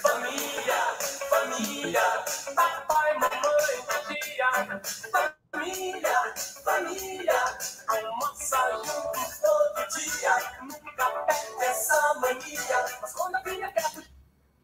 Família, 0.00 0.80
família, 1.28 2.24
papai, 2.54 3.12
mamãe, 3.18 3.76
tia. 4.08 4.80
Família, 5.52 6.18
família, 6.64 7.40
almoça 7.86 8.56
junto 8.78 9.20
todo 9.42 9.80
dia. 9.98 10.34
Nunca 10.62 11.04
perde 11.26 11.64
essa 11.64 12.14
mania. 12.14 12.78
Mas 13.02 13.12
quando 13.12 13.34
a 13.34 13.42
filha 13.42 13.70
quer 13.72 13.84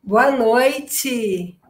Boa 0.02 0.30
noite. 0.30 1.60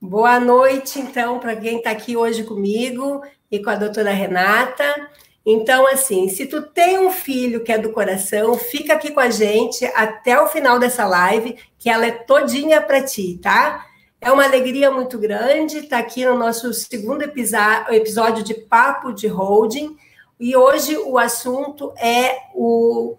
Boa 0.00 0.38
noite, 0.38 1.00
então, 1.00 1.40
para 1.40 1.56
quem 1.56 1.78
está 1.78 1.90
aqui 1.90 2.16
hoje 2.16 2.44
comigo 2.44 3.24
e 3.50 3.60
com 3.60 3.70
a 3.70 3.74
doutora 3.74 4.12
Renata. 4.12 5.10
Então, 5.52 5.84
assim, 5.88 6.28
se 6.28 6.46
tu 6.46 6.62
tem 6.62 6.96
um 7.00 7.10
filho 7.10 7.64
que 7.64 7.72
é 7.72 7.78
do 7.78 7.90
coração, 7.90 8.54
fica 8.54 8.92
aqui 8.92 9.10
com 9.10 9.18
a 9.18 9.30
gente 9.30 9.84
até 9.96 10.40
o 10.40 10.46
final 10.46 10.78
dessa 10.78 11.04
live, 11.04 11.58
que 11.76 11.90
ela 11.90 12.06
é 12.06 12.12
todinha 12.12 12.80
para 12.80 13.02
ti, 13.02 13.36
tá? 13.42 13.84
É 14.20 14.30
uma 14.30 14.44
alegria 14.44 14.92
muito 14.92 15.18
grande 15.18 15.78
estar 15.78 15.96
tá 15.96 15.98
aqui 15.98 16.24
no 16.24 16.38
nosso 16.38 16.72
segundo 16.72 17.22
episódio 17.22 18.44
de 18.44 18.54
Papo 18.54 19.12
de 19.12 19.26
Holding. 19.26 19.96
E 20.38 20.56
hoje 20.56 20.96
o 20.96 21.18
assunto 21.18 21.92
é, 21.96 22.36
o, 22.54 23.16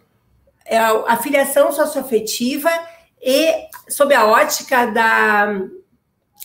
é 0.66 0.78
a 0.78 1.18
filiação 1.18 1.70
socioafetiva 1.74 2.72
e 3.22 3.54
sob 3.90 4.14
a 4.16 4.26
ótica 4.26 4.86
da, 4.86 5.54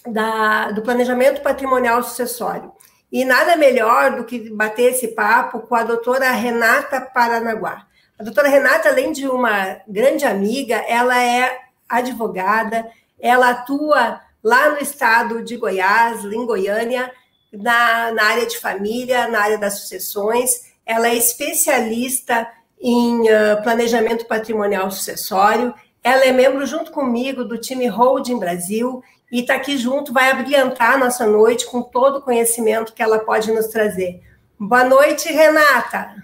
da, 0.05 0.73
do 0.73 0.83
planejamento 0.83 1.43
patrimonial 1.43 2.03
sucessório. 2.03 2.73
E 3.17 3.25
nada 3.25 3.57
melhor 3.57 4.15
do 4.15 4.25
que 4.25 4.51
bater 4.51 4.93
esse 4.93 5.09
papo 5.09 5.61
com 5.61 5.75
a 5.75 5.83
doutora 5.83 6.31
Renata 6.33 7.01
Paranaguá. 7.01 7.87
A 8.19 8.23
doutora 8.23 8.47
Renata, 8.47 8.91
além 8.91 9.11
de 9.11 9.27
uma 9.27 9.79
grande 9.89 10.27
amiga, 10.27 10.77
ela 10.87 11.19
é 11.19 11.61
advogada, 11.89 12.87
ela 13.19 13.49
atua 13.49 14.21
lá 14.45 14.69
no 14.69 14.83
estado 14.83 15.43
de 15.43 15.57
Goiás, 15.57 16.27
em 16.27 16.45
Goiânia, 16.45 17.11
na, 17.51 18.13
na 18.13 18.23
área 18.23 18.45
de 18.45 18.59
família, 18.59 19.29
na 19.29 19.41
área 19.41 19.57
das 19.57 19.79
sucessões. 19.79 20.75
Ela 20.85 21.09
é 21.09 21.15
especialista 21.15 22.47
em 22.79 23.23
uh, 23.23 23.63
planejamento 23.63 24.27
patrimonial 24.27 24.91
sucessório. 24.91 25.73
Ela 26.05 26.27
é 26.27 26.33
membro, 26.33 26.67
junto 26.67 26.93
comigo, 26.93 27.47
do 27.47 27.57
time 27.57 27.89
Holding 27.89 28.39
Brasil 28.39 29.03
e 29.31 29.41
está 29.41 29.55
aqui 29.55 29.77
junto, 29.77 30.13
vai 30.13 30.31
abrilhantar 30.31 30.95
a 30.95 30.99
nossa 30.99 31.27
noite 31.27 31.67
com 31.67 31.83
todo 31.83 32.19
o 32.19 32.23
conhecimento 32.23 32.93
que 32.93 33.03
ela 33.03 33.19
pode 33.19 33.51
nos 33.53 33.67
trazer. 33.67 34.23
Boa 34.59 34.85
noite, 34.85 35.33
Renata. 35.33 36.15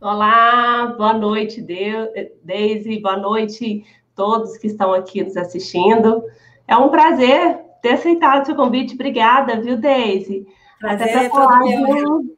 Olá, 0.00 0.94
boa 0.96 1.14
noite, 1.14 1.60
Deise, 2.42 3.00
boa 3.00 3.16
noite 3.16 3.84
todos 4.18 4.58
que 4.58 4.66
estão 4.66 4.92
aqui 4.92 5.22
nos 5.22 5.36
assistindo. 5.36 6.24
É 6.66 6.76
um 6.76 6.88
prazer 6.88 7.60
ter 7.80 7.94
aceitado 7.94 8.42
o 8.42 8.46
seu 8.46 8.56
convite. 8.56 8.94
Obrigada, 8.94 9.60
viu, 9.60 9.76
Deise? 9.76 10.44
Prazer 10.80 11.08
Até 11.08 11.28
para 11.28 11.30
falar 11.30 11.62
de 11.62 11.76
um, 11.76 12.36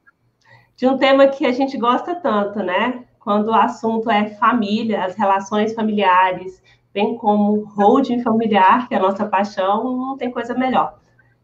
de 0.77 0.87
um 0.87 0.99
tema 0.99 1.27
que 1.29 1.47
a 1.47 1.53
gente 1.53 1.79
gosta 1.79 2.15
tanto, 2.15 2.59
né? 2.61 3.05
Quando 3.19 3.49
o 3.49 3.55
assunto 3.55 4.11
é 4.11 4.29
família, 4.35 5.05
as 5.05 5.17
relações 5.17 5.75
familiares, 5.75 6.63
bem 6.93 7.17
como 7.17 7.65
holding 7.77 8.23
familiar, 8.23 8.89
que 8.89 8.95
é 8.95 8.99
a 8.99 9.03
nossa 9.03 9.27
paixão, 9.27 9.85
não 9.97 10.17
tem 10.17 10.31
coisa 10.31 10.55
melhor. 10.55 10.99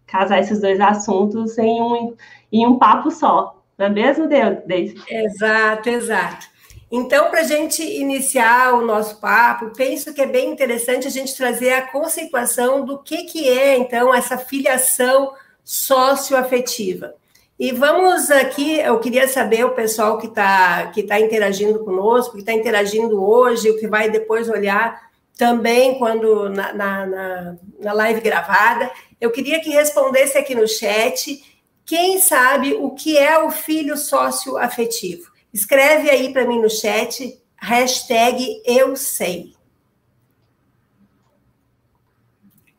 Casar 0.07 0.39
esses 0.39 0.61
dois 0.61 0.81
assuntos 0.81 1.57
em 1.59 1.83
um, 1.83 2.15
em 2.53 2.67
um 2.67 2.79
papo 2.79 3.11
só. 3.11 3.63
Não 3.79 3.87
é 3.87 3.91
mesmo, 3.91 4.29
Deise? 4.29 5.01
Exato, 5.09 5.89
exato. 5.89 6.47
Então, 6.91 7.31
para 7.31 7.41
a 7.41 7.45
gente 7.45 7.83
iniciar 7.83 8.75
o 8.75 8.87
nosso 8.87 9.21
papo, 9.21 9.73
penso 9.77 10.15
que 10.15 10.23
é 10.23 10.27
bem 10.27 10.53
interessante 10.53 11.07
a 11.07 11.11
gente 11.11 11.37
trazer 11.37 11.73
a 11.73 11.91
conceituação 11.91 12.85
do 12.85 12.99
que, 12.99 13.25
que 13.25 13.49
é, 13.49 13.77
então, 13.77 14.15
essa 14.15 14.39
filiação 14.39 15.33
socioafetiva. 15.65 17.15
E 17.59 17.73
vamos 17.73 18.31
aqui, 18.31 18.79
eu 18.79 19.01
queria 19.01 19.27
saber 19.27 19.65
o 19.65 19.75
pessoal 19.75 20.19
que 20.19 20.27
está 20.27 20.87
que 20.89 21.03
tá 21.03 21.19
interagindo 21.19 21.83
conosco, 21.85 22.35
que 22.35 22.41
está 22.41 22.53
interagindo 22.53 23.23
hoje, 23.23 23.71
o 23.71 23.79
que 23.79 23.89
vai 23.89 24.11
depois 24.11 24.49
olhar 24.49 25.07
também 25.37 25.99
quando 25.99 26.49
na, 26.49 26.73
na, 26.73 27.57
na, 27.79 27.93
live 27.93 28.21
gravada. 28.21 28.91
Eu 29.21 29.31
queria 29.31 29.61
que 29.61 29.71
respondesse 29.71 30.37
aqui 30.39 30.55
no 30.55 30.67
chat 30.67 31.45
quem 31.85 32.19
sabe 32.19 32.75
o 32.75 32.91
que 32.91 33.17
é 33.17 33.39
o 33.39 33.51
filho 33.51 33.97
sócio 33.97 34.57
afetivo. 34.57 35.31
Escreve 35.53 36.11
aí 36.11 36.33
para 36.33 36.47
mim 36.47 36.61
no 36.61 36.71
chat, 36.71 37.41
hashtag 37.57 38.63
eu 38.65 38.97
sei. 38.97 39.55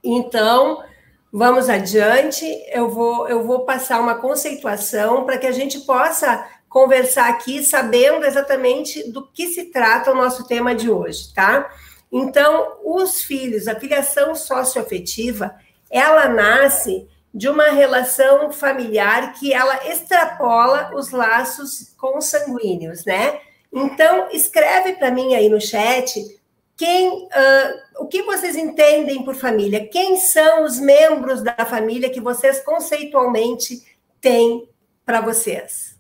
Então, 0.04 0.84
vamos 1.32 1.70
adiante. 1.70 2.46
Eu 2.72 2.90
vou, 2.90 3.28
eu 3.28 3.46
vou 3.46 3.66
passar 3.66 4.00
uma 4.00 4.16
conceituação 4.16 5.26
para 5.26 5.38
que 5.38 5.48
a 5.48 5.52
gente 5.52 5.80
possa 5.82 6.46
conversar 6.68 7.30
aqui 7.30 7.64
sabendo 7.64 8.26
exatamente 8.26 9.10
do 9.12 9.26
que 9.28 9.48
se 9.48 9.66
trata 9.66 10.12
o 10.12 10.16
nosso 10.16 10.46
tema 10.48 10.76
de 10.76 10.90
hoje, 10.90 11.34
tá? 11.34 11.70
Então, 12.12 12.78
os 12.84 13.22
filhos, 13.22 13.68
a 13.68 13.80
filiação 13.80 14.34
socioafetiva, 14.34 15.56
ela 15.90 16.28
nasce 16.28 17.08
de 17.34 17.48
uma 17.50 17.70
relação 17.70 18.52
familiar 18.52 19.34
que 19.34 19.54
ela 19.54 19.88
extrapola 19.88 20.92
os 20.96 21.12
laços 21.12 21.94
consanguíneos, 21.98 23.06
né? 23.06 23.40
Então, 23.72 24.30
escreve 24.32 24.94
para 24.94 25.12
mim 25.12 25.36
aí 25.36 25.50
no 25.50 25.62
chat 25.62 26.40
quem, 26.76 27.26
uh, 27.26 28.04
o 28.04 28.08
que 28.08 28.22
vocês 28.22 28.56
entendem 28.56 29.24
por 29.24 29.36
família? 29.36 29.88
Quem 29.88 30.18
são 30.18 30.64
os 30.64 30.80
membros 30.80 31.42
da 31.42 31.66
família 31.66 32.10
que 32.10 32.22
vocês 32.22 32.62
conceitualmente 32.62 33.84
têm 34.22 34.70
para 35.04 35.20
vocês? 35.20 35.98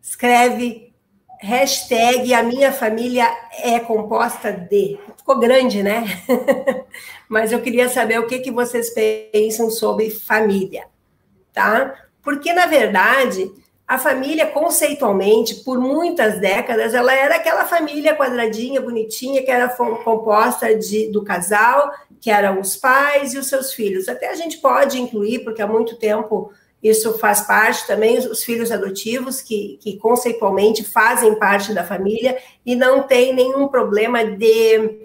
Escreve 0.00 0.85
hashtag 1.46 2.34
a 2.34 2.42
minha 2.42 2.72
família 2.72 3.24
é 3.62 3.78
composta 3.78 4.52
de. 4.52 4.98
Ficou 5.16 5.38
grande, 5.38 5.80
né? 5.80 6.04
Mas 7.28 7.52
eu 7.52 7.62
queria 7.62 7.88
saber 7.88 8.18
o 8.18 8.26
que, 8.26 8.40
que 8.40 8.50
vocês 8.50 8.90
pensam 8.90 9.70
sobre 9.70 10.10
família, 10.10 10.86
tá? 11.52 11.94
Porque, 12.20 12.52
na 12.52 12.66
verdade, 12.66 13.48
a 13.86 13.96
família, 13.96 14.46
conceitualmente, 14.46 15.62
por 15.62 15.78
muitas 15.78 16.40
décadas, 16.40 16.94
ela 16.94 17.14
era 17.14 17.36
aquela 17.36 17.64
família 17.64 18.16
quadradinha, 18.16 18.80
bonitinha, 18.80 19.42
que 19.44 19.50
era 19.50 19.68
composta 19.68 20.76
de, 20.76 21.12
do 21.12 21.22
casal, 21.22 21.92
que 22.20 22.28
eram 22.28 22.60
os 22.60 22.76
pais 22.76 23.34
e 23.34 23.38
os 23.38 23.46
seus 23.46 23.72
filhos. 23.72 24.08
Até 24.08 24.30
a 24.30 24.34
gente 24.34 24.58
pode 24.58 25.00
incluir, 25.00 25.44
porque 25.44 25.62
há 25.62 25.66
muito 25.68 25.96
tempo 25.96 26.52
isso 26.88 27.18
faz 27.18 27.40
parte 27.42 27.86
também, 27.86 28.18
os 28.18 28.44
filhos 28.44 28.70
adotivos, 28.70 29.40
que, 29.40 29.78
que 29.80 29.96
conceitualmente 29.98 30.84
fazem 30.84 31.38
parte 31.38 31.72
da 31.72 31.84
família 31.84 32.36
e 32.64 32.74
não 32.74 33.02
tem 33.02 33.34
nenhum 33.34 33.68
problema 33.68 34.24
de, 34.24 35.00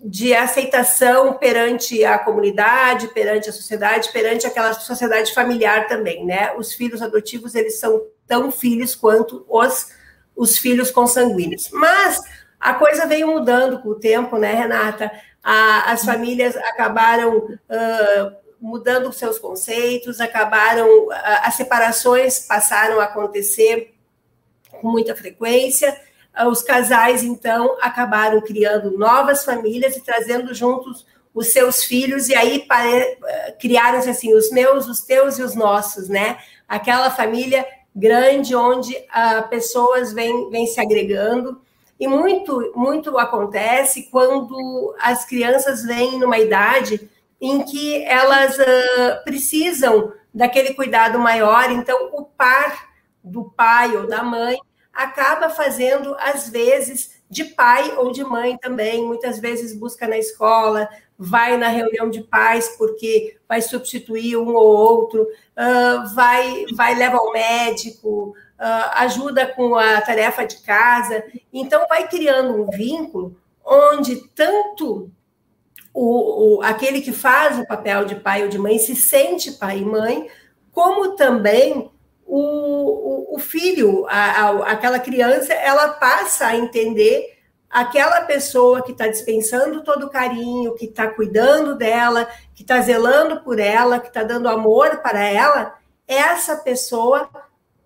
de 0.00 0.34
aceitação 0.34 1.34
perante 1.34 2.04
a 2.04 2.18
comunidade, 2.18 3.08
perante 3.08 3.48
a 3.48 3.52
sociedade, 3.52 4.12
perante 4.12 4.46
aquela 4.46 4.72
sociedade 4.72 5.32
familiar 5.32 5.86
também, 5.86 6.24
né? 6.24 6.52
Os 6.56 6.72
filhos 6.72 7.00
adotivos, 7.00 7.54
eles 7.54 7.78
são 7.78 8.02
tão 8.26 8.50
filhos 8.50 8.94
quanto 8.94 9.44
os, 9.48 9.92
os 10.36 10.58
filhos 10.58 10.90
consanguíneos. 10.90 11.70
Mas 11.72 12.20
a 12.58 12.74
coisa 12.74 13.06
veio 13.06 13.28
mudando 13.28 13.80
com 13.80 13.90
o 13.90 14.00
tempo, 14.00 14.36
né, 14.36 14.54
Renata? 14.54 15.10
A, 15.42 15.92
as 15.92 16.04
famílias 16.04 16.56
acabaram... 16.56 17.36
Uh, 17.36 18.43
mudando 18.60 19.12
seus 19.12 19.38
conceitos, 19.38 20.20
acabaram, 20.20 21.08
as 21.42 21.54
separações 21.54 22.38
passaram 22.40 23.00
a 23.00 23.04
acontecer 23.04 23.94
com 24.80 24.88
muita 24.88 25.14
frequência, 25.14 25.98
os 26.48 26.62
casais, 26.62 27.22
então, 27.22 27.76
acabaram 27.80 28.40
criando 28.40 28.98
novas 28.98 29.44
famílias 29.44 29.96
e 29.96 30.00
trazendo 30.00 30.52
juntos 30.52 31.06
os 31.32 31.52
seus 31.52 31.84
filhos, 31.84 32.28
e 32.28 32.34
aí 32.34 32.66
criaram-se 33.60 34.10
assim, 34.10 34.34
os 34.34 34.50
meus, 34.50 34.86
os 34.88 35.00
teus 35.00 35.38
e 35.38 35.42
os 35.42 35.54
nossos, 35.54 36.08
né? 36.08 36.38
Aquela 36.68 37.10
família 37.10 37.66
grande 37.94 38.54
onde 38.54 38.94
uh, 38.94 39.48
pessoas 39.48 40.12
vêm, 40.12 40.50
vêm 40.50 40.66
se 40.66 40.80
agregando, 40.80 41.60
e 41.98 42.08
muito, 42.08 42.72
muito 42.74 43.16
acontece 43.18 44.08
quando 44.10 44.94
as 45.00 45.24
crianças 45.24 45.84
vêm 45.84 46.18
numa 46.18 46.38
idade 46.38 47.08
em 47.40 47.62
que 47.64 48.02
elas 48.04 48.56
uh, 48.58 49.24
precisam 49.24 50.12
daquele 50.32 50.74
cuidado 50.74 51.18
maior. 51.18 51.70
Então, 51.70 52.10
o 52.12 52.24
par 52.24 52.88
do 53.22 53.44
pai 53.44 53.96
ou 53.96 54.06
da 54.06 54.22
mãe 54.22 54.58
acaba 54.92 55.50
fazendo, 55.50 56.14
às 56.18 56.48
vezes, 56.48 57.22
de 57.28 57.44
pai 57.44 57.96
ou 57.96 58.12
de 58.12 58.22
mãe 58.24 58.56
também. 58.58 59.04
Muitas 59.04 59.38
vezes 59.38 59.76
busca 59.76 60.06
na 60.06 60.18
escola, 60.18 60.88
vai 61.18 61.56
na 61.56 61.68
reunião 61.68 62.10
de 62.10 62.22
pais 62.22 62.76
porque 62.76 63.36
vai 63.48 63.62
substituir 63.62 64.36
um 64.36 64.54
ou 64.54 64.66
outro, 64.66 65.22
uh, 65.22 66.14
vai, 66.14 66.66
vai 66.74 66.94
leva 66.94 67.16
ao 67.16 67.32
médico, 67.32 68.34
uh, 68.58 68.90
ajuda 68.94 69.46
com 69.46 69.74
a 69.74 70.00
tarefa 70.00 70.44
de 70.44 70.58
casa. 70.62 71.24
Então, 71.52 71.86
vai 71.88 72.08
criando 72.08 72.62
um 72.62 72.70
vínculo 72.70 73.36
onde 73.64 74.28
tanto 74.28 75.10
o, 75.94 76.56
o, 76.56 76.62
aquele 76.62 77.00
que 77.00 77.12
faz 77.12 77.58
o 77.58 77.66
papel 77.66 78.04
de 78.04 78.16
pai 78.16 78.42
ou 78.42 78.48
de 78.48 78.58
mãe 78.58 78.78
se 78.78 78.96
sente 78.96 79.52
pai 79.52 79.78
e 79.78 79.84
mãe, 79.84 80.28
como 80.72 81.14
também 81.14 81.88
o, 82.26 82.40
o, 82.40 83.36
o 83.36 83.38
filho, 83.38 84.04
a, 84.08 84.48
a, 84.48 84.72
aquela 84.72 84.98
criança, 84.98 85.54
ela 85.54 85.88
passa 85.90 86.48
a 86.48 86.56
entender 86.56 87.32
aquela 87.70 88.22
pessoa 88.22 88.82
que 88.82 88.92
está 88.92 89.06
dispensando 89.06 89.82
todo 89.82 90.06
o 90.06 90.10
carinho, 90.10 90.74
que 90.74 90.86
está 90.86 91.08
cuidando 91.08 91.76
dela, 91.76 92.28
que 92.54 92.62
está 92.62 92.80
zelando 92.80 93.40
por 93.42 93.58
ela, 93.60 94.00
que 94.00 94.08
está 94.08 94.22
dando 94.22 94.48
amor 94.48 94.98
para 94.98 95.20
ela, 95.24 95.74
essa 96.06 96.56
pessoa 96.56 97.28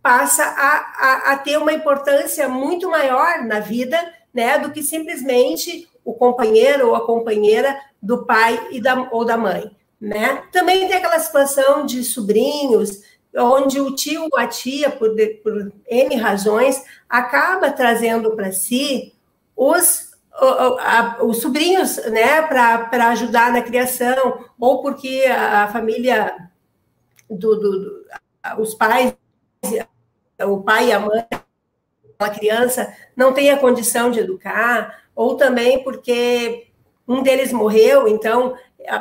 passa 0.03 0.45
a, 0.45 0.77
a, 0.97 1.33
a, 1.33 1.39
ter 1.39 1.59
uma 1.59 1.73
importância 1.73 2.49
muito 2.49 2.91
maior 2.91 3.45
na 3.45 3.61
vida, 3.61 3.99
né, 4.33 4.59
do 4.59 4.71
que 4.71 4.83
simplesmente 4.83 5.89
o 6.09 6.15
companheiro 6.15 6.89
ou 6.89 6.95
a 6.95 7.05
companheira 7.05 7.79
do 8.01 8.25
pai 8.25 8.69
e 8.71 8.81
da, 8.81 9.11
ou 9.13 9.27
da 9.27 9.37
mãe, 9.37 9.71
né? 10.01 10.43
Também 10.51 10.89
tem 10.89 10.97
aquela 10.97 11.19
situação 11.19 11.85
de 11.85 12.03
sobrinhos, 12.03 13.03
onde 13.37 13.79
o 13.79 13.95
tio 13.95 14.23
ou 14.23 14.39
a 14.39 14.47
tia, 14.47 14.89
por, 14.89 15.15
por 15.43 15.71
N 15.87 16.17
razões, 16.17 16.83
acaba 17.07 17.71
trazendo 17.71 18.35
para 18.35 18.51
si 18.53 19.15
os, 19.55 20.17
os 21.21 21.43
sobrinhos, 21.43 21.99
né, 22.07 22.41
para 22.41 23.11
ajudar 23.11 23.53
na 23.53 23.61
criação, 23.61 24.47
ou 24.59 24.81
porque 24.81 25.27
a, 25.27 25.69
família 25.69 26.49
do, 27.29 27.55
do, 27.55 27.81
do, 27.81 28.05
os 28.61 28.73
pais, 28.73 29.15
o 30.41 30.63
pai 30.63 30.87
e 30.89 30.93
a 30.93 31.01
mãe 31.01 31.27
a 32.19 32.31
criança 32.31 32.93
não 33.15 33.33
tem 33.33 33.51
a 33.51 33.59
condição 33.59 34.11
de 34.11 34.21
educar, 34.21 35.05
ou 35.19 35.37
também 35.37 35.83
porque 35.83 36.69
um 37.07 37.23
deles 37.23 37.53
morreu, 37.53 38.07
então 38.07 38.55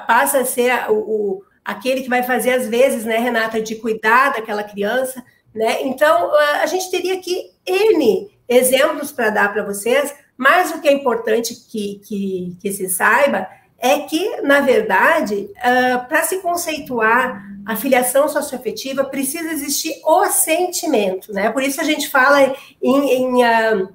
passa 0.07 0.39
a 0.39 0.45
ser 0.45 0.89
o, 0.89 0.95
o 0.95 1.43
aquele 1.63 2.01
que 2.01 2.09
vai 2.09 2.23
fazer 2.23 2.53
as 2.53 2.67
vezes, 2.67 3.03
né, 3.03 3.17
Renata, 3.17 3.61
de 3.61 3.75
cuidar 3.75 4.33
daquela 4.33 4.63
criança, 4.63 5.23
né? 5.53 5.81
Então 5.83 6.33
a 6.61 6.65
gente 6.65 6.89
teria 6.89 7.15
aqui 7.15 7.51
N 7.65 8.31
exemplos 8.47 9.11
para 9.11 9.29
dar 9.29 9.51
para 9.51 9.63
vocês 9.63 10.13
mas 10.37 10.71
o 10.71 10.79
que 10.79 10.87
é 10.87 10.93
importante 10.93 11.55
que, 11.55 11.99
que, 12.05 12.55
que 12.61 12.71
se 12.71 12.87
saiba 12.87 13.47
é 13.79 13.99
que, 13.99 14.41
na 14.41 14.61
verdade, 14.61 15.49
uh, 15.57 16.07
para 16.07 16.23
se 16.23 16.37
conceituar 16.39 17.43
a 17.65 17.75
filiação 17.75 18.29
socioafetiva, 18.29 19.03
precisa 19.03 19.51
existir 19.51 19.99
o 20.05 20.25
sentimento, 20.27 21.33
né? 21.33 21.49
Por 21.49 21.63
isso 21.63 21.81
a 21.81 21.83
gente 21.83 22.07
fala 22.07 22.55
em, 22.81 23.09
em, 23.09 23.43
uh, 23.43 23.89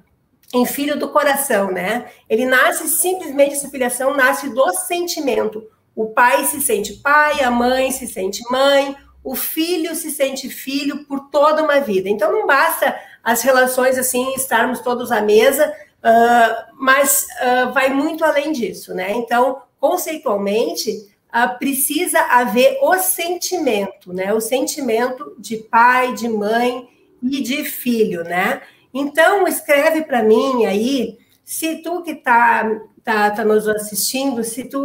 em 0.53 0.65
filho 0.65 0.97
do 0.97 1.09
coração, 1.09 1.71
né? 1.71 2.05
Ele 2.29 2.45
nasce 2.45 2.87
simplesmente, 2.87 3.55
essa 3.55 3.69
filiação 3.69 4.15
nasce 4.15 4.49
do 4.49 4.71
sentimento. 4.73 5.67
O 5.95 6.07
pai 6.07 6.45
se 6.45 6.61
sente 6.61 6.93
pai, 6.93 7.43
a 7.43 7.49
mãe 7.49 7.91
se 7.91 8.07
sente 8.07 8.43
mãe, 8.51 8.95
o 9.23 9.35
filho 9.35 9.95
se 9.95 10.11
sente 10.11 10.49
filho 10.49 11.05
por 11.05 11.29
toda 11.31 11.63
uma 11.63 11.79
vida. 11.79 12.07
Então 12.07 12.31
não 12.31 12.45
basta 12.45 12.95
as 13.23 13.41
relações 13.41 13.97
assim, 13.97 14.33
estarmos 14.35 14.79
todos 14.81 15.11
à 15.11 15.21
mesa, 15.21 15.73
Uh, 16.03 16.75
mas 16.77 17.25
uh, 17.39 17.71
vai 17.71 17.87
muito 17.87 18.25
além 18.25 18.51
disso, 18.51 18.93
né? 18.93 19.13
Então, 19.13 19.61
conceitualmente, 19.79 20.91
uh, 21.33 21.57
precisa 21.57 22.19
haver 22.19 22.77
o 22.81 22.97
sentimento, 22.97 24.11
né? 24.11 24.33
O 24.33 24.41
sentimento 24.41 25.33
de 25.39 25.55
pai, 25.55 26.11
de 26.11 26.27
mãe 26.27 26.89
e 27.21 27.41
de 27.41 27.63
filho, 27.63 28.25
né? 28.25 28.61
Então, 28.93 29.47
escreve 29.47 30.03
para 30.03 30.21
mim 30.21 30.65
aí, 30.65 31.17
se 31.43 31.77
tu 31.77 32.03
que 32.03 32.11
está 32.11 32.69
tá, 33.03 33.31
tá 33.31 33.43
nos 33.43 33.67
assistindo, 33.67 34.43
se 34.43 34.65
tu 34.65 34.83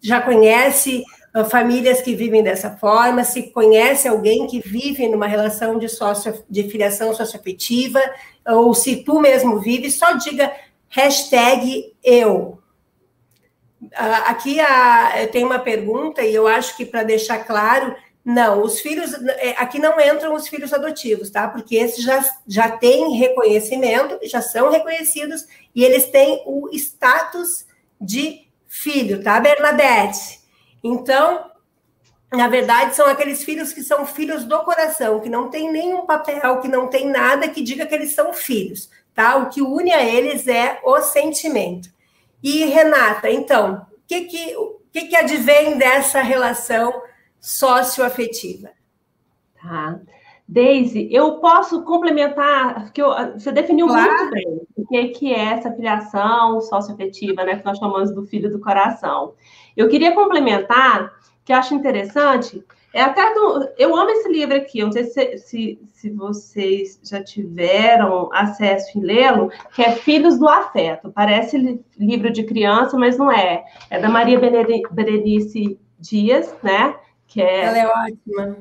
já 0.00 0.20
conhece 0.20 1.04
famílias 1.48 2.00
que 2.00 2.14
vivem 2.14 2.42
dessa 2.42 2.70
forma, 2.76 3.22
se 3.22 3.50
conhece 3.52 4.08
alguém 4.08 4.46
que 4.46 4.60
vive 4.60 5.08
numa 5.08 5.26
relação 5.26 5.78
de, 5.78 5.88
sócio, 5.88 6.44
de 6.48 6.64
filiação 6.64 7.14
socioafetiva, 7.14 8.00
ou 8.46 8.74
se 8.74 9.04
tu 9.04 9.20
mesmo 9.20 9.60
vive, 9.60 9.90
só 9.90 10.12
diga 10.12 10.52
hashtag 10.88 11.94
eu. 12.02 12.58
Aqui 14.26 14.60
a, 14.60 15.28
tem 15.30 15.44
uma 15.44 15.58
pergunta, 15.58 16.22
e 16.22 16.34
eu 16.34 16.48
acho 16.48 16.76
que 16.76 16.84
para 16.84 17.04
deixar 17.04 17.44
claro, 17.44 17.94
não, 18.30 18.62
os 18.62 18.80
filhos, 18.80 19.12
é, 19.38 19.50
aqui 19.58 19.80
não 19.80 20.00
entram 20.00 20.34
os 20.34 20.46
filhos 20.46 20.72
adotivos, 20.72 21.30
tá? 21.30 21.48
Porque 21.48 21.74
esses 21.74 22.04
já, 22.04 22.24
já 22.46 22.70
têm 22.70 23.16
reconhecimento, 23.16 24.18
já 24.22 24.40
são 24.40 24.70
reconhecidos, 24.70 25.46
e 25.74 25.84
eles 25.84 26.06
têm 26.06 26.42
o 26.46 26.68
status 26.72 27.66
de 28.00 28.48
filho, 28.68 29.22
tá, 29.22 29.40
Bernadette? 29.40 30.40
Então, 30.82 31.50
na 32.32 32.46
verdade, 32.46 32.94
são 32.94 33.06
aqueles 33.06 33.42
filhos 33.42 33.72
que 33.72 33.82
são 33.82 34.06
filhos 34.06 34.44
do 34.44 34.60
coração, 34.60 35.18
que 35.18 35.28
não 35.28 35.50
tem 35.50 35.72
nenhum 35.72 36.06
papel, 36.06 36.60
que 36.60 36.68
não 36.68 36.86
tem 36.86 37.08
nada 37.08 37.48
que 37.48 37.62
diga 37.62 37.84
que 37.84 37.94
eles 37.94 38.14
são 38.14 38.32
filhos, 38.32 38.88
tá? 39.12 39.36
O 39.38 39.48
que 39.48 39.60
une 39.60 39.92
a 39.92 40.04
eles 40.04 40.46
é 40.46 40.78
o 40.84 41.00
sentimento. 41.00 41.88
E, 42.40 42.64
Renata, 42.66 43.28
então, 43.28 43.86
o 43.90 44.00
que 44.06 44.20
que, 44.22 44.54
que, 44.92 45.08
que 45.08 45.16
advém 45.16 45.76
dessa 45.76 46.22
relação 46.22 47.02
socioafetiva? 47.40 48.70
Tá. 49.60 50.00
Daisy, 50.50 51.08
eu 51.12 51.34
posso 51.34 51.84
complementar, 51.84 52.92
que 52.92 53.00
eu, 53.00 53.10
você 53.34 53.52
definiu 53.52 53.86
claro. 53.86 54.10
muito 54.10 54.30
bem 54.32 54.60
o 54.76 54.84
que, 54.84 55.08
que 55.08 55.32
é 55.32 55.52
essa 55.52 55.70
filiação 55.72 56.60
socioafetiva, 56.60 57.44
né, 57.44 57.56
que 57.56 57.64
nós 57.64 57.78
chamamos 57.78 58.12
do 58.12 58.26
filho 58.26 58.50
do 58.50 58.58
coração. 58.58 59.34
Eu 59.76 59.88
queria 59.88 60.12
complementar 60.12 61.12
que 61.44 61.52
eu 61.52 61.56
acho 61.56 61.72
interessante. 61.72 62.64
É 62.92 63.00
até 63.00 63.32
do, 63.32 63.68
eu 63.78 63.94
amo 63.94 64.10
esse 64.10 64.28
livro 64.28 64.56
aqui, 64.56 64.80
eu 64.80 64.86
não 64.86 64.92
sei 64.92 65.04
se, 65.04 65.38
se, 65.38 65.80
se 65.92 66.10
vocês 66.10 67.00
já 67.04 67.22
tiveram 67.22 68.28
acesso 68.32 68.98
em 68.98 69.02
lê-lo, 69.02 69.52
que 69.72 69.82
é 69.82 69.92
Filhos 69.92 70.36
do 70.36 70.48
Afeto. 70.48 71.12
Parece 71.14 71.80
livro 71.96 72.32
de 72.32 72.42
criança, 72.42 72.98
mas 72.98 73.16
não 73.16 73.30
é. 73.30 73.64
É 73.88 74.00
da 74.00 74.08
Maria 74.08 74.40
Berenice 74.40 75.78
Dias, 76.00 76.52
né? 76.60 76.96
Que 77.30 77.40
é, 77.40 77.64
Ela 77.64 77.78
é 77.78 77.86
ótima. 77.86 78.56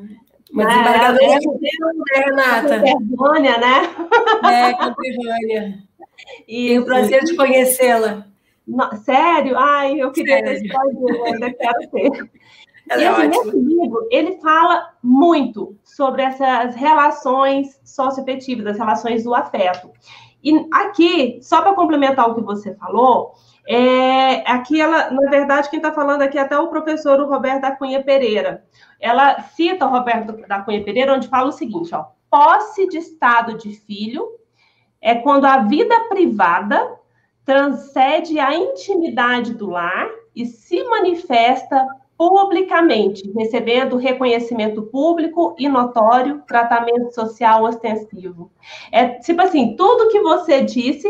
Uma 0.51 0.65
desembargadora 0.65 1.25
é, 1.25 1.35
é, 2.15 2.23
Renata. 2.23 2.81
Conterrânea, 2.81 3.57
né? 3.57 3.95
É, 4.43 4.73
conterrânea. 4.73 5.83
E 6.47 6.67
Tenho 6.67 6.81
o 6.83 6.85
prazer 6.85 7.23
de 7.23 7.35
conhecê-la. 7.35 8.27
Sério? 9.03 9.57
Ai, 9.57 9.99
eu 9.99 10.11
queria 10.11 10.43
ter 10.43 10.53
esse 10.53 10.69
ainda 11.25 11.51
quero 11.51 11.89
ter. 11.91 12.31
Ela 12.89 13.01
e 13.01 13.05
é 13.05 13.07
assim, 13.07 13.27
nesse 13.27 13.57
livro, 13.57 14.07
ele 14.11 14.39
fala 14.39 14.93
muito 15.03 15.75
sobre 15.83 16.21
essas 16.21 16.75
relações 16.75 17.79
socioafetivas, 17.83 18.67
as 18.67 18.77
relações 18.77 19.23
do 19.23 19.33
afeto. 19.33 19.91
E 20.43 20.67
aqui, 20.71 21.39
só 21.41 21.61
para 21.61 21.73
complementar 21.73 22.29
o 22.29 22.35
que 22.35 22.41
você 22.41 22.75
falou, 22.75 23.33
é, 23.71 24.51
aqui 24.51 24.81
ela, 24.81 25.11
na 25.11 25.29
verdade, 25.29 25.69
quem 25.69 25.77
está 25.77 25.93
falando 25.93 26.23
aqui 26.23 26.39
é 26.39 26.41
até 26.41 26.57
o 26.57 26.69
professor 26.69 27.21
Roberto 27.29 27.61
da 27.61 27.75
Cunha 27.75 28.03
Pereira. 28.03 28.65
Ela 28.99 29.41
cita 29.41 29.85
o 29.85 29.89
Roberto 29.89 30.31
da 30.47 30.59
Cunha 30.61 30.83
Pereira, 30.83 31.13
onde 31.13 31.27
fala 31.27 31.49
o 31.49 31.51
seguinte: 31.51 31.93
ó, 31.93 32.05
posse 32.31 32.89
de 32.89 32.97
estado 32.97 33.59
de 33.59 33.71
filho 33.73 34.27
é 34.99 35.13
quando 35.13 35.45
a 35.45 35.59
vida 35.59 35.95
privada 36.09 36.97
transcende 37.45 38.39
a 38.39 38.55
intimidade 38.55 39.53
do 39.53 39.69
lar 39.69 40.09
e 40.35 40.47
se 40.47 40.83
manifesta 40.85 41.87
publicamente, 42.17 43.31
recebendo 43.37 43.97
reconhecimento 43.97 44.81
público 44.81 45.55
e 45.59 45.69
notório, 45.69 46.41
tratamento 46.47 47.13
social 47.13 47.63
ostensivo. 47.63 48.51
É 48.91 49.09
tipo 49.19 49.41
assim, 49.43 49.75
tudo 49.75 50.09
que 50.09 50.19
você 50.21 50.63
disse, 50.63 51.07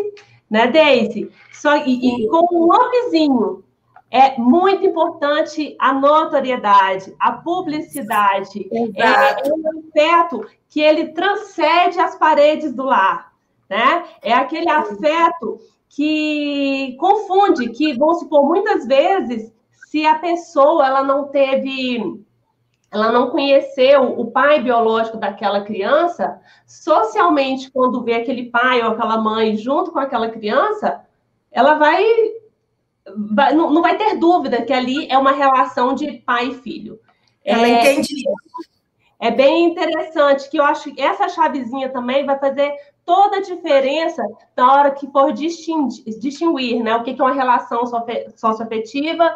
né, 0.50 0.68
Daisy? 0.68 1.32
Só, 1.52 1.78
e, 1.78 2.24
e 2.24 2.28
com 2.28 2.48
um 2.52 2.74
upzinho, 2.74 3.64
é 4.12 4.38
muito 4.40 4.86
importante 4.86 5.76
a 5.78 5.94
notoriedade, 5.94 7.16
a 7.20 7.32
publicidade, 7.32 8.68
é, 8.72 9.48
é 9.48 9.54
um 9.54 9.80
afeto 9.90 10.48
que 10.68 10.82
ele 10.82 11.10
transcende 11.10 12.00
as 12.00 12.16
paredes 12.16 12.74
do 12.74 12.84
lar, 12.84 13.32
né? 13.70 14.04
É 14.22 14.34
aquele 14.34 14.70
afeto 14.70 15.60
que 15.90 16.96
confunde, 17.00 17.70
que, 17.70 17.98
vamos 17.98 18.20
supor, 18.20 18.48
muitas 18.48 18.86
vezes 18.88 19.52
se 19.90 20.06
a 20.06 20.16
pessoa 20.20 20.86
ela 20.86 21.04
não 21.04 21.28
teve, 21.28 22.24
ela 22.92 23.12
não 23.12 23.30
conheceu 23.30 24.20
o 24.20 24.32
pai 24.32 24.62
biológico 24.62 25.18
daquela 25.18 25.62
criança, 25.62 26.42
socialmente, 26.66 27.70
quando 27.72 28.04
vê 28.04 28.16
aquele 28.16 28.50
pai 28.50 28.82
ou 28.82 28.92
aquela 28.92 29.18
mãe 29.18 29.56
junto 29.56 29.92
com 29.92 30.00
aquela 30.00 30.30
criança, 30.30 31.06
ela 31.52 31.76
vai, 31.76 32.04
vai 33.16 33.54
não, 33.54 33.72
não, 33.72 33.82
vai 33.82 33.96
ter 33.96 34.18
dúvida 34.18 34.64
que 34.64 34.74
ali 34.74 35.08
é 35.08 35.18
uma 35.18 35.32
relação 35.32 35.94
de 35.94 36.14
pai 36.14 36.48
e 36.48 36.56
filho. 36.56 37.00
Ela 37.46 37.68
é, 37.68 37.94
entende 37.94 38.24
É 39.20 39.30
bem 39.30 39.66
interessante, 39.66 40.50
que 40.50 40.58
eu 40.58 40.64
acho 40.64 40.92
que 40.92 41.00
essa 41.00 41.30
chavezinha 41.30 41.90
também 41.90 42.26
vai 42.26 42.40
fazer 42.40 42.74
toda 43.06 43.38
a 43.38 43.42
diferença 43.42 44.24
na 44.58 44.74
hora 44.74 44.92
que 44.92 45.08
for 45.12 45.32
distinguir, 45.32 46.04
distinguir 46.20 46.84
né, 46.84 46.96
o 46.96 47.04
que 47.04 47.12
é 47.12 47.24
uma 47.24 47.34
relação 47.34 47.84
socioafetiva 48.36 49.36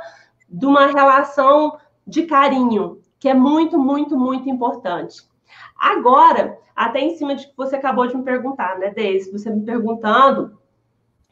de 0.50 0.66
uma 0.66 0.88
relação 0.88 1.78
de 2.06 2.24
carinho, 2.24 3.03
que 3.24 3.30
é 3.30 3.34
muito, 3.34 3.80
muito, 3.80 4.18
muito 4.18 4.50
importante. 4.50 5.22
Agora, 5.80 6.60
até 6.76 7.00
em 7.00 7.16
cima 7.16 7.34
de 7.34 7.48
que 7.48 7.54
você 7.56 7.78
acabou 7.78 8.06
de 8.06 8.18
me 8.18 8.22
perguntar, 8.22 8.78
né, 8.78 8.90
Deise? 8.90 9.32
Você 9.32 9.50
me 9.50 9.64
perguntando 9.64 10.60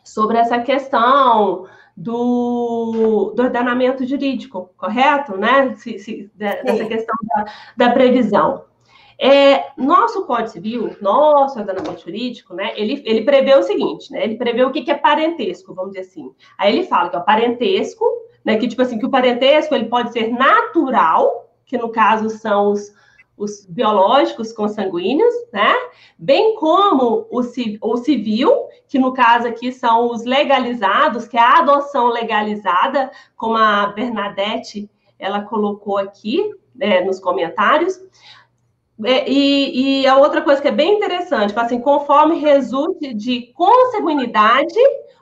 sobre 0.01 0.38
essa 0.38 0.57
questão 0.60 1.67
do, 1.98 3.33
do 3.36 3.43
ordenamento 3.43 4.07
jurídico, 4.07 4.69
correto? 4.77 5.36
Né? 5.36 5.75
Se, 5.75 6.00
se, 6.00 6.31
dessa 6.33 6.86
questão 6.86 7.15
da, 7.24 7.45
da 7.75 7.91
previsão. 7.93 8.63
É, 9.19 9.65
nosso 9.77 10.25
Código 10.25 10.48
Civil, 10.48 10.95
nosso 11.01 11.60
ordenamento 11.60 12.05
jurídico, 12.05 12.53
né, 12.53 12.71
ele, 12.77 13.03
ele 13.05 13.24
prevê 13.24 13.53
o 13.53 13.63
seguinte, 13.63 14.10
né, 14.13 14.24
ele 14.24 14.36
prevê 14.36 14.63
o 14.63 14.71
que, 14.71 14.81
que 14.81 14.91
é 14.91 14.98
parentesco, 14.98 15.75
vamos 15.75 15.91
dizer 15.91 16.07
assim. 16.07 16.31
Aí 16.57 16.74
ele 16.74 16.88
fala 16.88 17.10
que 17.10 17.17
é 17.17 17.19
o 17.19 17.25
parentesco, 17.25 18.05
né, 18.45 18.55
que 18.55 18.67
tipo 18.67 18.81
assim, 18.81 18.98
que 18.98 19.05
o 19.05 19.12
parentesco 19.12 19.75
ele 19.75 19.89
pode 19.89 20.12
ser 20.13 20.29
natural, 20.29 21.50
que 21.72 21.78
no 21.78 21.90
caso 21.90 22.30
são 22.30 22.74
os, 22.74 22.94
os 23.38 23.66
biológicos 23.66 24.51
consanguíneos, 24.51 25.34
né? 25.54 25.74
Bem 26.20 26.54
como 26.56 27.25
o, 27.32 27.40
o 27.40 27.98
civil, 27.98 28.51
que 28.90 29.00
no 29.00 29.13
caso 29.13 29.48
aqui 29.48 29.72
são 29.72 30.12
os 30.12 30.25
legalizados, 30.25 31.30
que 31.30 31.38
é 31.38 31.40
a 31.40 31.60
adoção 31.60 32.10
legalizada, 32.10 33.10
como 33.38 33.56
a 33.56 33.86
Bernadette 33.88 34.92
ela 35.18 35.44
colocou 35.44 35.98
aqui 35.98 36.51
né, 36.75 37.00
nos 37.06 37.22
comentários. 37.22 37.98
É, 39.06 39.32
e, 39.32 40.01
e, 40.01 40.08
a 40.08 40.18
outra 40.18 40.42
coisa 40.42 40.62
que 40.62 40.68
é 40.68 40.72
bem 40.72 40.98
interessante, 40.98 41.58
assim, 41.58 41.80
conforme 41.80 42.38
resulte 42.38 43.13
de 43.13 43.54
consanguinidade 43.54 44.78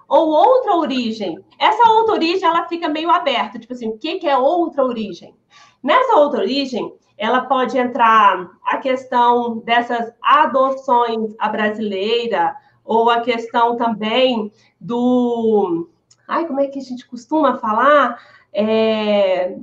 ou 0.07 0.29
outra 0.29 0.75
origem. 0.77 1.37
Essa 1.59 1.91
outra 1.91 2.15
origem, 2.15 2.43
ela 2.43 2.67
fica 2.67 2.89
meio 2.89 3.11
aberta, 3.11 3.59
tipo 3.59 3.71
assim, 3.71 3.87
o 3.87 3.99
que, 3.99 4.17
que 4.17 4.27
é 4.27 4.35
outra 4.35 4.83
origem? 4.83 5.35
Nessa 5.81 6.15
outra 6.17 6.41
origem, 6.41 6.93
ela 7.17 7.41
pode 7.41 7.77
entrar 7.77 8.49
a 8.65 8.77
questão 8.77 9.59
dessas 9.59 10.13
adoções 10.21 11.33
à 11.37 11.49
brasileira, 11.49 12.55
ou 12.89 13.09
a 13.09 13.21
questão 13.21 13.77
também 13.77 14.51
do. 14.81 15.87
Ai, 16.27 16.47
como 16.47 16.59
é 16.59 16.67
que 16.67 16.79
a 16.79 16.81
gente 16.81 17.05
costuma 17.05 17.57
falar? 17.57 18.19
É, 18.51 19.57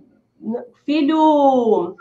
filho. 0.84 1.96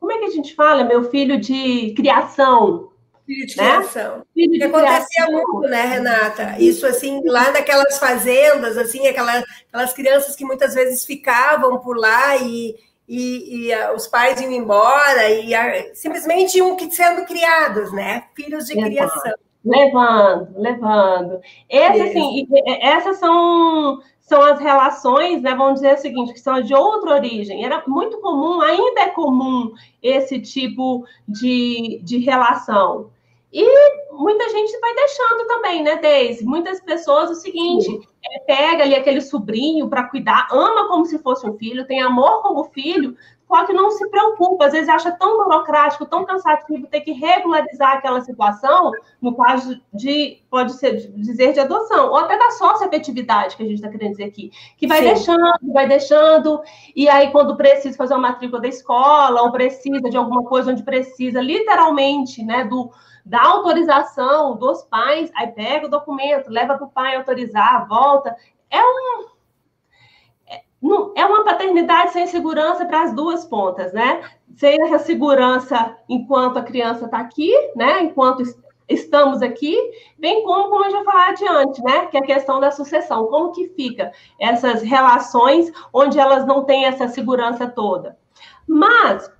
Como 0.00 0.12
é 0.12 0.18
que 0.18 0.24
a 0.24 0.30
gente 0.30 0.54
fala? 0.54 0.82
Meu 0.82 1.10
filho 1.10 1.38
de 1.38 1.92
criação. 1.94 2.90
Filho 3.26 3.46
de 3.46 3.56
né? 3.56 3.76
criação. 3.76 4.26
Filho 4.32 4.52
de 4.52 4.58
que 4.58 4.64
acontecia 4.64 5.26
criação. 5.26 5.32
muito, 5.32 5.68
né, 5.68 5.82
Renata? 5.82 6.56
Isso, 6.58 6.86
assim, 6.86 7.20
lá 7.26 7.52
naquelas 7.52 7.98
fazendas, 7.98 8.78
assim, 8.78 9.06
aquelas, 9.06 9.44
aquelas 9.68 9.92
crianças 9.92 10.34
que 10.34 10.44
muitas 10.44 10.74
vezes 10.74 11.04
ficavam 11.04 11.78
por 11.80 11.98
lá 11.98 12.36
e 12.38 12.76
e, 13.14 13.66
e 13.68 13.74
uh, 13.74 13.94
os 13.94 14.06
pais 14.06 14.40
iam 14.40 14.50
embora 14.50 15.28
e 15.28 15.52
uh, 15.54 15.90
simplesmente 15.94 16.56
iam 16.56 16.74
sendo 16.90 17.26
criados, 17.26 17.92
né? 17.92 18.24
Filhos 18.34 18.64
de 18.64 18.72
criação. 18.72 19.34
Levando, 19.62 20.48
levando. 20.56 21.40
Esse, 21.68 22.00
assim, 22.00 22.48
essas 22.80 23.18
são, 23.18 24.00
são 24.18 24.42
as 24.42 24.58
relações, 24.58 25.42
né? 25.42 25.54
Vamos 25.54 25.74
dizer 25.74 25.94
o 25.94 25.98
seguinte, 25.98 26.32
que 26.32 26.40
são 26.40 26.62
de 26.62 26.74
outra 26.74 27.10
origem. 27.10 27.62
Era 27.62 27.82
muito 27.86 28.18
comum, 28.18 28.62
ainda 28.62 29.02
é 29.02 29.08
comum 29.08 29.74
esse 30.02 30.40
tipo 30.40 31.04
de, 31.28 32.00
de 32.02 32.16
relação. 32.16 33.10
E 33.52 33.66
muita 34.12 34.48
gente 34.48 34.78
vai 34.80 34.94
deixando 34.94 35.46
também, 35.46 35.82
né, 35.82 35.96
Deise? 35.96 36.44
Muitas 36.44 36.80
pessoas, 36.80 37.30
o 37.30 37.34
seguinte, 37.34 38.00
é, 38.24 38.38
pega 38.40 38.84
ali 38.84 38.94
aquele 38.94 39.20
sobrinho 39.20 39.90
para 39.90 40.04
cuidar, 40.04 40.48
ama 40.50 40.88
como 40.88 41.04
se 41.04 41.18
fosse 41.18 41.46
um 41.46 41.58
filho, 41.58 41.86
tem 41.86 42.00
amor 42.00 42.40
como 42.40 42.64
filho, 42.64 43.14
só 43.46 43.66
que 43.66 43.74
não 43.74 43.90
se 43.90 44.08
preocupa, 44.08 44.64
às 44.64 44.72
vezes 44.72 44.88
acha 44.88 45.12
tão 45.12 45.36
burocrático, 45.36 46.06
tão 46.06 46.24
cansativo 46.24 46.86
ter 46.86 47.02
que 47.02 47.12
regularizar 47.12 47.98
aquela 47.98 48.22
situação, 48.22 48.90
no 49.20 49.36
caso 49.36 49.78
de, 49.92 50.40
pode 50.48 50.72
ser 50.72 51.12
dizer 51.12 51.52
de 51.52 51.60
adoção, 51.60 52.08
ou 52.08 52.16
até 52.16 52.38
da 52.38 52.52
sócio-afetividade, 52.52 53.54
que 53.54 53.62
a 53.62 53.66
gente 53.66 53.74
está 53.74 53.90
querendo 53.90 54.12
dizer 54.12 54.24
aqui, 54.24 54.50
que 54.78 54.86
vai 54.86 55.00
Sim. 55.00 55.04
deixando, 55.04 55.72
vai 55.74 55.86
deixando, 55.86 56.62
e 56.96 57.06
aí 57.06 57.30
quando 57.30 57.54
precisa 57.54 57.94
fazer 57.94 58.14
uma 58.14 58.30
matrícula 58.30 58.62
da 58.62 58.68
escola, 58.68 59.42
ou 59.42 59.52
precisa 59.52 60.08
de 60.08 60.16
alguma 60.16 60.44
coisa 60.44 60.72
onde 60.72 60.82
precisa, 60.82 61.38
literalmente, 61.42 62.42
né, 62.42 62.64
do 62.64 62.90
dá 63.24 63.42
autorização 63.42 64.56
dos 64.56 64.82
pais, 64.84 65.30
aí 65.34 65.48
pega 65.48 65.86
o 65.86 65.90
documento, 65.90 66.50
leva 66.50 66.76
para 66.76 66.86
o 66.86 66.90
pai 66.90 67.16
autorizar, 67.16 67.86
volta. 67.88 68.36
É 68.70 68.80
um. 68.80 69.26
É, 70.48 70.62
é 71.20 71.26
uma 71.26 71.44
paternidade 71.44 72.12
sem 72.12 72.26
segurança 72.26 72.84
para 72.84 73.02
as 73.02 73.14
duas 73.14 73.44
pontas, 73.44 73.92
né? 73.92 74.22
Sem 74.56 74.82
essa 74.82 74.98
segurança 74.98 75.96
enquanto 76.08 76.58
a 76.58 76.62
criança 76.62 77.04
está 77.04 77.18
aqui, 77.18 77.52
né? 77.76 78.02
Enquanto 78.02 78.42
estamos 78.88 79.42
aqui, 79.42 79.76
bem 80.18 80.42
como, 80.44 80.68
como 80.68 80.84
eu 80.84 80.90
já 80.90 81.04
falar 81.04 81.28
adiante, 81.30 81.82
né? 81.82 82.06
Que 82.06 82.16
é 82.16 82.20
a 82.20 82.26
questão 82.26 82.60
da 82.60 82.70
sucessão. 82.70 83.26
Como 83.26 83.52
que 83.52 83.68
fica 83.68 84.12
essas 84.38 84.82
relações 84.82 85.72
onde 85.92 86.18
elas 86.18 86.46
não 86.46 86.64
têm 86.64 86.86
essa 86.86 87.08
segurança 87.08 87.68
toda? 87.68 88.18
Mas 88.66 89.30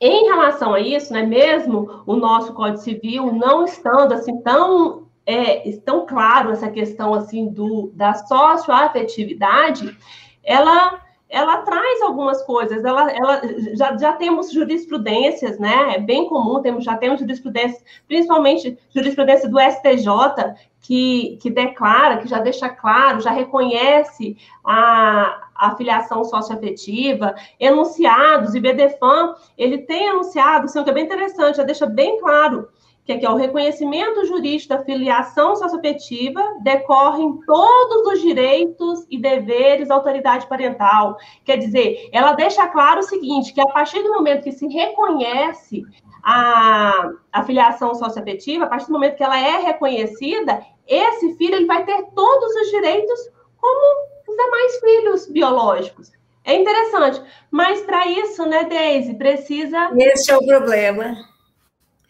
em 0.00 0.26
relação 0.26 0.74
a 0.74 0.80
isso, 0.80 1.12
né, 1.12 1.22
mesmo 1.22 2.02
o 2.06 2.16
nosso 2.16 2.52
Código 2.52 2.78
Civil 2.78 3.32
não 3.32 3.64
estando 3.64 4.12
assim 4.12 4.40
tão 4.42 5.08
é, 5.26 5.70
tão 5.84 6.06
claro 6.06 6.50
essa 6.50 6.70
questão 6.70 7.12
assim 7.12 7.48
do 7.48 7.90
da 7.94 8.14
socioafetividade, 8.14 9.96
ela 10.42 11.02
ela 11.30 11.58
traz 11.58 12.00
algumas 12.00 12.42
coisas, 12.42 12.82
ela, 12.84 13.10
ela 13.12 13.42
já, 13.74 13.94
já 13.98 14.12
temos 14.14 14.50
jurisprudências, 14.50 15.58
né? 15.58 15.96
É 15.96 15.98
bem 15.98 16.26
comum, 16.26 16.62
temos, 16.62 16.84
já 16.84 16.96
temos 16.96 17.20
jurisprudência, 17.20 17.78
principalmente 18.06 18.78
jurisprudência 18.94 19.48
do 19.48 19.58
STJ, 19.60 20.54
que, 20.80 21.38
que 21.42 21.50
declara, 21.50 22.16
que 22.16 22.28
já 22.28 22.38
deixa 22.38 22.68
claro, 22.70 23.20
já 23.20 23.30
reconhece 23.30 24.38
a, 24.64 25.47
a 25.58 25.74
filiação 25.76 26.24
socioafetiva, 26.24 27.34
enunciados, 27.58 28.54
e 28.54 28.60
BDFAM, 28.60 29.34
ele 29.56 29.78
tem 29.78 30.08
enunciado, 30.08 30.66
assim, 30.66 30.84
que 30.84 30.90
é 30.90 30.92
bem 30.92 31.04
interessante, 31.04 31.56
já 31.56 31.64
deixa 31.64 31.86
bem 31.86 32.20
claro 32.20 32.68
que 33.08 33.14
aqui 33.14 33.24
é 33.24 33.30
o 33.30 33.36
reconhecimento 33.36 34.22
jurídico 34.26 34.68
da 34.68 34.84
filiação 34.84 35.56
socioafetiva 35.56 36.42
decorrem 36.60 37.40
todos 37.46 38.12
os 38.12 38.20
direitos 38.20 39.06
e 39.10 39.18
deveres 39.18 39.88
da 39.88 39.94
autoridade 39.94 40.46
parental. 40.46 41.16
Quer 41.42 41.56
dizer, 41.56 42.10
ela 42.12 42.34
deixa 42.34 42.68
claro 42.68 43.00
o 43.00 43.02
seguinte, 43.02 43.54
que 43.54 43.62
a 43.62 43.66
partir 43.68 44.02
do 44.02 44.12
momento 44.12 44.44
que 44.44 44.52
se 44.52 44.66
reconhece 44.68 45.86
a, 46.22 47.10
a 47.32 47.42
filiação 47.44 47.94
socioafetiva, 47.94 48.66
a 48.66 48.68
partir 48.68 48.88
do 48.88 48.92
momento 48.92 49.16
que 49.16 49.24
ela 49.24 49.40
é 49.40 49.56
reconhecida, 49.56 50.62
esse 50.86 51.34
filho 51.38 51.54
ele 51.54 51.66
vai 51.66 51.86
ter 51.86 52.02
todos 52.14 52.54
os 52.56 52.70
direitos 52.70 53.30
como 53.56 54.17
demais 54.38 54.80
filhos 54.80 55.26
biológicos. 55.26 56.12
É 56.44 56.54
interessante, 56.54 57.20
mas 57.50 57.80
para 57.82 58.06
isso, 58.06 58.46
né, 58.46 58.64
Deise, 58.64 59.14
precisa. 59.14 59.90
Esse 59.98 60.30
é 60.30 60.36
o 60.36 60.46
problema. 60.46 61.14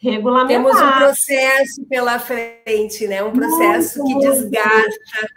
Regulamentar. 0.01 0.63
Temos 0.63 0.81
um 0.81 0.93
processo 0.93 1.85
pela 1.89 2.21
frente, 2.21 3.09
né? 3.09 3.25
Um 3.25 3.33
processo 3.33 3.99
muito, 3.99 4.21
que 4.21 4.29
desgasta, 4.29 5.29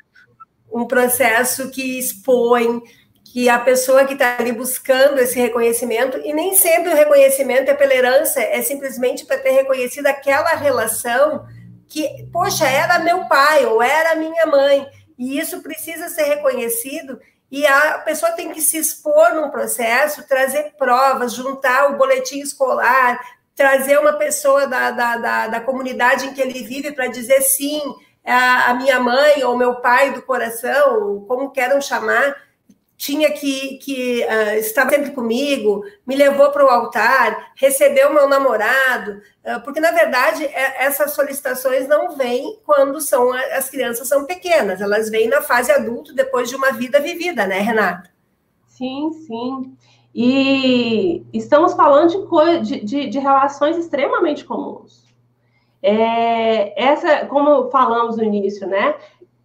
um 0.71 0.85
processo 0.85 1.71
que 1.71 1.97
expõe, 1.97 2.79
que 3.23 3.49
a 3.49 3.57
pessoa 3.57 4.05
que 4.05 4.13
está 4.13 4.37
ali 4.37 4.51
buscando 4.51 5.17
esse 5.17 5.39
reconhecimento, 5.39 6.19
e 6.23 6.31
nem 6.31 6.53
sempre 6.53 6.91
o 6.91 6.95
reconhecimento 6.95 7.71
é 7.71 7.73
pela 7.73 7.95
herança, 7.95 8.39
é 8.39 8.61
simplesmente 8.61 9.25
para 9.25 9.39
ter 9.39 9.51
reconhecido 9.51 10.05
aquela 10.05 10.49
relação 10.49 11.43
que, 11.87 12.27
poxa, 12.31 12.67
era 12.67 12.99
meu 12.99 13.25
pai 13.25 13.65
ou 13.65 13.81
era 13.81 14.13
minha 14.13 14.45
mãe. 14.45 14.87
E 15.21 15.37
isso 15.37 15.61
precisa 15.61 16.09
ser 16.09 16.23
reconhecido 16.23 17.21
e 17.51 17.63
a 17.67 17.99
pessoa 17.99 18.31
tem 18.31 18.49
que 18.49 18.59
se 18.59 18.75
expor 18.75 19.35
num 19.35 19.51
processo, 19.51 20.27
trazer 20.27 20.73
provas, 20.79 21.33
juntar 21.33 21.91
o 21.91 21.97
boletim 21.97 22.39
escolar, 22.39 23.21
trazer 23.55 23.99
uma 23.99 24.13
pessoa 24.13 24.65
da, 24.65 24.89
da, 24.89 25.17
da, 25.17 25.47
da 25.47 25.61
comunidade 25.61 26.25
em 26.25 26.33
que 26.33 26.41
ele 26.41 26.63
vive 26.63 26.91
para 26.91 27.05
dizer 27.05 27.39
sim, 27.41 27.79
a, 28.25 28.71
a 28.71 28.73
minha 28.73 28.99
mãe 28.99 29.43
ou 29.43 29.55
meu 29.55 29.75
pai 29.75 30.11
do 30.11 30.23
coração, 30.23 31.23
como 31.27 31.51
queiram 31.51 31.79
chamar, 31.79 32.35
tinha 33.01 33.31
que, 33.31 33.77
que 33.77 34.23
uh, 34.23 34.59
estava 34.59 34.91
sempre 34.91 35.09
comigo, 35.09 35.83
me 36.05 36.15
levou 36.15 36.51
para 36.51 36.63
o 36.63 36.69
altar, 36.69 37.51
recebeu 37.55 38.13
meu 38.13 38.29
namorado, 38.29 39.13
uh, 39.43 39.59
porque 39.63 39.79
na 39.79 39.89
verdade 39.89 40.45
é, 40.45 40.85
essas 40.85 41.13
solicitações 41.13 41.87
não 41.87 42.15
vêm 42.15 42.59
quando 42.63 43.01
são 43.01 43.33
as 43.33 43.71
crianças 43.71 44.07
são 44.07 44.27
pequenas, 44.27 44.81
elas 44.81 45.09
vêm 45.09 45.27
na 45.27 45.41
fase 45.41 45.71
adulto 45.71 46.13
depois 46.13 46.47
de 46.47 46.55
uma 46.55 46.73
vida 46.73 46.99
vivida, 46.99 47.47
né, 47.47 47.57
Renata? 47.57 48.11
Sim, 48.67 49.11
sim. 49.25 49.75
E 50.13 51.25
estamos 51.33 51.73
falando 51.73 52.11
de, 52.11 52.59
de, 52.59 52.85
de, 52.85 53.07
de 53.07 53.17
relações 53.17 53.77
extremamente 53.77 54.45
comuns. 54.45 55.11
É, 55.81 56.79
essa, 56.79 57.25
como 57.25 57.71
falamos 57.71 58.17
no 58.17 58.23
início, 58.23 58.67
né? 58.67 58.93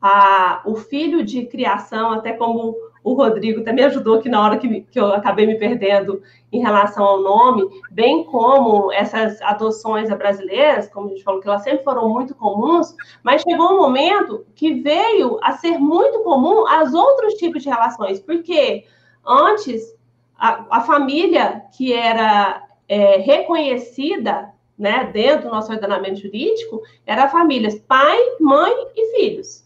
A, 0.02 0.60
o 0.66 0.76
filho 0.76 1.24
de 1.24 1.46
criação, 1.46 2.12
até 2.12 2.34
como 2.34 2.85
o 3.06 3.14
Rodrigo 3.14 3.62
também 3.62 3.84
ajudou 3.84 4.16
aqui 4.16 4.28
na 4.28 4.42
hora 4.42 4.58
que, 4.58 4.80
que 4.80 4.98
eu 4.98 5.14
acabei 5.14 5.46
me 5.46 5.54
perdendo 5.54 6.20
em 6.50 6.60
relação 6.60 7.04
ao 7.04 7.22
nome, 7.22 7.62
bem 7.92 8.24
como 8.24 8.92
essas 8.92 9.40
adoções 9.42 10.08
brasileiras, 10.08 10.88
como 10.88 11.06
a 11.06 11.10
gente 11.10 11.22
falou, 11.22 11.40
que 11.40 11.46
elas 11.46 11.62
sempre 11.62 11.84
foram 11.84 12.08
muito 12.08 12.34
comuns, 12.34 12.96
mas 13.22 13.42
chegou 13.42 13.74
um 13.74 13.76
momento 13.76 14.44
que 14.56 14.74
veio 14.82 15.38
a 15.40 15.52
ser 15.52 15.78
muito 15.78 16.24
comum 16.24 16.66
as 16.66 16.94
outros 16.94 17.34
tipos 17.34 17.62
de 17.62 17.68
relações, 17.68 18.18
porque 18.18 18.84
antes 19.24 19.96
a, 20.36 20.78
a 20.78 20.80
família 20.80 21.62
que 21.76 21.92
era 21.92 22.60
é, 22.88 23.18
reconhecida 23.18 24.52
né, 24.76 25.08
dentro 25.12 25.42
do 25.42 25.54
nosso 25.54 25.70
ordenamento 25.70 26.18
jurídico 26.18 26.82
era 27.06 27.28
famílias 27.28 27.78
pai, 27.78 28.18
mãe 28.40 28.74
e 28.96 29.16
filhos. 29.16 29.64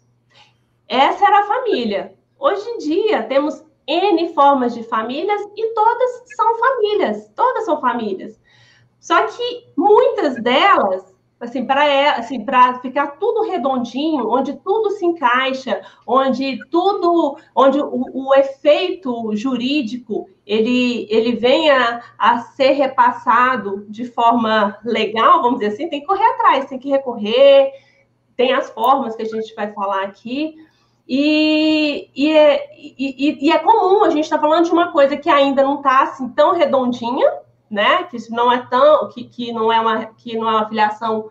Essa 0.87 1.25
era 1.25 1.41
a 1.41 1.47
família. 1.47 2.20
Hoje 2.41 2.67
em 2.71 2.79
dia, 2.79 3.23
temos 3.25 3.63
N 3.87 4.33
formas 4.33 4.73
de 4.73 4.83
famílias 4.83 5.43
e 5.55 5.75
todas 5.75 6.23
são 6.35 6.59
famílias, 6.59 7.31
todas 7.37 7.65
são 7.67 7.79
famílias. 7.79 8.41
Só 8.99 9.27
que 9.27 9.67
muitas 9.77 10.37
delas, 10.43 11.15
assim, 11.39 11.67
para 11.67 11.87
é, 11.87 12.09
assim, 12.09 12.43
ficar 12.81 13.19
tudo 13.19 13.43
redondinho, 13.43 14.27
onde 14.27 14.57
tudo 14.57 14.91
se 14.93 15.05
encaixa, 15.05 15.83
onde 16.07 16.59
tudo, 16.71 17.37
onde 17.55 17.79
o, 17.79 18.29
o 18.29 18.35
efeito 18.35 19.37
jurídico 19.37 20.31
ele, 20.47 21.07
ele 21.11 21.37
venha 21.37 22.03
a 22.19 22.41
ser 22.41 22.73
repassado 22.73 23.85
de 23.87 24.07
forma 24.07 24.79
legal, 24.83 25.43
vamos 25.43 25.61
dizer 25.61 25.75
assim, 25.75 25.91
tem 25.91 26.01
que 26.01 26.07
correr 26.07 26.25
atrás, 26.25 26.65
tem 26.67 26.79
que 26.79 26.89
recorrer, 26.89 27.71
tem 28.35 28.55
as 28.55 28.71
formas 28.71 29.15
que 29.15 29.23
a 29.23 29.27
gente 29.27 29.55
vai 29.55 29.71
falar 29.73 30.05
aqui, 30.05 30.55
e, 31.13 32.09
e, 32.15 32.33
é, 32.33 32.71
e, 32.79 33.49
e 33.49 33.51
é 33.51 33.59
comum, 33.59 34.05
a 34.05 34.11
gente 34.11 34.23
está 34.23 34.39
falando 34.39 34.67
de 34.67 34.71
uma 34.71 34.93
coisa 34.93 35.17
que 35.17 35.29
ainda 35.29 35.61
não 35.61 35.79
está 35.79 36.05
assim 36.05 36.29
tão 36.29 36.55
redondinha, 36.55 37.29
né? 37.69 38.05
Que 38.05 38.17
não 38.31 38.53
é 38.53 38.65
tão, 38.71 39.09
que, 39.09 39.25
que 39.25 39.53
não 39.53 39.73
é 39.73 39.81
uma 39.81 40.07
que 40.07 40.39
não 40.39 40.49
é 40.49 40.53
uma 40.53 40.69
filiação 40.69 41.29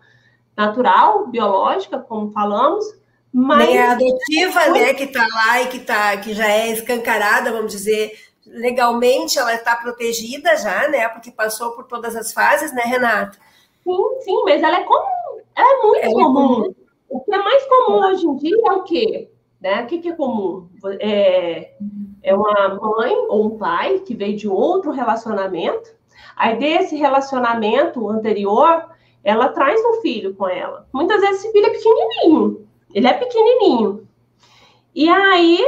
natural, 0.54 1.28
biológica, 1.28 1.98
como 1.98 2.30
falamos, 2.30 2.84
mas 3.32 3.70
Nem 3.70 3.78
a 3.78 3.92
adotiva, 3.92 4.68
né, 4.68 4.92
que 4.92 5.04
está 5.04 5.26
lá 5.26 5.62
e 5.62 5.68
que 5.68 5.78
tá, 5.78 6.14
que 6.18 6.34
já 6.34 6.46
é 6.46 6.72
escancarada, 6.72 7.50
vamos 7.50 7.72
dizer, 7.72 8.12
legalmente 8.44 9.38
ela 9.38 9.54
está 9.54 9.76
protegida 9.76 10.58
já, 10.58 10.88
né? 10.88 11.08
Porque 11.08 11.30
passou 11.30 11.70
por 11.70 11.84
todas 11.84 12.14
as 12.14 12.34
fases, 12.34 12.70
né, 12.74 12.82
Renata? 12.82 13.38
Sim, 13.82 14.20
sim, 14.20 14.42
mas 14.44 14.62
ela 14.62 14.80
é 14.80 14.84
comum, 14.84 15.40
ela 15.56 15.72
é 15.72 15.82
muito 15.82 16.10
comum. 16.10 16.20
É 16.20 16.24
comum. 16.24 16.74
O 17.08 17.20
que 17.20 17.34
é 17.34 17.38
mais 17.38 17.64
comum 17.64 18.06
hoje 18.06 18.26
em 18.26 18.36
dia 18.36 18.56
é 18.66 18.72
o 18.72 18.82
quê? 18.82 19.30
Né? 19.60 19.82
O 19.82 19.86
que, 19.86 19.98
que 19.98 20.08
é 20.08 20.14
comum? 20.14 20.68
É, 21.00 21.74
é 22.22 22.34
uma 22.34 22.80
mãe 22.80 23.14
ou 23.28 23.46
um 23.46 23.58
pai 23.58 23.98
que 24.00 24.14
veio 24.14 24.36
de 24.36 24.48
outro 24.48 24.90
relacionamento, 24.90 25.90
aí 26.34 26.58
desse 26.58 26.96
relacionamento 26.96 28.08
anterior, 28.08 28.88
ela 29.22 29.48
traz 29.50 29.80
um 29.84 30.00
filho 30.00 30.34
com 30.34 30.48
ela. 30.48 30.88
Muitas 30.92 31.20
vezes 31.20 31.44
esse 31.44 31.52
filho 31.52 31.66
é 31.66 31.70
pequenininho, 31.70 32.68
ele 32.94 33.06
é 33.06 33.12
pequenininho. 33.12 34.08
E 34.94 35.08
aí, 35.08 35.58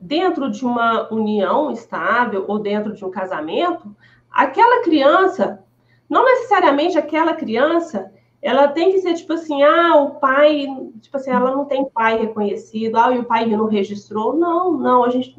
dentro 0.00 0.50
de 0.50 0.64
uma 0.64 1.12
união 1.12 1.70
estável 1.70 2.44
ou 2.46 2.58
dentro 2.58 2.94
de 2.94 3.04
um 3.04 3.10
casamento, 3.10 3.94
aquela 4.30 4.82
criança, 4.82 5.62
não 6.08 6.24
necessariamente 6.24 6.96
aquela 6.96 7.34
criança, 7.34 8.12
ela 8.42 8.68
tem 8.68 8.90
que 8.92 9.00
ser 9.00 9.14
tipo 9.14 9.32
assim, 9.34 9.62
ah, 9.62 9.96
o 9.96 10.12
pai, 10.12 10.66
tipo 11.00 11.16
assim, 11.16 11.30
ela 11.30 11.50
não 11.50 11.66
tem 11.66 11.84
pai 11.84 12.18
reconhecido, 12.18 12.96
ah, 12.96 13.12
e 13.14 13.18
o 13.18 13.24
pai 13.24 13.46
não 13.46 13.66
registrou. 13.66 14.34
Não, 14.34 14.72
não, 14.72 15.04
a 15.04 15.10
gente, 15.10 15.36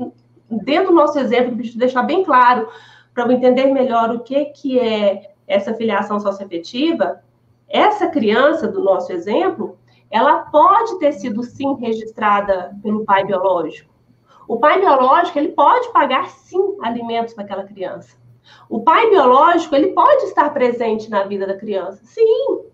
dentro 0.50 0.90
do 0.90 0.96
nosso 0.96 1.18
exemplo, 1.18 1.56
precisa 1.56 1.80
deixar 1.80 2.04
bem 2.04 2.24
claro, 2.24 2.68
para 3.14 3.32
entender 3.34 3.66
melhor 3.66 4.12
o 4.12 4.20
que, 4.20 4.46
que 4.46 4.80
é 4.80 5.34
essa 5.48 5.74
filiação 5.74 6.20
socioafetiva, 6.20 7.22
essa 7.68 8.08
criança 8.08 8.68
do 8.68 8.82
nosso 8.84 9.12
exemplo, 9.12 9.78
ela 10.10 10.40
pode 10.40 11.00
ter 11.00 11.14
sido 11.14 11.42
sim 11.42 11.76
registrada 11.76 12.76
pelo 12.84 13.06
pai 13.06 13.26
biológico. 13.26 13.90
O 14.48 14.60
pai 14.60 14.80
biológico, 14.80 15.40
ele 15.40 15.50
pode 15.50 15.92
pagar 15.92 16.30
sim 16.30 16.78
alimentos 16.82 17.34
para 17.34 17.46
aquela 17.46 17.64
criança. 17.64 18.18
O 18.70 18.82
pai 18.82 19.10
biológico, 19.10 19.76
ele 19.76 19.94
pode 19.94 20.26
estar 20.26 20.50
presente 20.54 21.10
na 21.10 21.24
vida 21.24 21.48
da 21.48 21.58
criança. 21.58 22.02
Sim, 22.04 22.71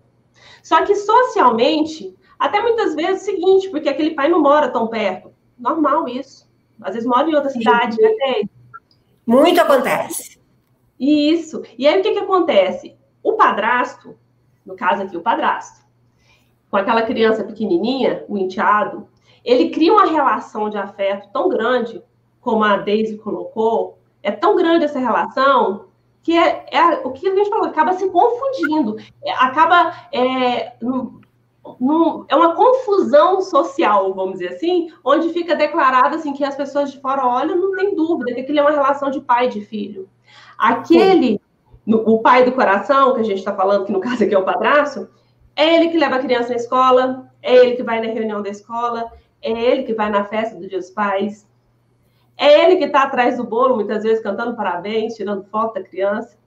só 0.62 0.84
que 0.84 0.94
socialmente, 0.94 2.14
até 2.38 2.60
muitas 2.60 2.94
vezes 2.94 3.26
é 3.28 3.32
o 3.32 3.36
seguinte, 3.36 3.70
porque 3.70 3.88
aquele 3.88 4.10
pai 4.10 4.28
não 4.28 4.40
mora 4.40 4.68
tão 4.68 4.86
perto. 4.88 5.32
Normal 5.58 6.08
isso. 6.08 6.48
Às 6.80 6.94
vezes 6.94 7.08
mora 7.08 7.28
em 7.28 7.34
outra 7.34 7.50
cidade, 7.50 8.00
né, 8.00 8.42
Muito 9.26 9.60
acontece. 9.60 10.38
Isso. 10.98 11.62
E 11.76 11.86
aí 11.86 11.98
o 11.98 12.02
que, 12.02 12.12
que 12.12 12.18
acontece? 12.18 12.96
O 13.22 13.34
padrasto, 13.34 14.16
no 14.64 14.76
caso 14.76 15.02
aqui, 15.02 15.16
o 15.16 15.22
padrasto, 15.22 15.84
com 16.70 16.76
aquela 16.76 17.02
criança 17.02 17.44
pequenininha, 17.44 18.24
o 18.28 18.38
enteado, 18.38 19.08
ele 19.44 19.70
cria 19.70 19.92
uma 19.92 20.06
relação 20.06 20.68
de 20.68 20.76
afeto 20.76 21.30
tão 21.32 21.48
grande, 21.48 22.02
como 22.40 22.64
a 22.64 22.76
Daisy 22.76 23.16
colocou, 23.18 23.98
é 24.22 24.30
tão 24.30 24.56
grande 24.56 24.84
essa 24.84 24.98
relação 24.98 25.87
que 26.28 26.36
é, 26.36 26.66
é, 26.70 26.84
o 27.06 27.10
que 27.10 27.26
a 27.26 27.34
gente 27.34 27.48
falou, 27.48 27.64
acaba 27.64 27.94
se 27.94 28.06
confundindo, 28.10 28.98
é, 29.24 29.32
acaba 29.32 29.94
é, 30.12 30.74
é 32.28 32.36
uma 32.36 32.54
confusão 32.54 33.40
social, 33.40 34.12
vamos 34.12 34.34
dizer 34.34 34.48
assim, 34.48 34.92
onde 35.02 35.30
fica 35.30 35.56
declarado 35.56 36.16
assim 36.16 36.34
que 36.34 36.44
as 36.44 36.54
pessoas 36.54 36.92
de 36.92 37.00
fora 37.00 37.26
olham, 37.26 37.56
não 37.56 37.72
tem 37.74 37.96
dúvida 37.96 38.34
que 38.34 38.42
aquilo 38.42 38.58
é 38.58 38.60
uma 38.60 38.72
relação 38.72 39.10
de 39.10 39.22
pai 39.22 39.46
e 39.46 39.48
de 39.52 39.62
filho. 39.62 40.06
Aquele, 40.58 41.40
no, 41.86 42.06
o 42.06 42.18
pai 42.18 42.44
do 42.44 42.52
coração, 42.52 43.14
que 43.14 43.20
a 43.20 43.24
gente 43.24 43.38
está 43.38 43.54
falando, 43.54 43.86
que 43.86 43.92
no 43.92 44.00
caso 44.00 44.22
aqui 44.22 44.34
é 44.34 44.38
o 44.38 44.44
padrasto, 44.44 45.08
é 45.56 45.76
ele 45.76 45.88
que 45.88 45.96
leva 45.96 46.16
a 46.16 46.22
criança 46.22 46.50
na 46.50 46.56
escola, 46.56 47.32
é 47.40 47.56
ele 47.56 47.74
que 47.74 47.82
vai 47.82 48.06
na 48.06 48.12
reunião 48.12 48.42
da 48.42 48.50
escola, 48.50 49.10
é 49.40 49.50
ele 49.50 49.84
que 49.84 49.94
vai 49.94 50.10
na 50.10 50.24
festa 50.24 50.58
do 50.58 50.68
Dia 50.68 50.78
dos 50.78 50.90
Pais, 50.90 51.47
é 52.38 52.64
ele 52.64 52.76
que 52.76 52.84
está 52.84 53.02
atrás 53.02 53.36
do 53.36 53.44
bolo, 53.44 53.74
muitas 53.74 54.04
vezes 54.04 54.22
cantando 54.22 54.54
parabéns, 54.54 55.14
tirando 55.14 55.44
foto 55.50 55.74
da 55.74 55.82
criança. 55.82 56.38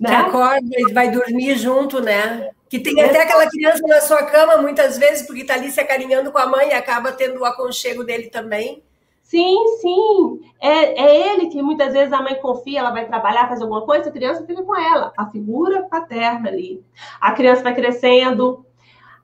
Né? 0.00 0.08
Que 0.08 0.14
acorda 0.14 0.68
e 0.70 0.92
vai 0.92 1.10
dormir 1.10 1.56
junto, 1.56 2.00
né? 2.00 2.48
Que 2.68 2.80
tem 2.80 3.00
até 3.00 3.22
aquela 3.22 3.48
criança 3.48 3.86
na 3.86 4.00
sua 4.00 4.24
cama, 4.24 4.56
muitas 4.56 4.98
vezes, 4.98 5.26
porque 5.26 5.42
está 5.42 5.54
ali 5.54 5.70
se 5.70 5.80
acarinhando 5.80 6.32
com 6.32 6.38
a 6.38 6.46
mãe 6.46 6.70
e 6.70 6.72
acaba 6.72 7.12
tendo 7.12 7.40
o 7.40 7.44
aconchego 7.44 8.02
dele 8.02 8.28
também. 8.30 8.82
Sim, 9.22 9.56
sim. 9.80 10.40
É, 10.60 11.02
é 11.02 11.32
ele 11.32 11.48
que 11.48 11.62
muitas 11.62 11.92
vezes 11.92 12.12
a 12.12 12.22
mãe 12.22 12.34
confia, 12.36 12.80
ela 12.80 12.90
vai 12.90 13.06
trabalhar, 13.06 13.48
fazer 13.48 13.62
alguma 13.62 13.84
coisa, 13.84 14.08
a 14.08 14.12
criança 14.12 14.46
fica 14.46 14.62
com 14.62 14.76
ela, 14.76 15.12
a 15.16 15.26
figura 15.30 15.82
paterna 15.84 16.48
ali. 16.48 16.82
A 17.20 17.32
criança 17.32 17.62
vai 17.62 17.74
crescendo, 17.74 18.64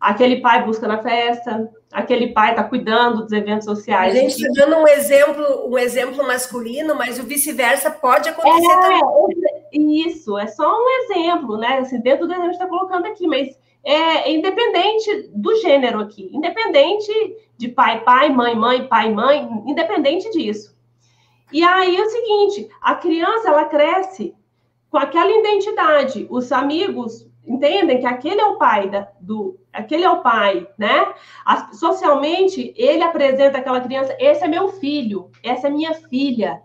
aquele 0.00 0.40
pai 0.40 0.64
busca 0.64 0.88
na 0.88 1.02
festa, 1.02 1.70
aquele 1.92 2.28
pai 2.28 2.50
está 2.50 2.64
cuidando 2.64 3.22
dos 3.22 3.32
eventos 3.32 3.66
sociais. 3.66 4.14
A 4.14 4.18
gente 4.18 4.40
está 4.40 4.64
dando 4.64 4.82
um 4.82 4.88
exemplo, 4.88 5.68
um 5.68 5.76
exemplo 5.76 6.26
masculino, 6.26 6.94
mas 6.94 7.18
o 7.18 7.24
vice-versa 7.24 7.90
pode 7.90 8.30
acontecer 8.30 8.72
é, 8.72 8.80
também. 8.80 10.00
Isso, 10.06 10.38
é 10.38 10.46
só 10.46 10.66
um 10.66 10.88
exemplo, 11.02 11.58
né? 11.58 11.78
Assim, 11.78 12.00
dentro 12.00 12.26
do 12.26 12.32
que 12.32 12.40
a 12.40 12.44
gente 12.44 12.54
está 12.54 12.66
colocando 12.66 13.04
aqui, 13.06 13.26
mas 13.26 13.58
é 13.84 14.32
independente 14.32 15.30
do 15.34 15.54
gênero 15.56 16.00
aqui, 16.00 16.30
independente 16.32 17.12
de 17.56 17.68
pai, 17.68 18.02
pai, 18.02 18.30
mãe, 18.30 18.56
mãe, 18.56 18.86
pai, 18.86 19.12
mãe, 19.12 19.48
independente 19.66 20.30
disso. 20.30 20.74
E 21.52 21.62
aí 21.62 21.96
é 21.96 22.02
o 22.02 22.08
seguinte, 22.08 22.68
a 22.80 22.94
criança 22.94 23.48
ela 23.48 23.64
cresce 23.64 24.34
com 24.90 24.98
aquela 24.98 25.30
identidade, 25.30 26.26
os 26.30 26.50
amigos 26.52 27.28
entendem 27.50 27.98
que 27.98 28.06
aquele 28.06 28.40
é 28.40 28.46
o 28.46 28.56
pai 28.56 28.88
da, 28.88 29.08
do, 29.20 29.58
aquele 29.72 30.04
é 30.04 30.10
o 30.10 30.22
pai, 30.22 30.68
né? 30.78 31.12
socialmente, 31.72 32.72
ele 32.76 33.02
apresenta 33.02 33.58
aquela 33.58 33.80
criança, 33.80 34.16
esse 34.20 34.44
é 34.44 34.48
meu 34.48 34.68
filho, 34.68 35.30
essa 35.42 35.66
é 35.66 35.70
minha 35.70 35.94
filha. 35.94 36.62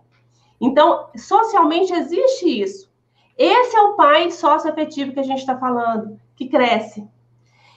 Então, 0.60 1.08
socialmente 1.16 1.92
existe 1.92 2.62
isso. 2.62 2.90
Esse 3.36 3.76
é 3.76 3.82
o 3.82 3.94
pai 3.94 4.30
socioafetivo 4.30 5.12
que 5.12 5.20
a 5.20 5.24
gente 5.24 5.40
está 5.40 5.58
falando, 5.58 6.18
que 6.36 6.48
cresce. 6.48 7.06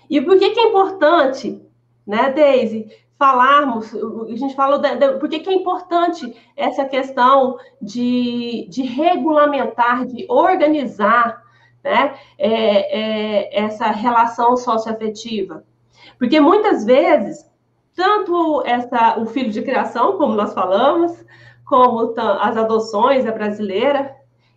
E 0.09 0.21
por 0.21 0.37
que, 0.37 0.51
que 0.51 0.59
é 0.59 0.69
importante, 0.69 1.61
né, 2.05 2.31
Daisy, 2.31 2.87
falarmos, 3.17 3.93
a 3.93 4.35
gente 4.35 4.55
falou, 4.55 4.79
por 5.19 5.27
que, 5.27 5.39
que 5.39 5.49
é 5.49 5.53
importante 5.53 6.33
essa 6.55 6.85
questão 6.85 7.57
de, 7.81 8.67
de 8.69 8.83
regulamentar, 8.83 10.05
de 10.05 10.25
organizar 10.29 11.43
né? 11.83 12.15
É, 12.37 12.49
é, 12.99 13.63
essa 13.63 13.87
relação 13.87 14.57
socioafetiva. 14.57 15.63
Porque 16.17 16.39
muitas 16.39 16.85
vezes, 16.85 17.49
tanto 17.95 18.63
essa, 18.65 19.19
o 19.19 19.25
filho 19.25 19.51
de 19.51 19.61
criação, 19.61 20.17
como 20.17 20.35
nós 20.35 20.53
falamos, 20.53 21.23
como 21.65 22.13
as 22.17 22.57
adoções, 22.57 23.25
a 23.25 23.31
brasileira, 23.31 24.15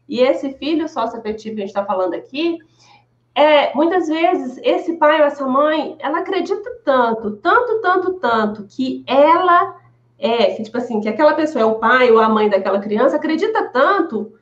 e 0.09 0.21
esse 0.21 0.53
filho 0.55 0.89
socioafetivo 0.89 1.57
que 1.57 1.63
a 1.63 1.67
gente 1.67 1.75
está 1.75 1.85
falando 1.85 2.15
aqui, 2.15 2.59
é, 3.35 3.75
muitas 3.75 4.09
vezes 4.09 4.59
esse 4.63 4.95
pai 4.95 5.21
ou 5.21 5.27
essa 5.27 5.47
mãe, 5.47 5.97
ela 5.99 6.19
acredita 6.19 6.71
tanto, 6.85 7.33
tanto, 7.37 7.81
tanto, 7.81 8.15
tanto, 8.15 8.65
que 8.65 9.05
ela 9.07 9.81
é, 10.19 10.55
que 10.55 10.63
tipo 10.63 10.79
assim, 10.79 11.01
que 11.01 11.09
aquela 11.09 11.35
pessoa 11.35 11.63
é 11.63 11.65
o 11.65 11.77
pai 11.77 12.11
ou 12.11 12.21
a 12.21 12.29
mãe 12.29 12.49
daquela 12.49 12.79
criança, 12.79 13.17
acredita 13.17 13.69
tanto, 13.71 14.33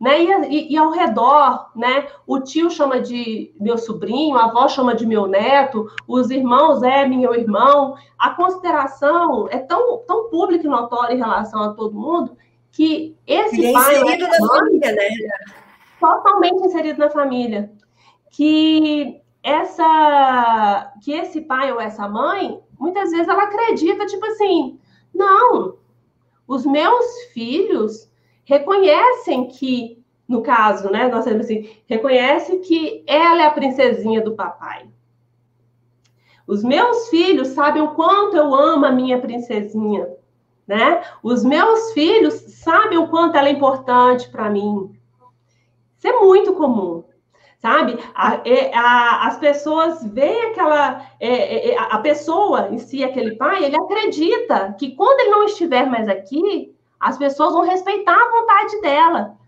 né? 0.00 0.22
E, 0.22 0.28
e, 0.48 0.72
e 0.72 0.76
ao 0.78 0.90
redor, 0.90 1.70
né? 1.76 2.08
O 2.26 2.40
tio 2.40 2.70
chama 2.70 3.00
de 3.00 3.54
meu 3.60 3.76
sobrinho, 3.76 4.36
a 4.36 4.46
avó 4.46 4.66
chama 4.66 4.94
de 4.94 5.04
meu 5.06 5.26
neto, 5.26 5.86
os 6.08 6.30
irmãos 6.30 6.82
é 6.82 7.06
meu 7.06 7.34
irmão. 7.34 7.94
A 8.18 8.30
consideração 8.30 9.46
é 9.50 9.58
tão, 9.58 9.98
tão 10.06 10.30
pública 10.30 10.66
e 10.66 10.70
notória 10.70 11.14
em 11.14 11.18
relação 11.18 11.62
a 11.62 11.74
todo 11.74 11.94
mundo 11.94 12.36
que 12.72 13.16
esse 13.26 13.66
é 13.66 13.72
pai. 13.72 14.00
Inserido 14.00 14.28
na 14.28 14.48
família, 14.48 14.92
né? 14.92 15.08
Totalmente 16.00 16.64
inserido 16.64 16.98
na 16.98 17.10
família 17.10 17.70
que 18.30 19.20
essa 19.42 20.92
que 21.02 21.12
esse 21.12 21.42
pai 21.42 21.72
ou 21.72 21.80
essa 21.80 22.08
mãe 22.08 22.60
muitas 22.78 23.10
vezes 23.10 23.28
ela 23.28 23.44
acredita 23.44 24.06
tipo 24.06 24.24
assim 24.26 24.78
não 25.14 25.76
os 26.46 26.64
meus 26.64 27.22
filhos 27.32 28.09
reconhecem 28.50 29.46
que 29.46 30.02
no 30.28 30.42
caso 30.42 30.90
né 30.90 31.06
nós 31.06 31.24
temos 31.24 31.46
assim 31.46 31.70
reconhece 31.86 32.58
que 32.58 33.04
ela 33.06 33.42
é 33.42 33.46
a 33.46 33.52
princesinha 33.52 34.20
do 34.20 34.34
papai 34.34 34.88
os 36.48 36.64
meus 36.64 37.08
filhos 37.08 37.48
sabem 37.48 37.80
o 37.80 37.94
quanto 37.94 38.36
eu 38.36 38.52
amo 38.52 38.86
a 38.86 38.90
minha 38.90 39.20
princesinha 39.20 40.08
né 40.66 41.00
os 41.22 41.44
meus 41.44 41.92
filhos 41.92 42.34
sabem 42.34 42.98
o 42.98 43.06
quanto 43.06 43.36
ela 43.36 43.48
é 43.48 43.52
importante 43.52 44.28
para 44.28 44.50
mim 44.50 44.90
isso 45.96 46.08
é 46.08 46.18
muito 46.18 46.52
comum 46.54 47.04
sabe? 47.60 47.98
A, 48.14 48.40
é, 48.42 48.74
a, 48.74 49.26
as 49.26 49.38
pessoas 49.38 50.02
veem 50.02 50.46
aquela. 50.46 51.06
É, 51.20 51.72
é, 51.72 51.78
a 51.78 51.98
pessoa 51.98 52.70
em 52.70 52.78
si, 52.78 53.04
aquele 53.04 53.36
pai, 53.36 53.62
ele 53.62 53.76
acredita 53.76 54.74
que 54.78 54.92
quando 54.96 55.20
ele 55.20 55.30
não 55.30 55.44
estiver 55.44 55.84
mais 55.84 56.08
aqui, 56.08 56.74
as 57.00 57.16
pessoas 57.16 57.54
vão 57.54 57.62
respeitar 57.62 58.14
a 58.14 58.30
vontade 58.30 58.80
dela. 58.82 59.40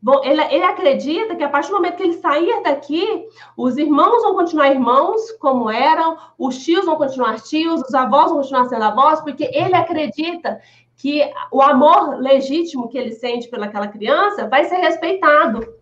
Bom, 0.00 0.20
ele, 0.22 0.40
ele 0.54 0.64
acredita 0.64 1.34
que 1.34 1.42
a 1.42 1.48
partir 1.48 1.70
do 1.70 1.76
momento 1.76 1.96
que 1.96 2.04
ele 2.04 2.18
sair 2.18 2.62
daqui, 2.62 3.26
os 3.56 3.76
irmãos 3.76 4.22
vão 4.22 4.36
continuar 4.36 4.70
irmãos 4.70 5.32
como 5.40 5.68
eram, 5.68 6.16
os 6.38 6.58
tios 6.58 6.84
vão 6.84 6.96
continuar 6.96 7.40
tios, 7.40 7.80
os 7.80 7.94
avós 7.94 8.26
vão 8.30 8.36
continuar 8.36 8.66
sendo 8.66 8.84
avós, 8.84 9.20
porque 9.22 9.50
ele 9.52 9.74
acredita 9.74 10.60
que 10.96 11.28
o 11.50 11.60
amor 11.60 12.16
legítimo 12.20 12.88
que 12.88 12.98
ele 12.98 13.12
sente 13.12 13.48
pelaquela 13.48 13.88
criança 13.88 14.46
vai 14.46 14.66
ser 14.66 14.76
respeitado. 14.76 15.78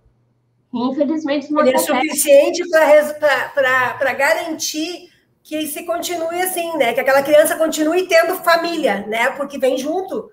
Infelizmente, 0.72 1.50
não 1.50 1.62
Ele 1.62 1.74
é 1.74 1.78
suficiente 1.78 2.62
para 2.68 4.12
garantir 4.12 5.10
que 5.42 5.66
se 5.66 5.84
continue 5.84 6.40
assim, 6.42 6.76
né? 6.76 6.92
Que 6.92 7.00
aquela 7.00 7.22
criança 7.22 7.56
continue 7.56 8.08
tendo 8.08 8.36
família, 8.36 9.06
né? 9.06 9.30
Porque 9.30 9.58
vem 9.58 9.78
junto 9.78 10.30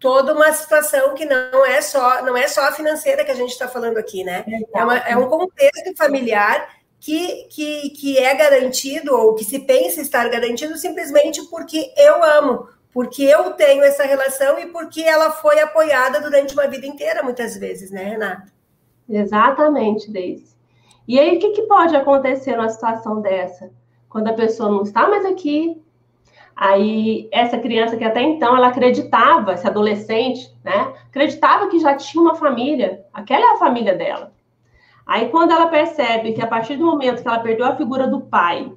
toda 0.00 0.34
uma 0.34 0.50
situação 0.52 1.14
que 1.14 1.26
não 1.26 1.64
é 1.64 1.80
só 1.82 2.24
não 2.24 2.36
é 2.36 2.48
só 2.48 2.66
a 2.66 2.72
financeira 2.72 3.24
que 3.24 3.30
a 3.30 3.34
gente 3.34 3.50
está 3.50 3.68
falando 3.68 3.98
aqui, 3.98 4.24
né? 4.24 4.44
É, 4.74 4.82
uma, 4.82 4.96
é, 4.98 5.16
um 5.16 5.28
contexto 5.28 5.94
familiar 5.96 6.68
que, 6.98 7.46
que, 7.50 7.90
que 7.90 8.18
é 8.18 8.34
garantido 8.34 9.14
ou 9.14 9.34
que 9.34 9.44
se 9.44 9.60
pensa 9.60 10.00
estar 10.00 10.28
garantido 10.28 10.76
simplesmente 10.76 11.42
porque 11.48 11.92
eu 11.96 12.22
amo, 12.22 12.66
porque 12.92 13.22
eu 13.22 13.52
tenho 13.52 13.82
essa 13.82 14.04
relação 14.04 14.58
e 14.58 14.66
porque 14.66 15.02
ela 15.02 15.30
foi 15.30 15.60
apoiada 15.60 16.20
durante 16.20 16.54
uma 16.54 16.66
vida 16.66 16.86
inteira, 16.86 17.22
muitas 17.22 17.56
vezes, 17.56 17.90
né, 17.90 18.04
Renata? 18.04 18.52
Exatamente, 19.08 20.10
Deise. 20.10 20.54
E 21.06 21.18
aí, 21.18 21.36
o 21.36 21.40
que, 21.40 21.50
que 21.50 21.62
pode 21.62 21.96
acontecer 21.96 22.56
numa 22.56 22.68
situação 22.68 23.20
dessa? 23.20 23.70
Quando 24.08 24.28
a 24.28 24.32
pessoa 24.32 24.70
não 24.70 24.82
está 24.82 25.08
mais 25.08 25.24
aqui, 25.24 25.82
aí 26.60 27.26
essa 27.32 27.56
criança 27.56 27.96
que 27.96 28.04
até 28.04 28.20
então 28.20 28.54
ela 28.54 28.68
acreditava, 28.68 29.54
esse 29.54 29.66
adolescente, 29.66 30.54
né? 30.62 30.92
Acreditava 31.08 31.68
que 31.68 31.78
já 31.78 31.96
tinha 31.96 32.22
uma 32.22 32.34
família, 32.34 33.02
aquela 33.14 33.52
é 33.52 33.54
a 33.54 33.58
família 33.58 33.96
dela. 33.96 34.34
Aí 35.06 35.30
quando 35.30 35.52
ela 35.52 35.68
percebe 35.68 36.34
que 36.34 36.42
a 36.42 36.46
partir 36.46 36.76
do 36.76 36.84
momento 36.84 37.22
que 37.22 37.26
ela 37.26 37.38
perdeu 37.38 37.64
a 37.64 37.76
figura 37.76 38.06
do 38.06 38.20
pai, 38.20 38.70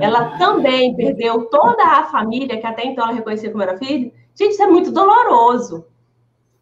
ela 0.00 0.36
também 0.36 0.96
perdeu 0.96 1.44
toda 1.44 1.84
a 1.84 2.06
família 2.06 2.60
que 2.60 2.66
até 2.66 2.84
então 2.84 3.04
ela 3.04 3.14
reconhecia 3.14 3.52
como 3.52 3.62
era 3.62 3.78
filho. 3.78 4.12
Gente, 4.34 4.54
isso 4.54 4.62
é 4.62 4.66
muito 4.66 4.90
doloroso. 4.90 5.86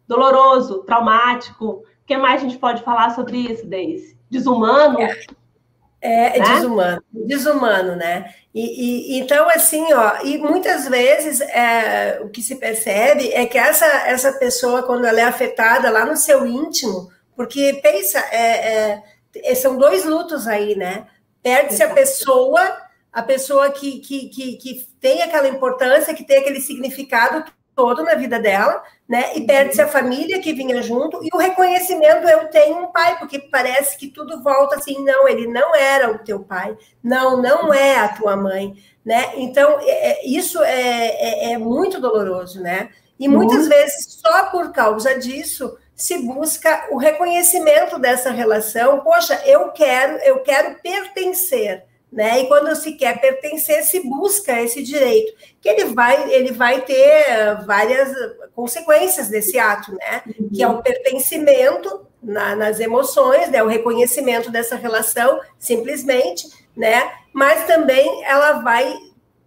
Doloroso, 0.07 0.83
traumático, 0.83 1.65
o 1.65 1.83
que 2.05 2.15
mais 2.17 2.39
a 2.39 2.43
gente 2.43 2.59
pode 2.59 2.83
falar 2.83 3.09
sobre 3.15 3.37
isso, 3.37 3.65
Deise? 3.65 4.15
Desumano? 4.29 4.99
É, 4.99 6.37
é, 6.37 6.39
né? 6.39 6.45
desumano, 6.53 7.03
desumano, 7.11 7.95
né? 7.95 8.31
E, 8.53 9.15
e, 9.15 9.19
então, 9.19 9.49
assim, 9.49 9.91
ó, 9.93 10.21
e 10.23 10.37
muitas 10.37 10.87
vezes 10.87 11.41
é, 11.41 12.19
o 12.21 12.29
que 12.29 12.41
se 12.41 12.55
percebe 12.55 13.33
é 13.33 13.47
que 13.47 13.57
essa, 13.57 13.85
essa 13.85 14.31
pessoa, 14.33 14.83
quando 14.83 15.05
ela 15.05 15.19
é 15.19 15.23
afetada 15.23 15.89
lá 15.89 16.05
no 16.05 16.15
seu 16.15 16.45
íntimo, 16.45 17.09
porque 17.35 17.79
pensa, 17.81 18.19
é, 18.31 19.01
é 19.35 19.55
são 19.55 19.75
dois 19.75 20.05
lutos 20.05 20.47
aí, 20.47 20.75
né? 20.75 21.07
Perde-se 21.41 21.81
a 21.81 21.93
pessoa, 21.93 22.77
a 23.11 23.23
pessoa 23.23 23.71
que, 23.71 23.99
que, 23.99 24.29
que, 24.29 24.55
que 24.57 24.87
tem 25.01 25.23
aquela 25.23 25.47
importância, 25.47 26.13
que 26.13 26.23
tem 26.23 26.37
aquele 26.37 26.61
significado 26.61 27.43
todo 27.75 28.03
na 28.03 28.13
vida 28.13 28.39
dela, 28.39 28.83
né? 29.13 29.31
E 29.35 29.41
perde-se 29.41 29.79
a 29.79 29.87
família 29.87 30.41
que 30.41 30.53
vinha 30.53 30.81
junto 30.81 31.23
e 31.23 31.29
o 31.31 31.37
reconhecimento 31.37 32.27
eu 32.27 32.47
tenho 32.47 32.79
um 32.79 32.87
pai, 32.87 33.19
porque 33.19 33.37
parece 33.37 33.95
que 33.95 34.07
tudo 34.07 34.41
volta 34.41 34.77
assim, 34.77 35.05
não, 35.05 35.27
ele 35.27 35.45
não 35.45 35.75
era 35.75 36.11
o 36.11 36.17
teu 36.17 36.39
pai, 36.39 36.75
não, 37.03 37.39
não 37.39 37.71
é 37.71 37.99
a 37.99 38.07
tua 38.07 38.35
mãe, 38.35 38.75
né? 39.05 39.33
Então 39.35 39.79
é, 39.81 40.23
é 40.23 40.25
isso 40.27 40.63
é, 40.63 41.09
é, 41.09 41.51
é, 41.51 41.57
muito 41.59 42.01
doloroso, 42.01 42.59
né? 42.59 42.89
E 43.19 43.27
muitas 43.27 43.65
uhum. 43.65 43.69
vezes 43.69 44.19
só 44.19 44.45
por 44.49 44.71
causa 44.71 45.19
disso 45.19 45.77
se 45.95 46.17
busca 46.17 46.87
o 46.89 46.97
reconhecimento 46.97 47.99
dessa 47.99 48.31
relação. 48.31 49.01
Poxa, 49.01 49.39
eu 49.45 49.69
quero, 49.73 50.17
eu 50.23 50.39
quero 50.39 50.79
pertencer 50.81 51.83
né? 52.13 52.41
E 52.41 52.47
quando 52.47 52.75
se 52.75 52.93
quer 52.93 53.19
pertencer, 53.19 53.83
se 53.83 54.07
busca 54.07 54.61
esse 54.61 54.83
direito, 54.83 55.33
que 55.59 55.67
ele 55.67 55.85
vai, 55.85 56.31
ele 56.31 56.51
vai 56.51 56.81
ter 56.81 57.65
várias 57.65 58.13
consequências 58.55 59.29
desse 59.29 59.57
ato, 59.57 59.91
né? 59.93 60.21
Uhum. 60.39 60.49
Que 60.53 60.61
é 60.61 60.67
o 60.67 60.81
pertencimento 60.83 62.05
na, 62.21 62.55
nas 62.55 62.79
emoções, 62.79 63.49
né? 63.49 63.63
O 63.63 63.67
reconhecimento 63.67 64.51
dessa 64.51 64.75
relação, 64.75 65.41
simplesmente, 65.57 66.47
né? 66.77 67.11
Mas 67.33 67.65
também 67.65 68.23
ela 68.25 68.61
vai 68.61 68.93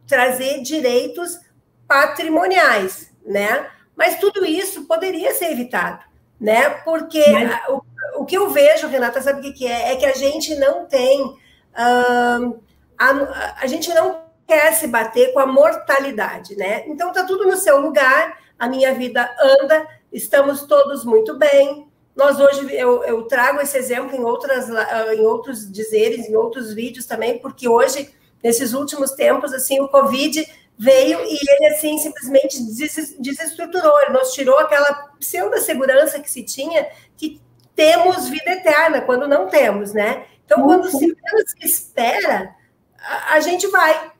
trazer 0.08 0.60
direitos 0.60 1.38
patrimoniais, 1.86 3.12
né? 3.24 3.70
Mas 3.96 4.18
tudo 4.18 4.44
isso 4.44 4.86
poderia 4.86 5.32
ser 5.34 5.52
evitado, 5.52 6.04
né? 6.40 6.68
Porque 6.84 7.24
Mas... 7.30 7.68
o, 7.68 7.82
o 8.16 8.24
que 8.24 8.36
eu 8.36 8.50
vejo, 8.50 8.88
Renata, 8.88 9.22
sabe 9.22 9.48
o 9.48 9.54
que 9.54 9.68
é? 9.68 9.92
É 9.92 9.96
que 9.96 10.04
a 10.04 10.14
gente 10.14 10.56
não 10.56 10.84
tem 10.84 11.45
Uh, 11.76 12.58
a, 12.98 13.62
a 13.62 13.66
gente 13.66 13.92
não 13.92 14.26
quer 14.46 14.72
se 14.74 14.86
bater 14.86 15.32
com 15.32 15.40
a 15.40 15.46
mortalidade, 15.46 16.56
né? 16.56 16.84
Então 16.86 17.12
tá 17.12 17.24
tudo 17.24 17.44
no 17.44 17.56
seu 17.56 17.80
lugar, 17.80 18.38
a 18.58 18.68
minha 18.68 18.94
vida 18.94 19.28
anda, 19.40 19.86
estamos 20.12 20.62
todos 20.62 21.04
muito 21.04 21.36
bem. 21.36 21.88
Nós 22.14 22.40
hoje 22.40 22.74
eu, 22.74 23.04
eu 23.04 23.22
trago 23.24 23.60
esse 23.60 23.76
exemplo 23.76 24.16
em 24.16 24.24
outras 24.24 24.68
em 25.14 25.20
outros 25.20 25.70
dizeres, 25.70 26.28
em 26.28 26.36
outros 26.36 26.72
vídeos 26.72 27.04
também, 27.04 27.38
porque 27.38 27.68
hoje 27.68 28.10
nesses 28.42 28.72
últimos 28.72 29.10
tempos 29.12 29.52
assim 29.52 29.80
o 29.80 29.88
Covid 29.88 30.46
veio 30.78 31.20
e 31.20 31.32
ele 31.34 31.74
assim 31.74 31.98
simplesmente 31.98 32.58
desestruturou, 33.18 34.00
ele 34.00 34.12
nos 34.12 34.32
tirou 34.32 34.58
aquela 34.58 34.92
pseudo 35.18 35.58
segurança 35.58 36.20
que 36.20 36.30
se 36.30 36.42
tinha 36.42 36.86
que 37.16 37.40
temos 37.74 38.28
vida 38.28 38.52
eterna 38.52 39.02
quando 39.02 39.28
não 39.28 39.48
temos, 39.48 39.92
né? 39.92 40.24
Então, 40.46 40.62
quando 40.62 40.88
se 40.88 41.06
menos 41.06 41.54
espera, 41.60 42.54
a, 42.98 43.34
a 43.34 43.40
gente 43.40 43.66
vai. 43.66 44.12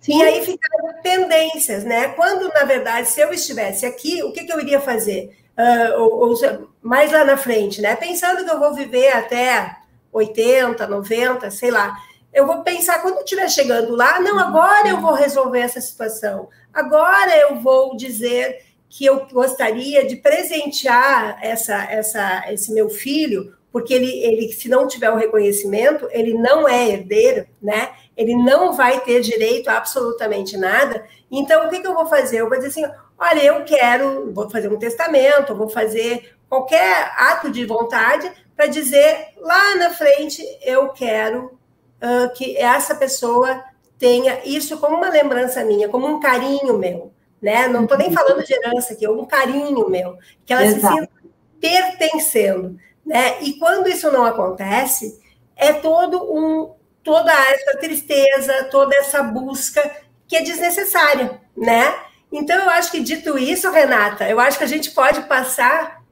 Sim. 0.00 0.18
E 0.18 0.22
aí 0.22 0.44
ficaram 0.44 1.02
pendências, 1.02 1.82
né? 1.82 2.08
Quando, 2.08 2.48
na 2.52 2.64
verdade, 2.64 3.08
se 3.08 3.20
eu 3.20 3.32
estivesse 3.32 3.84
aqui, 3.84 4.22
o 4.22 4.32
que, 4.32 4.44
que 4.44 4.52
eu 4.52 4.60
iria 4.60 4.80
fazer? 4.80 5.36
Uh, 5.58 6.00
ou, 6.00 6.28
ou, 6.28 6.68
mais 6.82 7.10
lá 7.10 7.24
na 7.24 7.36
frente, 7.36 7.80
né? 7.80 7.96
Pensando 7.96 8.44
que 8.44 8.50
eu 8.50 8.60
vou 8.60 8.74
viver 8.74 9.08
até 9.08 9.76
80, 10.12 10.86
90, 10.86 11.50
sei 11.50 11.70
lá. 11.70 11.96
Eu 12.32 12.46
vou 12.46 12.62
pensar, 12.62 13.00
quando 13.00 13.16
eu 13.16 13.24
estiver 13.24 13.48
chegando 13.48 13.96
lá, 13.96 14.20
não, 14.20 14.38
agora 14.38 14.86
eu 14.88 15.00
vou 15.00 15.14
resolver 15.14 15.60
essa 15.60 15.80
situação. 15.80 16.50
Agora 16.72 17.34
eu 17.34 17.56
vou 17.60 17.96
dizer 17.96 18.66
que 18.90 19.06
eu 19.06 19.26
gostaria 19.26 20.06
de 20.06 20.16
presentear 20.16 21.38
essa, 21.40 21.84
essa, 21.90 22.44
esse 22.52 22.72
meu 22.72 22.90
filho 22.90 23.55
porque 23.72 23.92
ele, 23.92 24.10
ele, 24.24 24.52
se 24.52 24.68
não 24.68 24.88
tiver 24.88 25.10
o 25.10 25.16
reconhecimento, 25.16 26.08
ele 26.10 26.34
não 26.34 26.68
é 26.68 26.88
herdeiro, 26.88 27.46
né? 27.60 27.90
ele 28.16 28.34
não 28.34 28.72
vai 28.72 29.00
ter 29.00 29.20
direito 29.20 29.68
a 29.68 29.76
absolutamente 29.76 30.56
nada. 30.56 31.06
Então, 31.30 31.66
o 31.66 31.70
que, 31.70 31.80
que 31.80 31.86
eu 31.86 31.94
vou 31.94 32.06
fazer? 32.06 32.40
Eu 32.40 32.48
vou 32.48 32.56
dizer 32.56 32.68
assim: 32.68 32.94
olha, 33.18 33.42
eu 33.42 33.64
quero, 33.64 34.32
vou 34.32 34.48
fazer 34.48 34.72
um 34.72 34.78
testamento, 34.78 35.54
vou 35.54 35.68
fazer 35.68 36.34
qualquer 36.48 37.12
ato 37.16 37.50
de 37.50 37.64
vontade 37.66 38.32
para 38.56 38.66
dizer 38.66 39.34
lá 39.36 39.74
na 39.76 39.90
frente 39.90 40.42
eu 40.62 40.88
quero 40.88 41.58
uh, 42.00 42.32
que 42.34 42.56
essa 42.56 42.94
pessoa 42.94 43.62
tenha 43.98 44.40
isso 44.44 44.78
como 44.78 44.96
uma 44.96 45.10
lembrança 45.10 45.64
minha, 45.64 45.88
como 45.88 46.06
um 46.06 46.20
carinho 46.20 46.78
meu, 46.78 47.12
né? 47.40 47.68
Não 47.68 47.82
estou 47.82 47.98
nem 47.98 48.12
falando 48.12 48.44
de 48.44 48.54
herança 48.54 48.94
aqui, 48.94 49.04
é 49.04 49.10
um 49.10 49.26
carinho 49.26 49.90
meu, 49.90 50.16
que 50.44 50.52
ela 50.52 50.64
Exato. 50.64 50.94
se 50.94 51.00
sinta 51.00 51.12
pertencendo, 51.60 52.78
né? 53.06 53.40
E 53.40 53.54
quando 53.54 53.88
isso 53.88 54.10
não 54.10 54.26
acontece, 54.26 55.22
é 55.54 55.72
todo 55.72 56.22
um 56.34 56.74
toda 57.04 57.32
essa 57.32 57.78
tristeza, 57.78 58.64
toda 58.64 58.96
essa 58.96 59.22
busca 59.22 59.80
que 60.26 60.34
é 60.34 60.42
desnecessária, 60.42 61.40
né? 61.56 61.94
Então 62.32 62.58
eu 62.58 62.68
acho 62.68 62.90
que 62.90 62.98
dito 62.98 63.38
isso, 63.38 63.70
Renata, 63.70 64.28
eu 64.28 64.40
acho 64.40 64.58
que 64.58 64.64
a 64.64 64.68
gente 64.68 64.90
pode 64.90 65.22
passar 65.22 66.02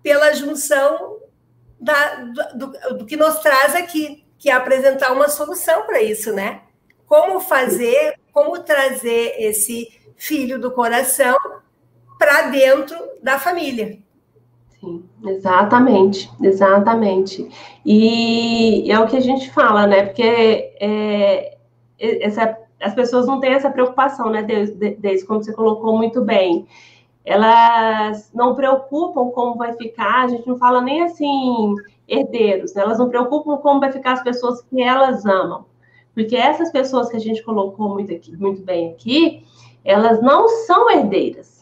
pela 0.00 0.32
junção 0.32 1.18
da, 1.80 2.14
do, 2.14 2.58
do, 2.58 2.98
do 2.98 3.04
que 3.04 3.16
nos 3.16 3.40
traz 3.40 3.74
aqui, 3.74 4.24
que 4.38 4.48
é 4.48 4.52
apresentar 4.52 5.12
uma 5.12 5.28
solução 5.28 5.82
para 5.82 6.00
isso, 6.00 6.32
né? 6.32 6.62
Como 7.04 7.40
fazer, 7.40 8.14
como 8.32 8.60
trazer 8.60 9.34
esse 9.38 9.88
filho 10.16 10.60
do 10.60 10.70
coração 10.70 11.36
para 12.16 12.42
dentro 12.42 12.96
da 13.20 13.40
família. 13.40 13.98
Sim, 14.80 15.04
exatamente, 15.24 16.30
exatamente. 16.40 17.48
E 17.84 18.90
é 18.90 18.98
o 19.00 19.06
que 19.06 19.16
a 19.16 19.20
gente 19.20 19.50
fala, 19.50 19.86
né? 19.86 20.04
Porque 20.04 20.22
é, 20.80 21.58
essa, 21.98 22.56
as 22.80 22.94
pessoas 22.94 23.26
não 23.26 23.40
têm 23.40 23.52
essa 23.52 23.70
preocupação, 23.70 24.30
né, 24.30 24.42
desde 24.42 25.26
como 25.26 25.42
você 25.42 25.52
colocou 25.52 25.96
muito 25.96 26.22
bem. 26.22 26.66
Elas 27.24 28.30
não 28.32 28.54
preocupam 28.54 29.30
como 29.30 29.56
vai 29.56 29.74
ficar, 29.74 30.24
a 30.24 30.28
gente 30.28 30.46
não 30.46 30.56
fala 30.56 30.80
nem 30.80 31.02
assim 31.02 31.74
herdeiros, 32.06 32.72
né? 32.72 32.82
elas 32.82 32.98
não 32.98 33.10
preocupam 33.10 33.58
como 33.58 33.80
vai 33.80 33.92
ficar 33.92 34.12
as 34.12 34.22
pessoas 34.22 34.62
que 34.62 34.80
elas 34.80 35.26
amam. 35.26 35.66
Porque 36.14 36.36
essas 36.36 36.72
pessoas 36.72 37.10
que 37.10 37.16
a 37.16 37.20
gente 37.20 37.42
colocou 37.42 37.90
muito, 37.90 38.12
aqui, 38.14 38.34
muito 38.36 38.62
bem 38.62 38.92
aqui, 38.92 39.44
elas 39.84 40.22
não 40.22 40.48
são 40.48 40.90
herdeiras. 40.90 41.57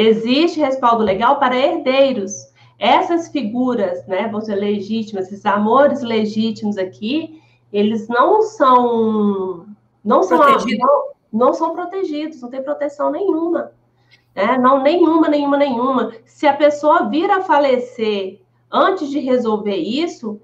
Existe 0.00 0.60
respaldo 0.60 1.02
legal 1.02 1.40
para 1.40 1.56
herdeiros. 1.58 2.52
Essas 2.78 3.26
figuras, 3.30 4.06
né, 4.06 4.28
vão 4.28 4.40
ser 4.40 4.54
legítimas, 4.54 5.26
esses 5.26 5.44
amores 5.44 6.02
legítimos 6.02 6.78
aqui, 6.78 7.42
eles 7.72 8.06
não 8.06 8.40
são 8.40 9.66
não 10.04 10.22
são 10.22 10.38
protegidos. 10.38 10.78
Não, 10.78 11.02
não 11.32 11.52
são 11.52 11.72
protegidos, 11.72 12.40
não 12.40 12.48
tem 12.48 12.62
proteção 12.62 13.10
nenhuma. 13.10 13.72
Né? 14.36 14.56
Não, 14.58 14.80
nenhuma, 14.80 15.28
nenhuma, 15.28 15.56
nenhuma. 15.56 16.12
Se 16.24 16.46
a 16.46 16.52
pessoa 16.52 17.08
vir 17.08 17.28
a 17.28 17.40
falecer 17.40 18.40
antes 18.70 19.10
de 19.10 19.18
resolver 19.18 19.74
isso, 19.74 20.40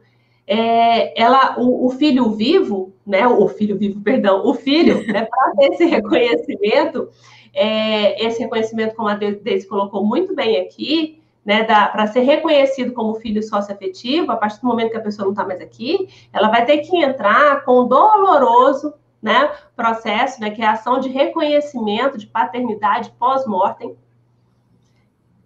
é, 0.48 1.16
ela, 1.20 1.60
o, 1.60 1.86
o, 1.86 1.90
filho 1.90 2.32
vivo, 2.32 2.92
né? 3.06 3.24
O 3.24 3.46
filho 3.46 3.78
vivo, 3.78 4.00
perdão, 4.02 4.44
o 4.44 4.52
filho, 4.52 5.06
né, 5.06 5.26
para 5.26 5.52
ter 5.52 5.74
esse 5.74 5.84
reconhecimento, 5.84 7.08
é, 7.54 8.24
esse 8.24 8.40
reconhecimento, 8.40 8.94
como 8.94 9.08
a 9.08 9.14
Deise 9.14 9.66
colocou 9.66 10.04
muito 10.04 10.34
bem 10.34 10.60
aqui, 10.60 11.22
né, 11.44 11.62
para 11.62 12.06
ser 12.06 12.20
reconhecido 12.20 12.92
como 12.92 13.14
filho 13.16 13.42
socioafetivo, 13.42 14.32
a 14.32 14.36
partir 14.36 14.60
do 14.60 14.66
momento 14.66 14.90
que 14.90 14.96
a 14.96 15.02
pessoa 15.02 15.26
não 15.26 15.32
está 15.32 15.44
mais 15.44 15.60
aqui, 15.60 16.08
ela 16.32 16.48
vai 16.48 16.64
ter 16.64 16.78
que 16.78 16.96
entrar 16.96 17.64
com 17.64 17.80
o 17.80 17.84
doloroso 17.84 18.94
né, 19.20 19.50
processo, 19.76 20.40
né, 20.40 20.50
que 20.50 20.62
é 20.62 20.66
a 20.66 20.72
ação 20.72 20.98
de 20.98 21.08
reconhecimento 21.08 22.18
de 22.18 22.26
paternidade 22.26 23.12
pós-mortem, 23.18 23.96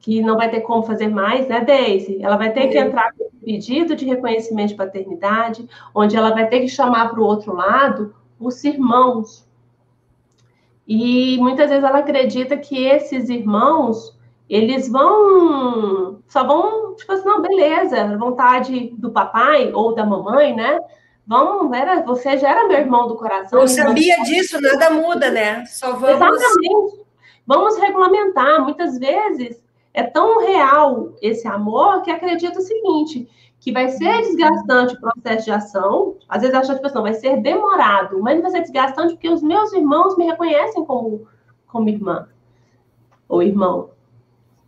que 0.00 0.22
não 0.22 0.36
vai 0.36 0.50
ter 0.50 0.60
como 0.60 0.82
fazer 0.84 1.08
mais, 1.08 1.48
né, 1.48 1.60
Daisy? 1.60 2.18
Ela 2.22 2.36
vai 2.36 2.52
ter 2.52 2.68
que 2.68 2.78
entrar 2.78 3.12
com 3.12 3.28
pedido 3.44 3.96
de 3.96 4.04
reconhecimento 4.04 4.68
de 4.68 4.74
paternidade, 4.74 5.68
onde 5.94 6.16
ela 6.16 6.30
vai 6.30 6.46
ter 6.48 6.60
que 6.60 6.68
chamar 6.68 7.08
para 7.08 7.20
o 7.20 7.24
outro 7.24 7.54
lado 7.54 8.14
os 8.38 8.62
irmãos. 8.62 9.47
E 10.88 11.37
muitas 11.38 11.68
vezes 11.68 11.85
ela 11.85 11.98
acredita 11.98 12.57
que 12.57 12.87
esses 12.87 13.29
irmãos, 13.29 14.18
eles 14.48 14.88
vão, 14.88 16.20
só 16.27 16.42
vão, 16.44 16.94
tipo 16.94 17.12
assim, 17.12 17.27
não, 17.27 17.42
beleza, 17.42 18.16
vontade 18.16 18.94
do 18.96 19.11
papai 19.11 19.70
ou 19.74 19.94
da 19.94 20.07
mamãe, 20.07 20.57
né? 20.57 20.81
Vamos, 21.27 21.77
era, 21.77 22.01
você 22.01 22.38
já 22.38 22.48
era 22.48 22.66
meu 22.66 22.79
irmão 22.79 23.07
do 23.07 23.16
coração. 23.16 23.61
Eu 23.61 23.68
sabia 23.68 24.16
disso, 24.22 24.59
nada 24.62 24.88
muda, 24.88 25.31
né? 25.31 25.62
Só 25.66 25.92
vamos. 25.92 26.16
Exatamente. 26.16 27.07
Vamos 27.46 27.77
regulamentar. 27.77 28.62
Muitas 28.62 28.98
vezes 28.98 29.62
é 29.92 30.03
tão 30.03 30.40
real 30.40 31.12
esse 31.20 31.46
amor 31.46 32.01
que 32.01 32.11
acredita 32.11 32.59
o 32.59 32.62
seguinte: 32.62 33.29
que 33.60 33.72
vai 33.72 33.88
ser 33.88 34.22
desgastante 34.22 34.94
o 34.94 35.00
processo 35.00 35.44
de 35.44 35.50
ação. 35.50 36.16
Às 36.28 36.42
vezes 36.42 36.56
acha 36.56 36.74
que 36.78 36.86
tipo, 36.86 37.02
vai 37.02 37.14
ser 37.14 37.40
demorado, 37.40 38.20
mas 38.22 38.40
vai 38.40 38.50
ser 38.50 38.60
desgastante 38.62 39.14
porque 39.14 39.28
os 39.28 39.42
meus 39.42 39.72
irmãos 39.72 40.16
me 40.16 40.26
reconhecem 40.26 40.84
como, 40.84 41.26
como 41.66 41.88
irmã 41.88 42.28
ou 43.28 43.42
irmão. 43.42 43.90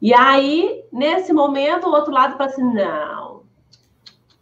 E 0.03 0.15
aí, 0.15 0.85
nesse 0.93 1.33
momento, 1.33 1.87
o 1.87 1.93
outro 1.93 2.13
lado 2.13 2.37
fala 2.37 2.51
assim: 2.51 2.65
não, 2.65 3.43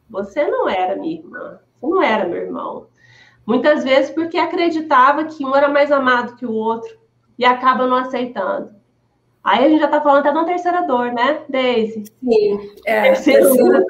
você 0.08 0.46
não 0.46 0.68
era 0.68 0.96
minha 0.96 1.18
irmã. 1.18 1.58
Você 1.80 1.86
não 1.86 2.02
era 2.02 2.26
meu 2.26 2.38
irmão. 2.38 2.86
Muitas 3.46 3.82
vezes 3.82 4.10
porque 4.10 4.36
acreditava 4.36 5.24
que 5.24 5.44
um 5.44 5.54
era 5.54 5.68
mais 5.68 5.90
amado 5.90 6.36
que 6.36 6.46
o 6.46 6.52
outro 6.52 6.98
e 7.38 7.44
acaba 7.44 7.86
não 7.86 7.96
aceitando. 7.96 8.76
Aí 9.42 9.64
a 9.64 9.68
gente 9.68 9.80
já 9.80 9.86
está 9.86 10.00
falando 10.00 10.18
até 10.18 10.30
de 10.30 10.36
uma 10.36 10.44
terceira 10.44 10.82
dor, 10.82 11.12
né, 11.12 11.42
Daisy? 11.48 12.04
Sim, 12.20 12.72
é. 12.84 13.02
Terceira 13.02 13.86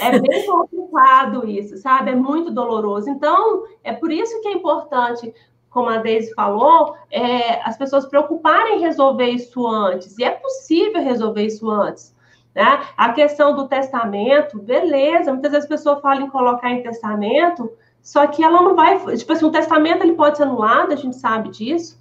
É 0.00 0.18
bem 0.18 0.46
complicado 0.46 1.48
isso, 1.48 1.76
sabe? 1.76 2.10
É 2.10 2.14
muito 2.14 2.50
doloroso. 2.50 3.08
Então, 3.08 3.64
é 3.82 3.92
por 3.92 4.10
isso 4.10 4.40
que 4.40 4.48
é 4.48 4.52
importante, 4.52 5.34
como 5.70 5.88
a 5.88 5.98
Deise 5.98 6.32
falou, 6.34 6.96
é, 7.10 7.60
as 7.62 7.76
pessoas 7.76 8.06
preocuparem 8.06 8.78
em 8.78 8.80
resolver 8.80 9.28
isso 9.28 9.66
antes. 9.66 10.18
E 10.18 10.24
é 10.24 10.30
possível 10.30 11.02
resolver 11.02 11.44
isso 11.44 11.70
antes. 11.70 12.14
Né? 12.54 12.80
A 12.96 13.12
questão 13.12 13.54
do 13.54 13.66
testamento, 13.66 14.60
beleza, 14.60 15.32
muitas 15.32 15.50
vezes 15.50 15.66
a 15.66 15.74
pessoa 15.74 16.00
fala 16.00 16.22
em 16.22 16.30
colocar 16.30 16.70
em 16.70 16.82
testamento, 16.82 17.70
só 18.00 18.26
que 18.26 18.44
ela 18.44 18.62
não 18.62 18.76
vai. 18.76 18.98
Tipo 19.16 19.32
assim, 19.32 19.44
um 19.44 19.50
testamento 19.50 20.02
ele 20.02 20.14
pode 20.14 20.36
ser 20.36 20.44
anulado, 20.44 20.92
a 20.92 20.96
gente 20.96 21.16
sabe 21.16 21.48
disso, 21.48 21.98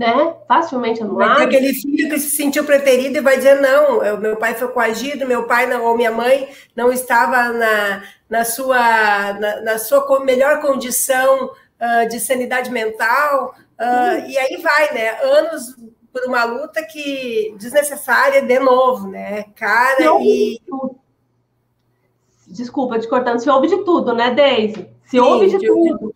né? 0.00 0.34
Facilmente 0.48 1.02
anulado. 1.02 1.36
Vai 1.36 1.48
ter 1.48 1.56
aquele 1.56 1.74
filho 1.74 2.08
que 2.08 2.18
se 2.18 2.30
sentiu 2.34 2.64
preterido 2.64 3.18
e 3.18 3.20
vai 3.20 3.36
dizer: 3.36 3.60
não, 3.60 4.02
eu, 4.02 4.16
meu 4.16 4.34
pai 4.36 4.54
foi 4.54 4.68
coagido, 4.68 5.26
meu 5.26 5.44
pai 5.46 5.66
não, 5.66 5.84
ou 5.84 5.94
minha 5.94 6.10
mãe 6.10 6.48
não 6.74 6.90
estava 6.90 7.50
na, 7.50 8.02
na, 8.26 8.42
sua, 8.42 9.34
na, 9.34 9.60
na 9.60 9.78
sua 9.78 10.24
melhor 10.24 10.62
condição 10.62 11.50
uh, 11.50 12.08
de 12.08 12.18
sanidade 12.18 12.70
mental, 12.70 13.54
uh, 13.78 14.26
e 14.26 14.38
aí 14.38 14.56
vai, 14.62 14.94
né? 14.94 15.22
Anos 15.22 15.76
por 16.10 16.24
uma 16.26 16.44
luta 16.44 16.82
que 16.82 17.54
desnecessária 17.58 18.40
de 18.40 18.58
novo, 18.58 19.06
né? 19.06 19.44
Cara 19.54 20.18
e. 20.22 20.58
Desculpa 22.46 22.98
te 22.98 23.06
cortando, 23.06 23.38
se 23.38 23.50
ouve 23.50 23.68
de 23.68 23.84
tudo, 23.84 24.14
né, 24.14 24.30
Deise? 24.30 24.88
Se 25.04 25.10
Sim, 25.10 25.20
ouve 25.20 25.46
de, 25.46 25.58
de 25.58 25.66
tudo. 25.66 26.14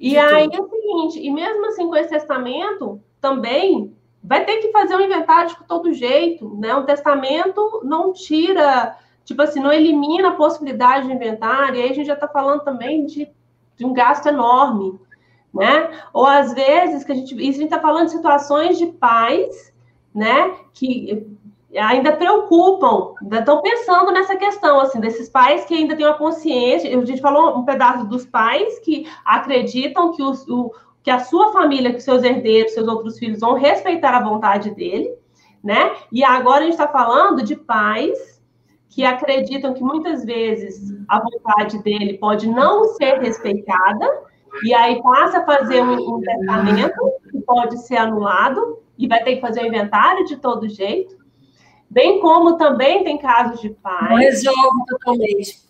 E 0.00 0.10
de 0.10 0.18
aí 0.18 0.50
tudo. 0.50 0.56
é 0.56 0.60
o 0.60 0.68
seguinte, 0.68 1.26
e 1.26 1.30
mesmo 1.30 1.64
assim 1.66 1.86
com 1.86 1.96
esse 1.96 2.10
testamento, 2.10 3.00
também 3.20 3.94
vai 4.22 4.44
ter 4.44 4.58
que 4.58 4.72
fazer 4.72 4.96
um 4.96 5.00
inventário 5.00 5.50
de 5.50 5.64
todo 5.66 5.92
jeito, 5.92 6.56
né? 6.58 6.74
Um 6.74 6.84
testamento 6.84 7.80
não 7.84 8.12
tira, 8.12 8.96
tipo 9.24 9.40
assim, 9.42 9.60
não 9.60 9.72
elimina 9.72 10.28
a 10.28 10.36
possibilidade 10.36 11.06
de 11.06 11.12
inventário, 11.12 11.76
e 11.76 11.82
aí 11.82 11.90
a 11.90 11.94
gente 11.94 12.06
já 12.06 12.14
está 12.14 12.28
falando 12.28 12.62
também 12.62 13.06
de, 13.06 13.28
de 13.76 13.84
um 13.84 13.92
gasto 13.92 14.26
enorme 14.26 14.98
né? 15.52 15.90
Ou 16.12 16.26
às 16.26 16.52
vezes 16.54 17.04
que 17.04 17.12
a 17.12 17.14
gente, 17.14 17.34
isso 17.34 17.58
a 17.58 17.62
gente 17.62 17.64
está 17.64 17.80
falando 17.80 18.06
de 18.06 18.12
situações 18.12 18.78
de 18.78 18.86
pais, 18.86 19.72
né? 20.14 20.54
Que 20.72 21.26
ainda 21.76 22.12
preocupam, 22.12 23.14
ainda 23.20 23.40
estão 23.40 23.60
pensando 23.62 24.10
nessa 24.10 24.36
questão, 24.36 24.80
assim, 24.80 25.00
desses 25.00 25.28
pais 25.28 25.64
que 25.64 25.74
ainda 25.74 25.96
têm 25.96 26.06
uma 26.06 26.18
consciência. 26.18 26.96
A 26.96 27.04
gente 27.04 27.20
falou 27.20 27.58
um 27.58 27.64
pedaço 27.64 28.06
dos 28.06 28.26
pais 28.26 28.78
que 28.80 29.06
acreditam 29.24 30.12
que, 30.12 30.22
os, 30.22 30.46
o, 30.48 30.72
que 31.02 31.10
a 31.10 31.18
sua 31.18 31.52
família, 31.52 31.92
que 31.92 32.00
seus 32.00 32.22
herdeiros, 32.22 32.72
seus 32.72 32.88
outros 32.88 33.18
filhos 33.18 33.40
vão 33.40 33.54
respeitar 33.54 34.14
a 34.14 34.22
vontade 34.22 34.74
dele, 34.74 35.14
né? 35.62 35.94
E 36.12 36.22
agora 36.24 36.60
a 36.60 36.62
gente 36.62 36.72
está 36.72 36.88
falando 36.88 37.42
de 37.42 37.56
pais 37.56 38.40
que 38.88 39.04
acreditam 39.04 39.72
que 39.72 39.82
muitas 39.82 40.24
vezes 40.24 40.92
a 41.08 41.20
vontade 41.20 41.82
dele 41.82 42.18
pode 42.18 42.48
não 42.48 42.84
ser 42.94 43.20
respeitada, 43.20 44.30
e 44.64 44.74
aí 44.74 45.00
passa 45.00 45.38
a 45.38 45.46
fazer 45.46 45.80
um, 45.80 46.20
testamento 46.20 47.00
que 47.30 47.40
pode 47.40 47.78
ser 47.86 47.96
anulado 47.96 48.80
e 48.98 49.06
vai 49.06 49.22
ter 49.22 49.36
que 49.36 49.40
fazer 49.40 49.62
o 49.62 49.66
inventário 49.66 50.24
de 50.24 50.36
todo 50.36 50.68
jeito. 50.68 51.16
Bem 51.88 52.20
como 52.20 52.56
também 52.56 53.04
tem 53.04 53.16
casos 53.16 53.60
de 53.60 53.70
pais. 53.70 54.10
Não 54.10 54.16
resolve 54.16 54.84
totalmente. 54.88 55.69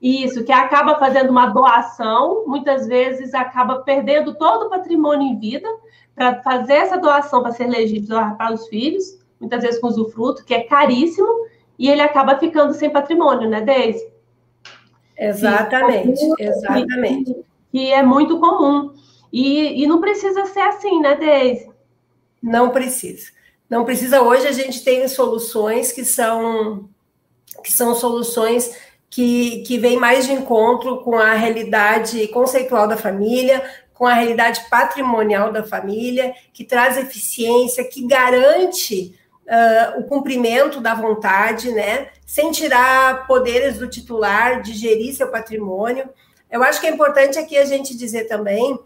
Isso, 0.00 0.44
que 0.44 0.52
acaba 0.52 0.98
fazendo 0.98 1.30
uma 1.30 1.46
doação, 1.46 2.44
muitas 2.46 2.86
vezes 2.86 3.34
acaba 3.34 3.80
perdendo 3.80 4.34
todo 4.34 4.66
o 4.66 4.70
patrimônio 4.70 5.28
em 5.28 5.38
vida 5.38 5.68
para 6.14 6.42
fazer 6.42 6.74
essa 6.74 6.96
doação 6.96 7.42
para 7.42 7.52
ser 7.52 7.66
legítima 7.66 8.34
para 8.36 8.54
os 8.54 8.66
filhos, 8.68 9.18
muitas 9.38 9.62
vezes 9.62 9.80
com 9.80 9.88
usufruto, 9.88 10.44
que 10.44 10.54
é 10.54 10.62
caríssimo, 10.62 11.28
e 11.78 11.88
ele 11.88 12.00
acaba 12.00 12.38
ficando 12.38 12.72
sem 12.72 12.90
patrimônio, 12.90 13.48
né, 13.48 13.60
Deise? 13.60 14.10
Exatamente, 15.18 16.18
Sim, 16.18 16.34
exatamente. 16.38 17.36
Que 17.70 17.92
é 17.92 18.02
muito 18.02 18.40
comum. 18.40 18.94
E, 19.30 19.82
e 19.82 19.86
não 19.86 20.00
precisa 20.00 20.46
ser 20.46 20.60
assim, 20.60 21.00
né, 21.00 21.14
Deise? 21.14 21.70
Não 22.42 22.70
precisa. 22.70 23.30
Não 23.68 23.84
precisa. 23.84 24.22
Hoje 24.22 24.46
a 24.46 24.52
gente 24.52 24.82
tem 24.82 25.06
soluções 25.08 25.92
que 25.92 26.04
são 26.04 26.88
que 27.62 27.70
são 27.70 27.94
soluções 27.94 28.74
que, 29.10 29.62
que 29.62 29.76
vêm 29.76 29.98
mais 29.98 30.24
de 30.24 30.32
encontro 30.32 30.98
com 30.98 31.18
a 31.18 31.34
realidade 31.34 32.28
conceitual 32.28 32.86
da 32.86 32.96
família, 32.96 33.62
com 33.92 34.06
a 34.06 34.14
realidade 34.14 34.64
patrimonial 34.70 35.52
da 35.52 35.64
família, 35.64 36.32
que 36.54 36.64
traz 36.64 36.96
eficiência, 36.96 37.84
que 37.84 38.06
garante 38.06 39.18
uh, 39.44 40.00
o 40.00 40.04
cumprimento 40.04 40.80
da 40.80 40.94
vontade, 40.94 41.72
né? 41.72 42.08
Sem 42.24 42.52
tirar 42.52 43.26
poderes 43.26 43.78
do 43.78 43.88
titular 43.88 44.62
de 44.62 44.72
gerir 44.72 45.14
seu 45.14 45.28
patrimônio. 45.28 46.08
Eu 46.48 46.62
acho 46.62 46.80
que 46.80 46.86
é 46.86 46.90
importante 46.90 47.38
aqui 47.38 47.58
a 47.58 47.64
gente 47.64 47.96
dizer 47.96 48.24
também 48.24 48.78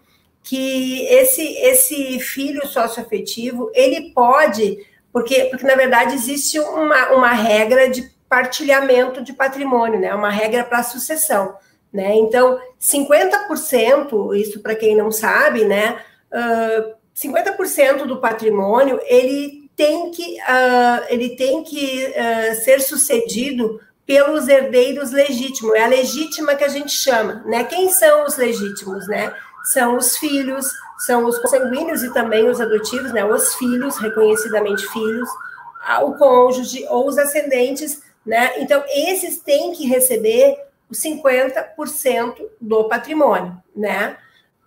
que 0.42 1.04
esse, 1.06 1.42
esse 1.58 2.18
filho 2.20 2.66
socioafetivo, 2.66 3.70
ele 3.74 4.12
pode, 4.12 4.78
porque, 5.12 5.44
porque 5.44 5.66
na 5.66 5.74
verdade 5.74 6.14
existe 6.14 6.58
uma, 6.58 7.12
uma 7.12 7.32
regra 7.32 7.88
de 7.88 8.13
partilhamento 8.34 9.22
de 9.22 9.32
patrimônio, 9.32 10.00
né? 10.00 10.12
Uma 10.12 10.28
regra 10.28 10.64
para 10.64 10.82
sucessão, 10.82 11.56
né? 11.92 12.16
Então, 12.16 12.58
50%, 12.80 14.34
isso 14.34 14.60
para 14.60 14.74
quem 14.74 14.96
não 14.96 15.12
sabe, 15.12 15.64
né? 15.64 16.00
Uh, 16.32 16.94
50% 17.14 18.06
do 18.06 18.20
patrimônio 18.20 18.98
ele 19.04 19.70
tem 19.76 20.10
que, 20.10 20.36
uh, 20.40 21.04
ele 21.08 21.36
tem 21.36 21.62
que 21.62 22.06
uh, 22.08 22.64
ser 22.64 22.80
sucedido 22.80 23.80
pelos 24.04 24.48
herdeiros 24.48 25.12
legítimos. 25.12 25.74
É 25.76 25.84
a 25.84 25.88
legítima 25.88 26.56
que 26.56 26.64
a 26.64 26.68
gente 26.68 26.90
chama, 26.90 27.44
né? 27.46 27.62
Quem 27.62 27.88
são 27.90 28.24
os 28.24 28.36
legítimos, 28.36 29.06
né? 29.06 29.32
são 29.64 29.96
os 29.96 30.18
filhos, 30.18 30.70
são 31.06 31.24
os 31.24 31.38
consanguíneos 31.38 32.02
e 32.02 32.12
também 32.12 32.50
os 32.50 32.60
adotivos, 32.60 33.12
né? 33.12 33.24
Os 33.24 33.54
filhos, 33.54 33.96
reconhecidamente 33.96 34.86
filhos, 34.88 35.28
o 36.02 36.12
cônjuge 36.12 36.84
ou 36.88 37.08
os 37.08 37.16
ascendentes, 37.16 38.02
né? 38.24 38.60
Então, 38.60 38.82
esses 38.88 39.38
têm 39.38 39.72
que 39.72 39.86
receber 39.86 40.56
os 40.88 40.98
50% 41.00 42.36
do 42.60 42.84
patrimônio, 42.84 43.56
né? 43.74 44.16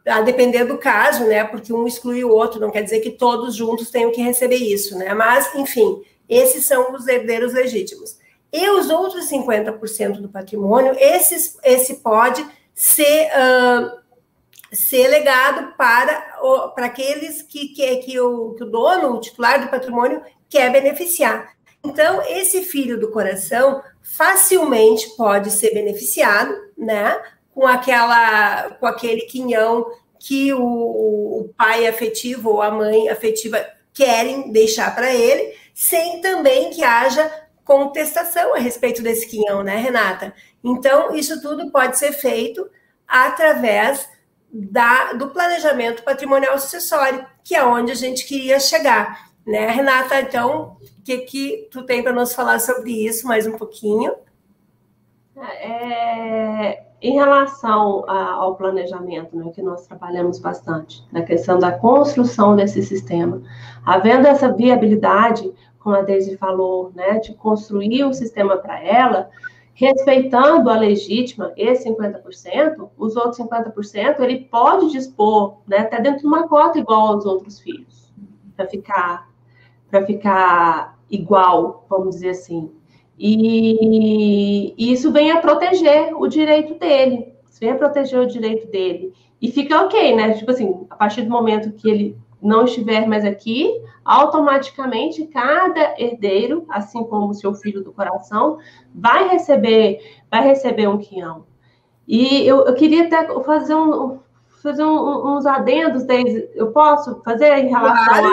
A 0.05 0.21
depender 0.21 0.65
do 0.65 0.77
caso, 0.77 1.25
né? 1.25 1.43
Porque 1.43 1.73
um 1.73 1.87
exclui 1.87 2.23
o 2.23 2.31
outro, 2.31 2.59
não 2.59 2.71
quer 2.71 2.83
dizer 2.83 2.99
que 2.99 3.11
todos 3.11 3.55
juntos 3.55 3.89
tenham 3.89 4.11
que 4.11 4.21
receber 4.21 4.57
isso, 4.57 4.97
né? 4.97 5.13
Mas, 5.13 5.53
enfim, 5.55 6.01
esses 6.29 6.65
são 6.65 6.93
os 6.93 7.07
herdeiros 7.07 7.53
legítimos. 7.53 8.17
E 8.51 8.69
os 8.69 8.89
outros 8.89 9.29
50% 9.29 10.21
do 10.21 10.29
patrimônio, 10.29 10.95
esses, 10.97 11.57
esse 11.63 11.95
pode 11.95 12.45
ser 12.73 13.27
uh, 13.27 13.97
ser 14.71 15.07
legado 15.07 15.73
para, 15.77 16.37
o, 16.41 16.69
para 16.69 16.87
aqueles 16.87 17.41
que, 17.41 17.69
que, 17.69 17.97
que, 17.97 18.19
o, 18.19 18.53
que 18.53 18.63
o 18.63 18.69
dono, 18.69 19.15
o 19.15 19.19
titular 19.19 19.61
do 19.61 19.69
patrimônio, 19.69 20.21
quer 20.49 20.71
beneficiar. 20.71 21.56
Então, 21.83 22.21
esse 22.27 22.63
filho 22.63 22.99
do 22.99 23.11
coração 23.11 23.81
facilmente 24.01 25.09
pode 25.15 25.51
ser 25.51 25.73
beneficiado, 25.73 26.53
né? 26.77 27.21
Com 27.53 27.65
aquela, 27.65 28.71
com 28.79 28.85
aquele 28.85 29.21
quinhão 29.21 29.85
que 30.19 30.53
o, 30.53 30.61
o 30.61 31.53
pai 31.57 31.87
afetivo 31.87 32.49
ou 32.51 32.61
a 32.61 32.71
mãe 32.71 33.09
afetiva 33.09 33.65
querem 33.93 34.51
deixar 34.51 34.93
para 34.93 35.13
ele, 35.13 35.55
sem 35.73 36.21
também 36.21 36.69
que 36.69 36.83
haja 36.83 37.31
contestação 37.63 38.53
a 38.53 38.59
respeito 38.59 39.01
desse 39.01 39.27
quinhão, 39.27 39.63
né, 39.63 39.75
Renata? 39.75 40.33
Então, 40.63 41.15
isso 41.15 41.41
tudo 41.41 41.71
pode 41.71 41.97
ser 41.97 42.13
feito 42.13 42.69
através 43.07 44.07
da, 44.51 45.13
do 45.13 45.29
planejamento 45.29 46.03
patrimonial 46.03 46.57
sucessório, 46.59 47.25
que 47.43 47.55
é 47.55 47.63
onde 47.63 47.91
a 47.91 47.95
gente 47.95 48.25
queria 48.25 48.59
chegar. 48.59 49.26
Né, 49.47 49.65
Renata, 49.67 50.19
então, 50.19 50.75
o 50.99 51.03
que, 51.05 51.19
que 51.19 51.69
tu 51.71 51.83
tem 51.83 52.03
para 52.03 52.11
nos 52.11 52.33
falar 52.33 52.59
sobre 52.59 52.91
isso 52.91 53.25
mais 53.25 53.47
um 53.47 53.57
pouquinho? 53.57 54.13
É, 55.61 56.83
em 57.01 57.13
relação 57.13 58.03
a, 58.09 58.33
ao 58.33 58.55
planejamento, 58.55 59.37
né, 59.37 59.49
que 59.55 59.61
nós 59.61 59.87
trabalhamos 59.87 60.37
bastante, 60.37 61.01
na 61.13 61.21
questão 61.21 61.57
da 61.57 61.71
construção 61.71 62.57
desse 62.57 62.83
sistema, 62.83 63.41
havendo 63.85 64.27
essa 64.27 64.51
viabilidade, 64.51 65.49
como 65.79 65.95
a 65.95 66.01
Deise 66.01 66.35
falou, 66.35 66.91
né, 66.93 67.19
de 67.19 67.33
construir 67.33 68.03
o 68.03 68.09
um 68.09 68.13
sistema 68.13 68.57
para 68.57 68.83
ela, 68.83 69.29
respeitando 69.73 70.69
a 70.69 70.75
legítima, 70.75 71.53
esse 71.55 71.87
50%, 71.87 72.89
os 72.97 73.15
outros 73.15 73.37
50%, 73.37 74.19
ele 74.19 74.39
pode 74.51 74.91
dispor, 74.91 75.59
né, 75.65 75.77
até 75.77 76.01
dentro 76.01 76.19
de 76.19 76.27
uma 76.27 76.49
cota 76.49 76.77
igual 76.77 77.13
aos 77.13 77.25
outros 77.25 77.61
filhos, 77.61 78.11
para 78.57 78.67
ficar, 78.67 79.36
para 79.97 80.05
ficar 80.05 80.99
igual, 81.09 81.85
vamos 81.89 82.15
dizer 82.15 82.29
assim. 82.29 82.71
E, 83.17 84.73
e, 84.77 84.93
isso 84.93 85.11
vem 85.11 85.31
a 85.31 85.41
proteger 85.41 86.13
o 86.15 86.27
direito 86.27 86.75
dele, 86.75 87.33
isso 87.49 87.59
vem 87.59 87.71
a 87.71 87.75
proteger 87.75 88.19
o 88.19 88.27
direito 88.27 88.67
dele. 88.67 89.13
E 89.41 89.51
fica 89.51 89.81
ok, 89.83 90.15
né? 90.15 90.33
Tipo 90.33 90.51
assim, 90.51 90.85
a 90.89 90.95
partir 90.95 91.23
do 91.23 91.29
momento 91.29 91.71
que 91.71 91.89
ele 91.89 92.17
não 92.41 92.65
estiver 92.65 93.07
mais 93.07 93.25
aqui, 93.25 93.71
automaticamente 94.05 95.25
cada 95.25 95.99
herdeiro, 95.99 96.65
assim 96.69 97.03
como 97.03 97.29
o 97.29 97.33
seu 97.33 97.53
filho 97.55 97.83
do 97.83 97.91
coração, 97.91 98.59
vai 98.93 99.27
receber, 99.29 99.99
vai 100.29 100.43
receber 100.43 100.87
um 100.87 100.99
quinhão. 100.99 101.45
E 102.07 102.47
eu, 102.47 102.65
eu 102.65 102.73
queria 102.75 103.05
até 103.05 103.27
fazer 103.43 103.75
um 103.75 104.19
fazer 104.61 104.83
um, 104.83 105.37
uns 105.37 105.45
adendos, 105.45 106.03
Deise, 106.03 106.49
eu 106.55 106.71
posso 106.71 107.21
fazer 107.23 107.57
em 107.59 107.69
relação 107.69 108.05
claro, 108.05 108.27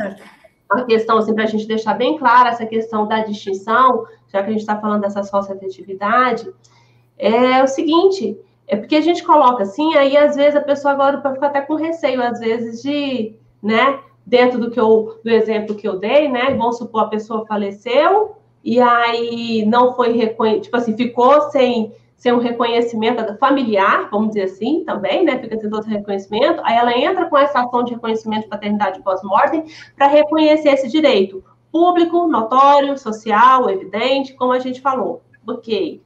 a, 0.00 0.45
a 0.68 0.82
questão, 0.82 1.18
assim, 1.18 1.34
para 1.34 1.44
a 1.44 1.48
gente 1.48 1.66
deixar 1.66 1.94
bem 1.94 2.18
clara 2.18 2.50
essa 2.50 2.66
questão 2.66 3.06
da 3.06 3.20
distinção, 3.20 4.04
já 4.28 4.42
que 4.42 4.48
a 4.48 4.52
gente 4.52 4.60
está 4.60 4.78
falando 4.80 5.02
dessa 5.02 5.22
sócio-afetividade, 5.22 6.52
é 7.18 7.62
o 7.62 7.66
seguinte, 7.66 8.38
é 8.66 8.76
porque 8.76 8.96
a 8.96 9.00
gente 9.00 9.22
coloca 9.22 9.62
assim, 9.62 9.94
aí 9.94 10.16
às 10.16 10.34
vezes 10.36 10.56
a 10.56 10.60
pessoa 10.60 10.92
agora 10.92 11.18
pode 11.18 11.34
ficar 11.34 11.48
até 11.48 11.60
com 11.60 11.76
receio, 11.76 12.22
às 12.22 12.40
vezes, 12.40 12.82
de, 12.82 13.36
né, 13.62 14.00
dentro 14.26 14.58
do 14.58 14.70
que 14.70 14.80
eu, 14.80 15.20
do 15.22 15.30
exemplo 15.30 15.76
que 15.76 15.86
eu 15.86 15.98
dei, 15.98 16.28
né? 16.28 16.52
Vamos 16.54 16.78
supor 16.78 17.04
a 17.04 17.08
pessoa 17.08 17.46
faleceu 17.46 18.36
e 18.64 18.80
aí 18.80 19.64
não 19.64 19.94
foi 19.94 20.12
reconhecido, 20.12 20.64
tipo 20.64 20.76
assim, 20.76 20.96
ficou 20.96 21.42
sem, 21.50 21.92
sem 22.16 22.32
um 22.32 22.38
reconhecimento 22.38 23.36
familiar, 23.38 24.08
vamos 24.10 24.28
dizer 24.28 24.44
assim, 24.44 24.84
também, 24.84 25.24
né? 25.24 25.38
Fica 25.38 25.58
sem 25.58 25.72
outro 25.72 25.90
reconhecimento, 25.90 26.60
aí 26.64 26.76
ela 26.76 26.96
entra 26.96 27.26
com 27.26 27.36
essa 27.36 27.60
ação 27.60 27.84
de 27.84 27.92
reconhecimento 27.92 28.44
de 28.44 28.48
paternidade 28.48 29.02
pós-mortem 29.02 29.64
para 29.94 30.06
reconhecer 30.06 30.70
esse 30.70 30.88
direito 30.88 31.44
público, 31.70 32.26
notório, 32.26 32.96
social, 32.96 33.68
evidente, 33.68 34.34
como 34.34 34.52
a 34.52 34.58
gente 34.58 34.80
falou. 34.80 35.22
Ok. 35.46 36.02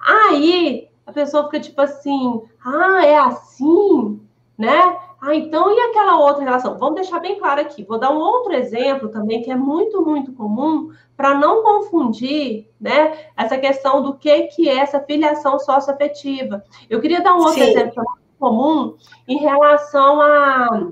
Aí 0.00 0.88
a 1.04 1.12
pessoa 1.12 1.44
fica 1.44 1.58
tipo 1.58 1.80
assim, 1.80 2.40
ah, 2.64 3.04
é 3.04 3.18
assim, 3.18 4.20
né? 4.56 4.96
Ah, 5.20 5.34
então 5.34 5.70
e 5.70 5.80
aquela 5.80 6.18
outra 6.20 6.44
relação? 6.44 6.78
Vamos 6.78 6.94
deixar 6.94 7.18
bem 7.18 7.38
claro 7.38 7.60
aqui. 7.60 7.82
Vou 7.84 7.98
dar 7.98 8.10
um 8.12 8.18
outro 8.18 8.52
exemplo 8.52 9.08
também 9.08 9.42
que 9.42 9.50
é 9.50 9.56
muito, 9.56 10.00
muito 10.04 10.32
comum 10.32 10.92
para 11.16 11.34
não 11.34 11.64
confundir, 11.64 12.70
né, 12.80 13.18
essa 13.36 13.58
questão 13.58 14.00
do 14.00 14.14
que 14.14 14.42
que 14.42 14.68
é 14.68 14.78
essa 14.78 15.00
filiação 15.00 15.58
socioafetiva. 15.58 16.62
Eu 16.88 17.00
queria 17.00 17.20
dar 17.20 17.34
um 17.34 17.38
outro 17.38 17.54
Sim. 17.54 17.70
exemplo 17.70 17.94
muito 17.96 18.38
comum 18.38 18.96
em 19.26 19.38
relação 19.38 20.20
a, 20.20 20.88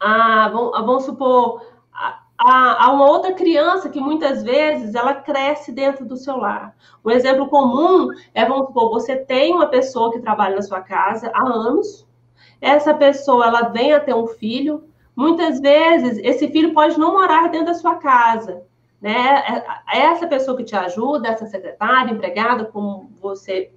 a, 0.00 0.48
vamos 0.48 1.04
supor, 1.04 1.60
a, 2.38 2.86
a, 2.86 2.92
uma 2.92 3.06
outra 3.10 3.34
criança 3.34 3.90
que 3.90 4.00
muitas 4.00 4.42
vezes 4.42 4.94
ela 4.94 5.14
cresce 5.14 5.70
dentro 5.70 6.06
do 6.06 6.16
seu 6.16 6.38
lar. 6.38 6.74
Um 7.04 7.10
exemplo 7.10 7.46
comum 7.48 8.08
é, 8.32 8.46
vamos 8.46 8.68
supor, 8.68 8.88
você 8.88 9.16
tem 9.16 9.52
uma 9.52 9.66
pessoa 9.66 10.10
que 10.10 10.20
trabalha 10.20 10.56
na 10.56 10.62
sua 10.62 10.80
casa 10.80 11.30
há 11.34 11.46
anos, 11.46 12.06
essa 12.62 12.94
pessoa 12.94 13.46
ela 13.46 13.62
vem 13.68 13.92
a 13.92 14.00
ter 14.00 14.14
um 14.14 14.28
filho, 14.28 14.84
muitas 15.16 15.60
vezes 15.60 16.18
esse 16.22 16.48
filho 16.48 16.72
pode 16.72 16.98
não 16.98 17.12
morar 17.12 17.50
dentro 17.50 17.66
da 17.66 17.74
sua 17.74 17.96
casa, 17.96 18.62
né? 19.00 19.64
É, 19.90 19.98
essa 20.06 20.28
pessoa 20.28 20.56
que 20.56 20.62
te 20.64 20.76
ajuda, 20.76 21.28
essa 21.28 21.46
secretária, 21.46 22.12
empregada, 22.12 22.64
como 22.64 23.10
você 23.20 23.72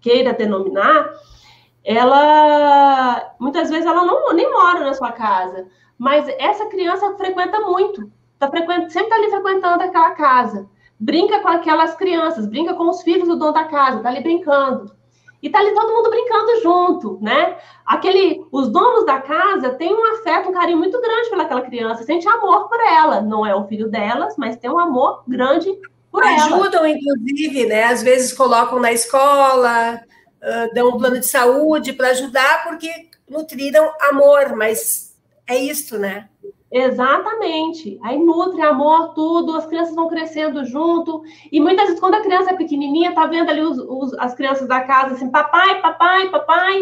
queira 0.00 0.32
denominar, 0.32 1.10
ela 1.84 3.34
muitas 3.38 3.68
vezes 3.68 3.84
ela 3.84 4.04
não 4.04 4.32
nem 4.32 4.50
mora 4.50 4.80
na 4.80 4.94
sua 4.94 5.12
casa, 5.12 5.68
mas 5.98 6.26
essa 6.38 6.66
criança 6.66 7.14
frequenta 7.16 7.60
muito, 7.60 8.10
tá 8.38 8.48
frequent, 8.48 8.88
sempre 8.90 9.08
está 9.10 9.16
ali 9.16 9.30
frequentando 9.30 9.82
aquela 9.84 10.12
casa. 10.12 10.68
brinca 10.98 11.40
com 11.40 11.48
aquelas 11.48 11.94
crianças, 11.96 12.46
brinca 12.46 12.74
com 12.74 12.88
os 12.88 13.02
filhos 13.02 13.28
do 13.28 13.36
dono 13.36 13.52
da 13.52 13.64
casa, 13.64 14.00
tá 14.00 14.08
ali 14.08 14.22
brincando. 14.22 14.92
E 15.42 15.50
tá 15.50 15.58
ali 15.58 15.74
todo 15.74 15.92
mundo 15.92 16.08
brincando 16.08 16.60
junto, 16.62 17.18
né? 17.20 17.56
Aquele, 17.84 18.46
os 18.52 18.68
donos 18.68 19.04
da 19.04 19.20
casa 19.20 19.70
têm 19.70 19.92
um 19.92 20.12
afeto, 20.14 20.48
um 20.48 20.52
carinho 20.52 20.78
muito 20.78 21.00
grande 21.00 21.30
pelaquela 21.30 21.62
criança, 21.62 22.04
sente 22.04 22.28
amor 22.28 22.68
por 22.68 22.78
ela. 22.80 23.20
Não 23.20 23.44
é 23.44 23.52
o 23.54 23.66
filho 23.66 23.88
delas, 23.90 24.36
mas 24.38 24.56
tem 24.56 24.70
um 24.70 24.78
amor 24.78 25.24
grande 25.26 25.68
por 26.12 26.22
Ajudam, 26.22 26.46
ela. 26.46 26.56
Ajudam, 26.56 26.86
inclusive, 26.86 27.66
né? 27.66 27.84
Às 27.84 28.02
vezes 28.02 28.32
colocam 28.32 28.78
na 28.78 28.92
escola, 28.92 30.00
uh, 30.42 30.74
dão 30.74 30.90
um 30.90 30.98
plano 30.98 31.18
de 31.18 31.26
saúde 31.26 31.92
para 31.92 32.10
ajudar, 32.10 32.62
porque 32.62 32.88
nutriram 33.28 33.92
amor, 34.00 34.54
mas 34.54 35.16
é 35.46 35.56
isso, 35.56 35.98
né? 35.98 36.28
Exatamente. 36.72 38.00
Aí 38.02 38.18
nutre, 38.18 38.62
amor, 38.62 39.12
tudo, 39.12 39.54
as 39.54 39.66
crianças 39.66 39.94
vão 39.94 40.08
crescendo 40.08 40.64
junto. 40.64 41.22
E 41.52 41.60
muitas 41.60 41.84
vezes, 41.84 42.00
quando 42.00 42.14
a 42.14 42.22
criança 42.22 42.50
é 42.50 42.56
pequenininha, 42.56 43.14
tá 43.14 43.26
vendo 43.26 43.50
ali 43.50 43.60
os, 43.60 43.78
os, 43.78 44.14
as 44.14 44.34
crianças 44.34 44.66
da 44.66 44.80
casa 44.80 45.14
assim, 45.14 45.30
papai, 45.30 45.82
papai, 45.82 46.30
papai. 46.30 46.72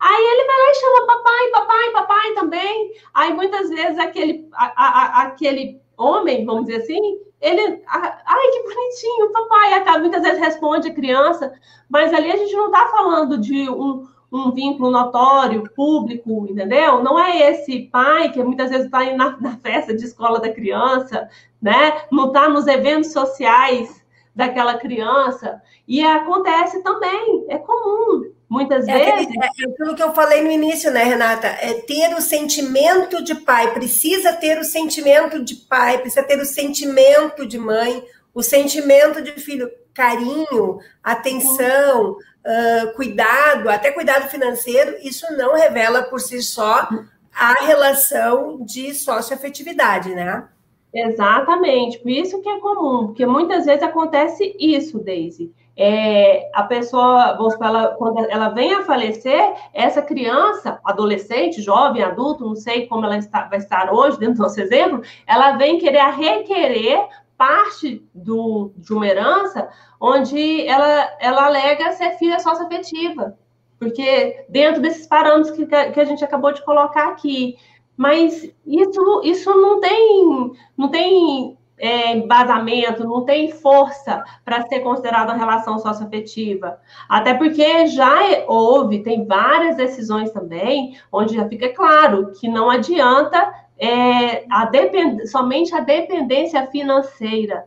Aí 0.00 0.24
ele 0.24 0.46
vai 0.46 0.56
lá 0.56 0.70
e 0.70 0.74
chama 0.74 1.06
papai, 1.06 1.50
papai, 1.52 1.90
papai 1.92 2.34
também. 2.34 2.92
Aí 3.14 3.32
muitas 3.32 3.70
vezes 3.70 3.98
aquele, 4.00 4.48
a, 4.52 4.84
a, 4.84 5.22
aquele 5.22 5.80
homem, 5.96 6.44
vamos 6.44 6.66
dizer 6.66 6.82
assim, 6.82 7.20
ele, 7.40 7.82
ai 7.86 8.50
que 8.50 8.62
bonitinho, 8.64 9.32
papai, 9.32 10.00
muitas 10.00 10.22
vezes 10.22 10.40
responde 10.40 10.88
a 10.88 10.94
criança, 10.94 11.52
mas 11.88 12.12
ali 12.12 12.32
a 12.32 12.36
gente 12.36 12.54
não 12.54 12.66
está 12.66 12.88
falando 12.88 13.38
de 13.38 13.70
um, 13.70 14.06
um 14.36 14.52
vínculo 14.52 14.90
notório, 14.90 15.68
público, 15.74 16.46
entendeu? 16.48 17.02
Não 17.02 17.18
é 17.18 17.50
esse 17.50 17.80
pai 17.90 18.30
que 18.30 18.42
muitas 18.42 18.70
vezes 18.70 18.86
está 18.86 19.04
na, 19.14 19.36
na, 19.40 19.56
festa 19.56 19.94
de 19.94 20.04
escola 20.04 20.40
da 20.40 20.52
criança, 20.52 21.28
né? 21.60 22.02
Não 22.10 22.28
está 22.28 22.48
nos 22.48 22.66
eventos 22.66 23.12
sociais 23.12 24.04
daquela 24.34 24.76
criança. 24.76 25.62
E 25.88 26.04
acontece 26.04 26.82
também, 26.82 27.46
é 27.48 27.58
comum. 27.58 28.30
Muitas 28.48 28.86
é 28.86 28.92
vezes. 28.92 29.26
Aquele, 29.26 29.44
é 29.44 29.46
aquilo 29.46 29.94
que 29.96 30.02
eu 30.02 30.12
falei 30.12 30.42
no 30.42 30.50
início, 30.50 30.90
né, 30.92 31.02
Renata? 31.02 31.46
É 31.46 31.74
ter 31.80 32.14
o 32.14 32.20
sentimento 32.20 33.22
de 33.24 33.34
pai, 33.34 33.72
precisa 33.72 34.32
ter 34.32 34.58
o 34.58 34.64
sentimento 34.64 35.42
de 35.42 35.56
pai, 35.56 35.98
precisa 35.98 36.22
ter 36.22 36.38
o 36.40 36.44
sentimento 36.44 37.46
de 37.46 37.58
mãe, 37.58 38.04
o 38.32 38.42
sentimento 38.42 39.20
de 39.20 39.32
filho, 39.32 39.68
carinho, 39.92 40.78
atenção, 41.02 42.16
uh, 42.46 42.92
cuidado, 42.94 43.68
até 43.68 43.90
cuidado 43.90 44.28
financeiro, 44.28 44.96
isso 45.02 45.26
não 45.36 45.54
revela 45.54 46.04
por 46.04 46.20
si 46.20 46.40
só 46.42 46.88
a 47.34 47.52
relação 47.64 48.64
de 48.64 48.94
socioafetividade, 48.94 50.14
né? 50.14 50.48
Exatamente, 50.94 51.98
por 51.98 52.10
isso 52.10 52.40
que 52.40 52.48
é 52.48 52.58
comum, 52.58 53.08
porque 53.08 53.26
muitas 53.26 53.66
vezes 53.66 53.82
acontece 53.82 54.56
isso, 54.58 54.98
Daisy. 54.98 55.52
É, 55.78 56.48
a 56.54 56.62
pessoa, 56.62 57.36
ela, 57.60 57.88
quando 57.98 58.18
ela 58.30 58.48
vem 58.48 58.72
a 58.72 58.84
falecer, 58.84 59.52
essa 59.74 60.00
criança, 60.00 60.80
adolescente, 60.82 61.60
jovem, 61.60 62.02
adulto, 62.02 62.46
não 62.46 62.56
sei 62.56 62.86
como 62.86 63.04
ela 63.04 63.18
está, 63.18 63.42
vai 63.42 63.58
estar 63.58 63.92
hoje, 63.92 64.18
dentro 64.18 64.36
do 64.36 64.42
nosso 64.44 64.58
exemplo, 64.58 65.02
ela 65.26 65.58
vem 65.58 65.78
querer 65.78 66.02
requerer 66.12 67.06
parte 67.36 68.06
do, 68.14 68.72
de 68.76 68.92
uma 68.92 69.06
herança 69.06 69.68
onde 70.00 70.66
ela, 70.66 71.16
ela 71.20 71.46
alega 71.46 71.92
ser 71.92 72.12
filha 72.12 72.38
sócio-afetiva, 72.38 73.36
porque 73.78 74.44
dentro 74.48 74.80
desses 74.80 75.06
parâmetros 75.06 75.54
que, 75.54 75.66
que 75.66 76.00
a 76.00 76.04
gente 76.04 76.24
acabou 76.24 76.52
de 76.52 76.64
colocar 76.64 77.08
aqui. 77.08 77.56
Mas 77.96 78.50
isso, 78.66 79.22
isso 79.24 79.50
não 79.54 79.80
tem, 79.80 80.52
não 80.76 80.88
tem 80.90 81.56
é, 81.78 82.12
embasamento, 82.12 83.04
não 83.04 83.24
tem 83.24 83.50
força 83.50 84.24
para 84.44 84.66
ser 84.66 84.80
considerada 84.80 85.32
uma 85.32 85.38
relação 85.38 85.78
socioafetiva. 85.78 86.78
Até 87.08 87.34
porque 87.34 87.86
já 87.86 88.14
houve, 88.46 89.02
tem 89.02 89.26
várias 89.26 89.76
decisões 89.76 90.30
também, 90.30 90.98
onde 91.12 91.34
já 91.34 91.48
fica 91.48 91.72
claro 91.74 92.32
que 92.32 92.48
não 92.48 92.70
adianta 92.70 93.52
é, 93.78 94.44
a 94.50 94.64
depend... 94.66 95.26
somente 95.26 95.74
a 95.74 95.80
dependência 95.80 96.66
financeira. 96.66 97.66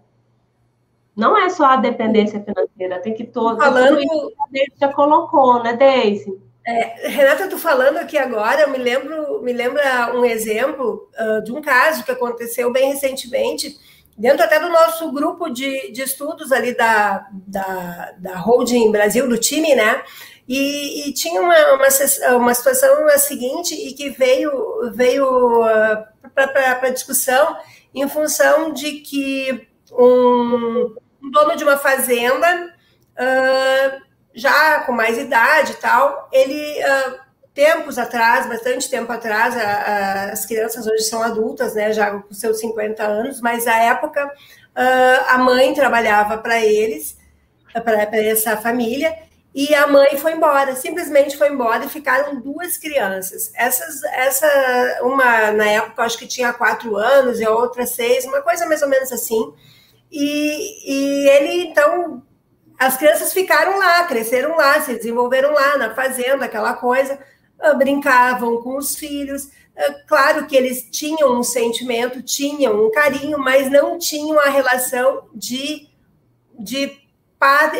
Não 1.16 1.38
é 1.38 1.49
só 1.49 1.66
a 1.66 1.76
dependência 1.76 2.39
financeira, 2.41 3.01
tem 3.01 3.14
que 3.14 3.26
todo. 3.26 3.57
Falando, 3.57 3.99
já 4.80 4.91
colocou, 4.93 5.62
né, 5.62 5.76
Deise? 5.76 6.39
É, 6.66 7.10
Renata, 7.10 7.43
eu 7.43 7.49
tô 7.49 7.57
falando 7.57 7.97
aqui 7.97 8.18
agora, 8.18 8.68
me 8.68 8.78
lembro, 8.78 9.41
me 9.41 9.51
lembra 9.51 10.16
um 10.16 10.24
exemplo 10.24 11.10
uh, 11.20 11.43
de 11.43 11.51
um 11.51 11.62
caso 11.62 12.03
que 12.03 12.12
aconteceu 12.12 12.72
bem 12.72 12.89
recentemente, 12.93 13.76
dentro 14.20 14.43
até 14.43 14.59
do 14.59 14.67
nosso 14.70 15.09
grupo 15.13 15.49
de, 15.49 15.91
de 15.93 16.01
estudos 16.01 16.51
ali 16.51 16.76
da, 16.76 17.26
da, 17.32 18.13
da 18.17 18.38
Holding 18.38 18.91
Brasil, 18.91 19.30
do 19.30 19.38
time, 19.38 19.74
né? 19.74 20.03
E, 20.45 21.07
e 21.07 21.13
tinha 21.13 21.41
uma, 21.41 21.55
uma, 21.74 21.88
uma, 22.36 22.53
situação 22.53 23.07
a 23.07 23.17
seguinte 23.17 23.74
e 23.74 23.93
que 23.93 24.09
veio, 24.09 24.91
veio 24.93 25.61
uh, 25.61 26.05
para 26.34 26.89
discussão 26.89 27.55
em 27.95 28.07
função 28.09 28.74
de 28.74 28.93
que 28.99 29.67
um, 29.91 30.95
um 31.24 31.32
dono 31.32 31.55
de 31.55 31.63
uma 31.63 31.78
fazenda, 31.78 32.74
uh, 33.13 34.01
já 34.34 34.82
com 34.82 34.91
mais 34.91 35.17
idade 35.17 35.74
e 35.74 35.76
tal, 35.76 36.28
ele, 36.32 36.84
uh, 36.84 37.20
tempos 37.54 37.97
atrás, 37.97 38.47
bastante 38.47 38.89
tempo 38.89 39.12
atrás, 39.12 39.56
a, 39.56 39.62
a, 39.62 40.24
as 40.32 40.45
crianças 40.45 40.88
hoje 40.88 41.04
são 41.04 41.22
adultas, 41.22 41.76
né, 41.76 41.91
já 41.91 42.12
com 42.12 42.34
seus 42.34 42.60
50 42.60 43.04
anos, 43.04 43.41
mas 43.41 43.68
à 43.68 43.78
época 43.78 44.32
a 45.28 45.38
mãe 45.38 45.74
trabalhava 45.74 46.38
para 46.38 46.64
eles, 46.64 47.18
para 47.84 48.18
essa 48.18 48.56
família, 48.56 49.14
e 49.54 49.74
a 49.74 49.88
mãe 49.88 50.16
foi 50.18 50.34
embora, 50.34 50.76
simplesmente 50.76 51.36
foi 51.36 51.50
embora 51.50 51.84
e 51.84 51.89
ficaram 51.89 52.39
duas 52.39 52.78
crianças. 52.78 53.52
Essas, 53.56 54.04
essa, 54.04 55.00
uma 55.02 55.52
na 55.52 55.68
época 55.68 56.04
acho 56.04 56.18
que 56.18 56.28
tinha 56.28 56.54
quatro 56.54 56.95
anos 56.95 57.39
e 57.39 57.45
a 57.45 57.50
outra 57.50 57.86
seis, 57.86 58.26
uma 58.26 58.41
coisa 58.41 58.66
mais 58.68 58.82
ou 58.82 58.88
menos 58.88 59.12
assim. 59.12 59.54
E, 60.12 61.26
e 61.26 61.30
ele 61.30 61.64
então, 61.64 62.24
as 62.78 62.95
crianças 62.95 63.34
ficaram 63.34 63.78
lá, 63.80 64.04
cresceram 64.04 64.56
lá, 64.56 64.80
se 64.82 64.93
desenvolveram 64.93 65.52
lá 65.52 65.78
na 65.78 65.95
fazenda, 65.95 66.45
aquela 66.45 66.74
coisa, 66.74 67.20
brincavam 67.78 68.62
com 68.62 68.78
os 68.78 68.95
filhos. 68.95 69.49
Ah, 69.78 69.95
claro 70.07 70.45
que 70.47 70.55
eles 70.55 70.88
tinham 70.91 71.39
um 71.39 71.43
sentimento, 71.43 72.22
tinham 72.22 72.86
um 72.86 72.91
carinho, 72.91 73.38
mas 73.38 73.72
não 73.72 73.97
tinham 73.97 74.39
a 74.39 74.49
relação 74.49 75.30
de, 75.34 75.88
de 76.57 76.97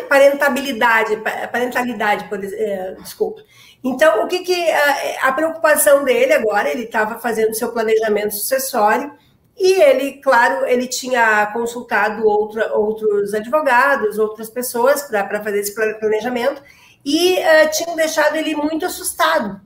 parentabilidade, 0.08 1.18
parentalidade, 1.52 2.30
por, 2.30 2.44
é, 2.44 2.96
desculpa. 3.02 3.42
Então, 3.84 4.24
o 4.24 4.28
que, 4.28 4.40
que 4.40 4.70
a, 4.72 5.28
a 5.28 5.32
preocupação 5.34 6.04
dele 6.04 6.34
agora, 6.34 6.70
ele 6.70 6.84
estava 6.84 7.20
fazendo 7.20 7.54
seu 7.54 7.72
planejamento 7.72 8.34
sucessório, 8.34 9.14
e 9.58 9.74
ele, 9.82 10.22
claro, 10.22 10.66
ele 10.66 10.88
tinha 10.88 11.48
consultado 11.48 12.26
outra, 12.26 12.74
outros 12.78 13.34
advogados, 13.34 14.18
outras 14.18 14.50
pessoas 14.50 15.04
para 15.04 15.44
fazer 15.44 15.60
esse 15.60 15.76
planejamento, 15.76 16.64
e 17.04 17.34
uh, 17.34 17.72
tinham 17.72 17.96
deixado 17.96 18.38
ele 18.38 18.56
muito 18.56 18.86
assustado, 18.86 19.60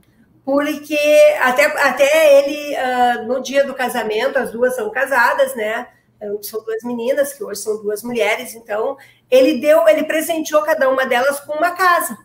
porque 0.46 0.98
até, 1.42 1.66
até 1.66 2.40
ele, 2.40 2.76
uh, 2.76 3.28
no 3.28 3.42
dia 3.42 3.66
do 3.66 3.74
casamento, 3.74 4.38
as 4.38 4.52
duas 4.52 4.76
são 4.76 4.90
casadas, 4.92 5.56
né? 5.56 5.88
São 6.42 6.64
duas 6.64 6.84
meninas, 6.84 7.34
que 7.34 7.44
hoje 7.44 7.62
são 7.62 7.82
duas 7.82 8.02
mulheres, 8.02 8.56
então 8.56 8.98
ele 9.30 9.60
deu, 9.60 9.88
ele 9.88 10.04
presenteou 10.04 10.62
cada 10.62 10.90
uma 10.90 11.06
delas 11.06 11.40
com 11.42 11.54
uma 11.54 11.72
casa. 11.72 12.18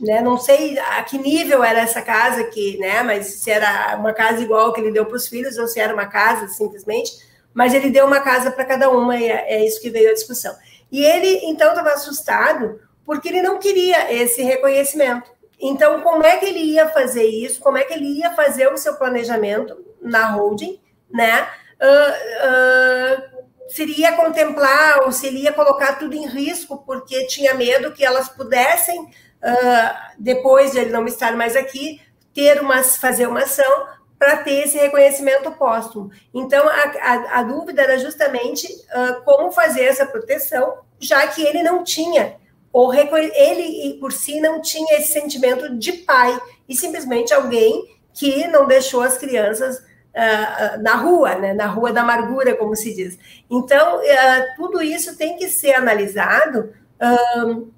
Né? 0.00 0.20
Não 0.20 0.36
sei 0.36 0.78
a 0.78 1.02
que 1.02 1.18
nível 1.18 1.62
era 1.62 1.80
essa 1.80 2.00
casa 2.00 2.44
que, 2.44 2.78
né? 2.78 3.02
Mas 3.02 3.26
se 3.26 3.50
era 3.50 3.96
uma 3.96 4.12
casa 4.12 4.42
igual 4.42 4.72
que 4.72 4.80
ele 4.80 4.92
deu 4.92 5.06
para 5.06 5.16
os 5.16 5.26
filhos 5.26 5.58
ou 5.58 5.66
se 5.66 5.80
era 5.80 5.92
uma 5.92 6.06
casa 6.06 6.48
simplesmente, 6.48 7.12
mas 7.52 7.74
ele 7.74 7.90
deu 7.90 8.06
uma 8.06 8.20
casa 8.20 8.50
para 8.50 8.64
cada 8.64 8.90
uma 8.90 9.16
e 9.16 9.28
é, 9.28 9.54
é 9.54 9.66
isso 9.66 9.80
que 9.80 9.90
veio 9.90 10.10
a 10.10 10.14
discussão. 10.14 10.54
E 10.90 11.04
ele 11.04 11.40
então 11.44 11.70
estava 11.70 11.90
assustado 11.90 12.80
porque 13.04 13.28
ele 13.28 13.42
não 13.42 13.58
queria 13.58 14.12
esse 14.12 14.42
reconhecimento. 14.42 15.30
Então, 15.60 16.00
como 16.02 16.24
é 16.24 16.36
que 16.36 16.46
ele 16.46 16.60
ia 16.60 16.88
fazer 16.88 17.26
isso? 17.26 17.60
Como 17.60 17.76
é 17.76 17.84
que 17.84 17.92
ele 17.92 18.18
ia 18.18 18.30
fazer 18.30 18.72
o 18.72 18.76
seu 18.76 18.94
planejamento 18.94 19.76
na 20.00 20.30
holding, 20.30 20.80
né? 21.10 21.48
Uh, 21.80 22.46
uh, 22.46 23.38
seria 23.68 24.12
contemplar 24.12 25.02
ou 25.02 25.12
seria 25.12 25.52
colocar 25.52 25.98
tudo 25.98 26.14
em 26.14 26.26
risco, 26.26 26.82
porque 26.86 27.26
tinha 27.26 27.54
medo 27.54 27.92
que 27.92 28.04
elas 28.04 28.28
pudessem, 28.28 29.00
uh, 29.00 30.14
depois 30.18 30.72
de 30.72 30.78
ele 30.78 30.90
não 30.90 31.06
estar 31.06 31.36
mais 31.36 31.56
aqui, 31.56 32.00
ter 32.32 32.60
uma, 32.60 32.82
fazer 32.82 33.26
uma 33.26 33.42
ação 33.42 33.86
para 34.18 34.38
ter 34.38 34.64
esse 34.64 34.76
reconhecimento 34.76 35.50
póstumo. 35.52 36.10
Então, 36.34 36.68
a, 36.68 36.72
a, 36.72 37.38
a 37.40 37.42
dúvida 37.42 37.82
era 37.82 37.98
justamente 37.98 38.66
uh, 38.66 39.22
como 39.24 39.52
fazer 39.52 39.84
essa 39.84 40.06
proteção, 40.06 40.78
já 40.98 41.26
que 41.28 41.42
ele 41.42 41.62
não 41.62 41.84
tinha, 41.84 42.36
ou 42.72 42.92
ele 42.94 43.96
por 44.00 44.12
si 44.12 44.40
não 44.40 44.60
tinha 44.60 44.98
esse 44.98 45.12
sentimento 45.12 45.76
de 45.76 45.92
pai, 45.92 46.38
e 46.68 46.76
simplesmente 46.76 47.32
alguém 47.32 47.96
que 48.12 48.46
não 48.48 48.66
deixou 48.66 49.00
as 49.00 49.16
crianças 49.16 49.78
uh, 49.78 50.82
na 50.82 50.96
rua, 50.96 51.36
né? 51.36 51.54
na 51.54 51.66
rua 51.66 51.92
da 51.92 52.02
amargura, 52.02 52.56
como 52.56 52.74
se 52.74 52.94
diz. 52.94 53.18
Então, 53.48 53.98
uh, 53.98 54.56
tudo 54.56 54.82
isso 54.82 55.16
tem 55.16 55.36
que 55.36 55.48
ser 55.48 55.74
analisado 55.74 56.72
uh, 57.00 57.72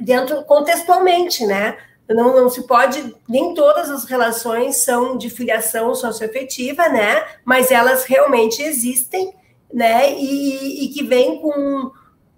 dentro 0.00 0.44
contextualmente, 0.44 1.46
né? 1.46 1.76
Não, 2.08 2.34
não, 2.34 2.48
se 2.48 2.66
pode, 2.66 3.14
nem 3.28 3.52
todas 3.52 3.90
as 3.90 4.04
relações 4.04 4.76
são 4.76 5.18
de 5.18 5.28
filiação 5.28 5.94
socioafetiva, 5.94 6.88
né? 6.88 7.22
Mas 7.44 7.70
elas 7.70 8.04
realmente 8.04 8.62
existem, 8.62 9.34
né? 9.72 10.14
E, 10.14 10.84
e 10.84 10.88
que 10.88 11.02
vêm 11.02 11.38
com, 11.40 11.90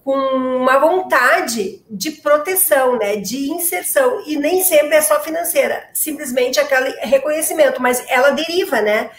com 0.04 0.16
uma 0.16 0.78
vontade 0.78 1.84
de 1.90 2.10
proteção, 2.12 2.98
né? 2.98 3.16
De 3.16 3.50
inserção. 3.50 4.22
E 4.26 4.36
nem 4.36 4.62
sempre 4.62 4.96
é 4.96 5.00
só 5.00 5.20
financeira, 5.20 5.88
simplesmente 5.92 6.58
aquele 6.58 6.90
reconhecimento, 7.00 7.80
mas 7.80 8.04
ela 8.08 8.30
deriva, 8.30 8.80
né? 8.80 9.10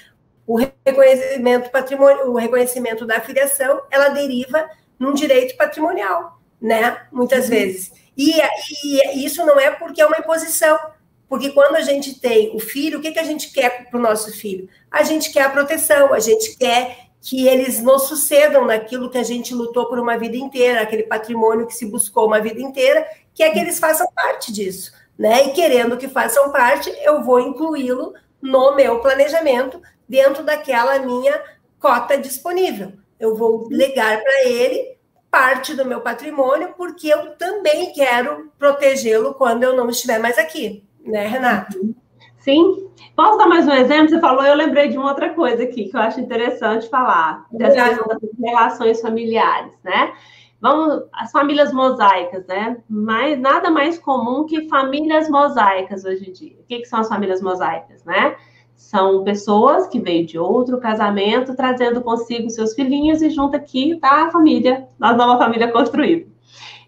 O 0.46 0.58
reconhecimento 0.86 1.70
patrimonial, 1.70 2.30
o 2.30 2.38
reconhecimento 2.38 3.06
da 3.06 3.22
filiação, 3.22 3.82
ela 3.92 4.10
deriva 4.10 4.70
num 5.00 5.14
direito 5.14 5.56
patrimonial, 5.56 6.40
né? 6.62 7.06
Muitas 7.12 7.46
uhum. 7.46 7.52
vezes. 7.52 7.92
E, 8.18 8.34
e, 8.84 9.26
isso 9.26 9.46
não 9.46 9.60
é 9.60 9.72
porque 9.72 10.02
é 10.02 10.06
uma 10.06 10.18
imposição, 10.18 10.78
porque 11.30 11.52
quando 11.52 11.76
a 11.76 11.82
gente 11.82 12.20
tem 12.20 12.56
o 12.56 12.60
filho, 12.60 13.00
o 13.00 13.02
que, 13.02 13.12
que 13.12 13.20
a 13.20 13.24
gente 13.24 13.52
quer 13.54 13.90
para 13.90 13.98
o 13.98 14.02
nosso 14.02 14.32
filho? 14.34 14.68
A 14.90 15.04
gente 15.04 15.32
quer 15.32 15.44
a 15.44 15.50
proteção, 15.50 16.14
a 16.14 16.20
gente 16.20 16.58
quer 16.58 17.11
que 17.22 17.48
eles 17.48 17.82
nos 17.82 18.04
sucedam 18.08 18.66
naquilo 18.66 19.10
que 19.10 19.18
a 19.18 19.24
gente 19.24 19.54
lutou 19.54 19.86
por 19.86 20.00
uma 20.00 20.18
vida 20.18 20.36
inteira, 20.36 20.82
aquele 20.82 21.04
patrimônio 21.04 21.68
que 21.68 21.76
se 21.76 21.86
buscou 21.86 22.26
uma 22.26 22.42
vida 22.42 22.60
inteira, 22.60 23.08
que 23.34 23.44
é 23.44 23.52
que 23.52 23.60
eles 23.60 23.78
façam 23.78 24.08
parte 24.14 24.52
disso, 24.52 24.92
né? 25.18 25.46
E 25.46 25.50
querendo 25.52 25.98
que 25.98 26.08
façam 26.08 26.52
parte, 26.52 26.92
eu 27.04 27.24
vou 27.24 27.40
incluí-lo 27.40 28.14
no 28.42 28.76
meu 28.76 29.00
planejamento 29.00 29.80
dentro 30.10 30.44
daquela 30.44 30.98
minha 31.00 31.40
cota 31.80 32.18
disponível. 32.18 32.94
Eu 33.20 33.36
vou 33.36 33.68
legar 33.70 34.20
para 34.22 34.46
ele 34.46 34.98
parte 35.30 35.76
do 35.76 35.86
meu 35.86 36.02
patrimônio, 36.02 36.74
porque 36.76 37.08
eu 37.08 37.36
também 37.38 37.94
quero 37.94 38.52
protegê-lo 38.58 39.36
quando 39.36 39.64
eu 39.64 39.78
não 39.78 39.90
estiver 39.90 40.20
mais 40.20 40.38
aqui, 40.40 40.84
né, 41.06 41.28
Renata? 41.28 41.78
Sim. 42.42 42.90
Posso 43.16 43.38
dar 43.38 43.48
mais 43.48 43.68
um 43.68 43.72
exemplo? 43.72 44.10
Você 44.10 44.20
falou, 44.20 44.44
eu 44.44 44.56
lembrei 44.56 44.90
de 44.90 44.98
uma 44.98 45.10
outra 45.10 45.30
coisa 45.30 45.64
aqui 45.64 45.86
que 45.86 45.96
eu 45.96 46.02
acho 46.02 46.20
interessante 46.20 46.90
falar, 46.90 47.46
dessas 47.52 48.00
relações 48.40 49.00
familiares, 49.00 49.74
né? 49.84 50.12
Vamos, 50.60 51.04
as 51.14 51.32
famílias 51.32 51.72
mosaicas, 51.72 52.46
né? 52.48 52.78
Mas 52.90 53.40
nada 53.40 53.70
mais 53.70 53.98
comum 53.98 54.46
que 54.46 54.68
famílias 54.68 55.30
mosaicas 55.30 56.04
hoje 56.04 56.30
em 56.30 56.34
dia. 56.34 56.56
O 56.60 56.64
que, 56.66 56.80
que 56.80 56.86
são 56.86 57.00
as 57.00 57.08
famílias 57.08 57.42
mosaicas, 57.42 58.04
né? 58.06 58.36
São 58.76 59.24
pessoas 59.24 59.88
que 59.88 60.00
veio 60.00 60.26
de 60.26 60.40
outro 60.40 60.80
casamento, 60.80 61.56
trazendo 61.56 62.02
consigo 62.02 62.50
seus 62.50 62.74
filhinhos 62.74 63.22
e 63.22 63.30
junto 63.30 63.56
aqui 63.56 64.00
tá 64.00 64.28
a 64.28 64.32
família, 64.32 64.88
a 65.00 65.14
nova 65.14 65.38
família 65.38 65.72
construída. 65.72 66.31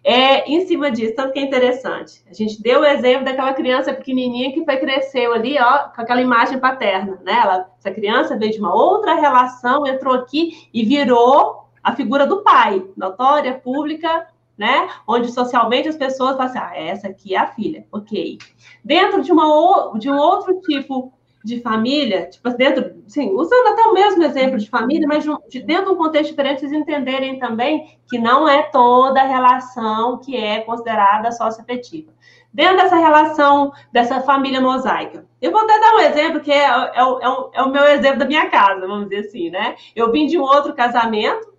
É, 0.04 0.52
em 0.52 0.68
cima 0.68 0.92
disso, 0.92 1.16
tanto 1.16 1.32
que 1.32 1.40
é 1.40 1.44
interessante. 1.44 2.22
A 2.30 2.34
gente 2.34 2.62
deu 2.62 2.82
o 2.82 2.86
exemplo 2.86 3.24
daquela 3.24 3.54
criança 3.54 3.94
pequenininha 3.94 4.52
que 4.52 4.66
foi 4.66 4.78
cresceu 4.78 5.34
ali, 5.34 5.58
ó, 5.58 5.90
com 5.90 6.02
aquela 6.02 6.22
imagem 6.22 6.60
paterna, 6.60 7.22
né? 7.24 7.40
Ela, 7.42 7.72
essa 7.80 7.90
criança 7.90 8.38
veio 8.38 8.52
de 8.52 8.60
uma 8.60 8.76
outra 8.76 9.16
relação, 9.16 9.88
entrou 9.88 10.14
aqui 10.14 10.68
e 10.74 10.84
virou 10.84 11.64
a 11.82 11.96
figura 11.96 12.28
do 12.28 12.44
pai, 12.44 12.86
notória, 12.98 13.54
pública, 13.54 14.28
né? 14.58 14.90
Onde 15.08 15.32
socialmente 15.32 15.88
as 15.88 15.96
pessoas 15.96 16.36
falam 16.36 16.46
assim, 16.48 16.60
ah, 16.60 16.72
essa 16.76 17.08
aqui 17.08 17.34
é 17.34 17.40
a 17.40 17.48
filha, 17.48 17.86
ok. 17.90 18.38
Dentro 18.84 19.22
de, 19.22 19.32
uma, 19.32 19.98
de 19.98 20.10
um 20.10 20.18
outro 20.18 20.60
tipo 20.62 21.14
de 21.44 21.60
família, 21.62 22.30
tipo, 22.30 22.50
dentro, 22.52 23.04
sim, 23.08 23.32
usando 23.34 23.68
até 23.68 23.82
o 23.84 23.94
mesmo 23.94 24.24
exemplo 24.24 24.58
de 24.58 24.70
família, 24.70 25.08
mas 25.08 25.26
de, 25.50 25.62
dentro 25.62 25.86
de 25.86 25.92
um 25.92 25.98
contexto 25.98 26.30
diferente, 26.30 26.62
vocês 26.62 26.72
entenderem 26.72 27.38
também 27.38 27.98
que 28.10 28.18
não 28.18 28.48
é 28.48 28.64
toda 28.64 29.22
relação 29.24 30.20
que 30.20 30.38
é 30.38 30.62
considerada 30.62 31.32
socioafetiva. 31.32 32.14
Dentro 32.54 32.78
dessa 32.78 32.96
relação, 32.96 33.74
dessa 33.92 34.22
família 34.22 34.62
mosaica. 34.62 35.26
Eu 35.42 35.52
vou 35.52 35.62
até 35.62 35.80
dar 35.80 35.96
um 35.96 36.00
exemplo 36.00 36.40
que 36.40 36.52
é, 36.52 36.64
é, 36.64 36.92
é, 36.96 37.04
o, 37.04 37.52
é 37.52 37.62
o 37.64 37.72
meu 37.72 37.84
exemplo 37.86 38.20
da 38.20 38.26
minha 38.26 38.50
casa, 38.50 38.88
vamos 38.88 39.10
dizer 39.10 39.28
assim, 39.28 39.50
né? 39.50 39.76
Eu 39.96 40.12
vim 40.12 40.28
de 40.28 40.38
um 40.38 40.44
outro 40.44 40.74
casamento, 40.74 41.52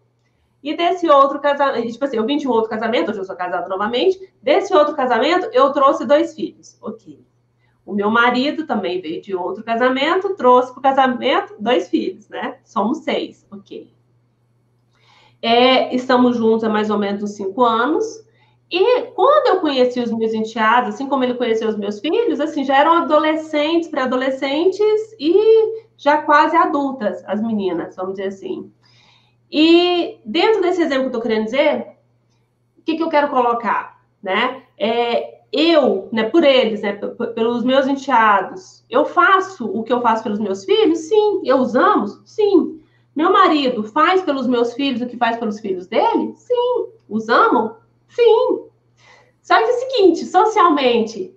e 0.63 0.75
desse 0.75 1.07
outro 1.11 1.39
casamento, 1.41 1.93
tipo 1.93 2.05
assim, 2.07 2.17
eu 2.17 2.25
vim 2.25 2.39
de 2.39 2.49
um 2.49 2.51
outro 2.51 2.71
casamento, 2.71 3.11
hoje 3.11 3.21
eu 3.21 3.25
sou 3.25 3.37
casada 3.37 3.69
novamente, 3.69 4.19
desse 4.43 4.75
outro 4.75 4.97
casamento 4.97 5.51
eu 5.53 5.71
trouxe 5.73 6.07
dois 6.07 6.35
filhos. 6.35 6.79
Ok. 6.81 7.23
O 7.85 7.93
meu 7.93 8.11
marido 8.11 8.67
também 8.67 9.01
veio 9.01 9.21
de 9.21 9.35
outro 9.35 9.63
casamento, 9.63 10.35
trouxe 10.37 10.73
para 10.73 10.79
o 10.79 10.83
casamento 10.83 11.55
dois 11.59 11.89
filhos, 11.89 12.29
né? 12.29 12.59
Somos 12.65 12.99
seis, 12.99 13.47
ok. 13.51 13.93
É, 15.43 15.95
estamos 15.95 16.39
juntos 16.39 16.65
há 16.65 16.71
mais 16.71 16.89
ou 16.89 16.99
menos 16.99 17.33
cinco 17.33 17.63
anos. 17.63 18.25
E 18.71 19.03
quando 19.15 19.49
eu 19.49 19.61
conheci 19.61 20.01
os 20.01 20.11
meus 20.11 20.33
enteados, 20.33 20.95
assim 20.95 21.07
como 21.07 21.23
ele 21.23 21.35
conheceu 21.35 21.69
os 21.69 21.77
meus 21.77 22.01
filhos, 22.01 22.41
assim, 22.41 22.65
já 22.65 22.79
eram 22.79 22.95
adolescentes, 22.95 23.89
pré-adolescentes 23.89 25.15
e 25.21 25.85
já 25.97 26.23
quase 26.23 26.57
adultas, 26.57 27.23
as 27.27 27.43
meninas, 27.43 27.95
vamos 27.95 28.15
dizer 28.15 28.29
assim. 28.29 28.73
E 29.53 30.19
dentro 30.25 30.63
desse 30.63 30.81
exemplo 30.81 31.11
que 31.11 31.17
eu 31.17 31.19
estou 31.19 31.23
querendo 31.23 31.45
dizer, 31.45 31.99
o 32.79 32.83
que, 32.83 32.97
que 32.97 33.03
eu 33.03 33.11
quero 33.11 33.29
colocar? 33.29 34.03
Né? 34.23 34.63
É, 34.79 35.43
eu, 35.57 36.09
né, 36.11 36.25
por 36.25 36.43
eles, 36.43 36.83
né, 36.83 36.93
pelos 37.35 37.63
meus 37.63 37.87
enteados, 37.87 38.85
eu 38.91 39.05
faço 39.05 39.67
o 39.67 39.85
que 39.85 39.93
eu 39.93 40.01
faço 40.01 40.25
pelos 40.25 40.41
meus 40.41 40.65
filhos? 40.65 40.99
Sim. 40.99 41.43
Eu 41.45 41.59
os 41.59 41.77
amo? 41.77 42.07
Sim. 42.25 42.81
Meu 43.15 43.33
marido 43.33 43.85
faz 43.85 44.23
pelos 44.23 44.49
meus 44.49 44.75
filhos 44.75 45.01
o 45.01 45.07
que 45.07 45.17
faz 45.17 45.37
pelos 45.37 45.61
filhos 45.61 45.87
dele? 45.87 46.35
Sim. 46.37 46.89
Os? 47.09 47.77
Sim. 48.09 48.65
Só 49.43 49.57
que 49.57 49.65
é 49.65 49.67
o 49.67 49.79
seguinte, 49.79 50.25
socialmente, 50.25 51.33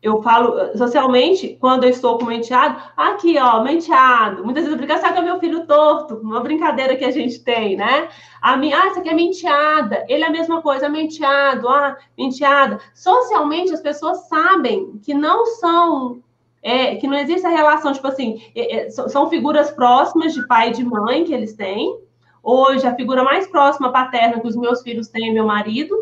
eu 0.00 0.22
falo 0.22 0.58
eh, 0.58 0.76
socialmente, 0.76 1.56
quando 1.60 1.84
eu 1.84 1.90
estou 1.90 2.18
com 2.18 2.26
o 2.26 2.32
enteado, 2.32 2.80
aqui, 2.96 3.36
ó, 3.38 3.62
menteado. 3.62 4.44
Muitas 4.44 4.64
vezes 4.64 4.70
eu 4.70 4.76
brinco, 4.76 5.00
sabe 5.00 5.14
que 5.14 5.20
é 5.20 5.22
meu 5.22 5.40
filho 5.40 5.66
torto, 5.66 6.16
uma 6.16 6.40
brincadeira 6.40 6.96
que 6.96 7.04
a 7.04 7.10
gente 7.10 7.40
tem, 7.40 7.76
né? 7.76 8.08
A 8.40 8.56
minha, 8.56 8.80
ah, 8.80 8.86
essa 8.86 9.00
aqui 9.00 9.08
é 9.08 9.14
menteada. 9.14 10.04
Ele 10.08 10.22
é 10.22 10.26
a 10.28 10.30
mesma 10.30 10.62
coisa, 10.62 10.88
menteado, 10.88 11.68
ah, 11.68 11.96
menteada. 12.16 12.78
Socialmente, 12.94 13.74
as 13.74 13.80
pessoas 13.80 14.28
sabem 14.28 15.00
que 15.02 15.12
não 15.12 15.46
são, 15.46 16.22
é, 16.62 16.94
que 16.96 17.08
não 17.08 17.16
existe 17.16 17.46
a 17.46 17.50
relação, 17.50 17.92
tipo 17.92 18.06
assim, 18.06 18.40
é, 18.54 18.86
é, 18.86 18.90
são 18.90 19.28
figuras 19.28 19.72
próximas 19.72 20.32
de 20.32 20.46
pai 20.46 20.68
e 20.68 20.74
de 20.74 20.84
mãe 20.84 21.24
que 21.24 21.34
eles 21.34 21.54
têm. 21.54 21.98
Hoje, 22.40 22.86
a 22.86 22.94
figura 22.94 23.24
mais 23.24 23.48
próxima 23.48 23.90
paterna 23.90 24.40
que 24.40 24.46
os 24.46 24.56
meus 24.56 24.80
filhos 24.82 25.08
têm 25.08 25.30
é 25.30 25.32
meu 25.32 25.44
marido. 25.44 25.96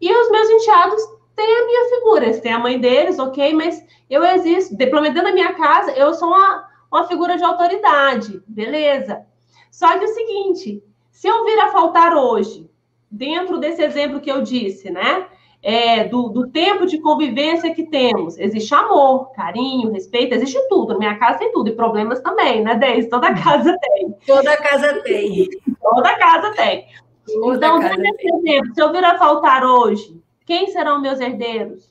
E 0.00 0.10
os 0.12 0.30
meus 0.30 0.48
enteados 0.48 1.00
tem 1.34 1.44
a 1.44 1.66
minha 1.66 1.88
figura, 1.88 2.24
eles 2.24 2.40
têm 2.40 2.52
a 2.52 2.58
mãe 2.58 2.78
deles, 2.78 3.18
ok, 3.18 3.52
mas 3.54 3.84
eu 4.08 4.24
existo, 4.24 4.76
pelo 4.76 5.00
menos 5.00 5.14
dentro 5.14 5.30
da 5.30 5.34
minha 5.34 5.54
casa, 5.54 5.92
eu 5.92 6.12
sou 6.14 6.28
uma, 6.28 6.68
uma 6.90 7.08
figura 7.08 7.36
de 7.36 7.44
autoridade, 7.44 8.42
beleza. 8.46 9.24
Só 9.70 9.98
que 9.98 10.04
é 10.04 10.08
o 10.08 10.14
seguinte, 10.14 10.82
se 11.10 11.28
eu 11.28 11.44
vir 11.44 11.58
a 11.60 11.68
faltar 11.68 12.14
hoje, 12.14 12.70
dentro 13.10 13.58
desse 13.58 13.82
exemplo 13.82 14.20
que 14.20 14.30
eu 14.30 14.42
disse, 14.42 14.90
né? 14.90 15.26
É, 15.64 16.02
do, 16.08 16.28
do, 16.28 16.48
tempo 16.48 16.86
de 16.86 16.98
convivência 16.98 17.72
que 17.72 17.86
temos. 17.86 18.36
Existe 18.36 18.74
amor, 18.74 19.30
carinho, 19.30 19.92
respeito, 19.92 20.34
existe 20.34 20.58
tudo. 20.68 20.94
Na 20.94 20.98
minha 20.98 21.18
casa 21.18 21.38
tem 21.38 21.52
tudo, 21.52 21.68
e 21.68 21.76
problemas 21.76 22.20
também, 22.20 22.64
né, 22.64 22.74
Deise? 22.74 23.08
Toda 23.08 23.32
casa 23.32 23.78
tem. 23.78 24.12
Toda 24.26 24.56
casa 24.56 25.00
tem. 25.02 25.48
Toda 25.80 26.18
casa 26.18 26.50
tem. 26.50 26.86
Toda 27.24 27.56
então, 27.56 27.80
casa 27.80 27.96
desse 27.96 28.16
tem. 28.16 28.38
exemplo, 28.38 28.74
se 28.74 28.82
eu 28.82 28.90
vir 28.90 29.04
a 29.04 29.16
faltar 29.16 29.64
hoje, 29.64 30.20
quem 30.52 30.66
serão 30.66 31.00
meus 31.00 31.18
herdeiros? 31.18 31.90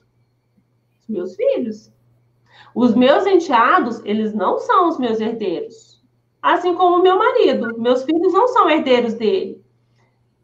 Os 1.00 1.08
meus 1.10 1.36
filhos. 1.36 1.92
Os 2.76 2.94
meus 2.94 3.26
enteados, 3.26 4.00
eles 4.06 4.36
não 4.36 4.60
são 4.60 4.88
os 4.88 5.00
meus 5.00 5.20
herdeiros. 5.20 6.00
Assim 6.40 6.76
como 6.76 6.98
o 6.98 7.02
meu 7.02 7.18
marido. 7.18 7.76
Meus 7.80 8.04
filhos 8.04 8.32
não 8.32 8.48
são 8.50 8.70
herdeiros 8.70 9.16
dele. 9.16 9.66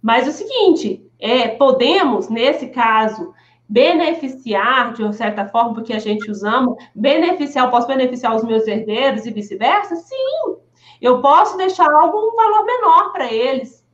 Mas 0.02 0.28
o 0.28 0.32
seguinte, 0.32 1.08
é, 1.20 1.50
podemos, 1.50 2.28
nesse 2.28 2.70
caso, 2.70 3.36
beneficiar, 3.70 4.94
de 4.94 5.04
uma 5.04 5.14
certa 5.14 5.46
forma, 5.46 5.76
porque 5.76 5.94
a 5.94 6.00
gente 6.00 6.32
os 6.32 6.44
ama, 6.44 6.76
beneficiar, 6.96 7.70
posso 7.70 7.86
beneficiar 7.86 8.36
os 8.36 8.44
meus 8.44 8.66
herdeiros 8.66 9.28
e 9.28 9.32
vice-versa? 9.32 9.96
Sim. 9.96 10.56
Eu 11.00 11.22
posso 11.22 11.56
deixar 11.56 11.92
algum 11.92 12.36
valor 12.36 12.66
menor 12.66 13.12
para 13.12 13.32
eles 13.32 13.86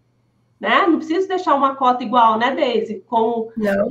né? 0.64 0.88
Não 0.88 0.98
preciso 0.98 1.28
deixar 1.28 1.54
uma 1.56 1.76
cota 1.76 2.04
igual, 2.04 2.40
né, 2.40 2.56
Deise? 2.56 3.04
Com 3.06 3.52
não. 3.58 3.88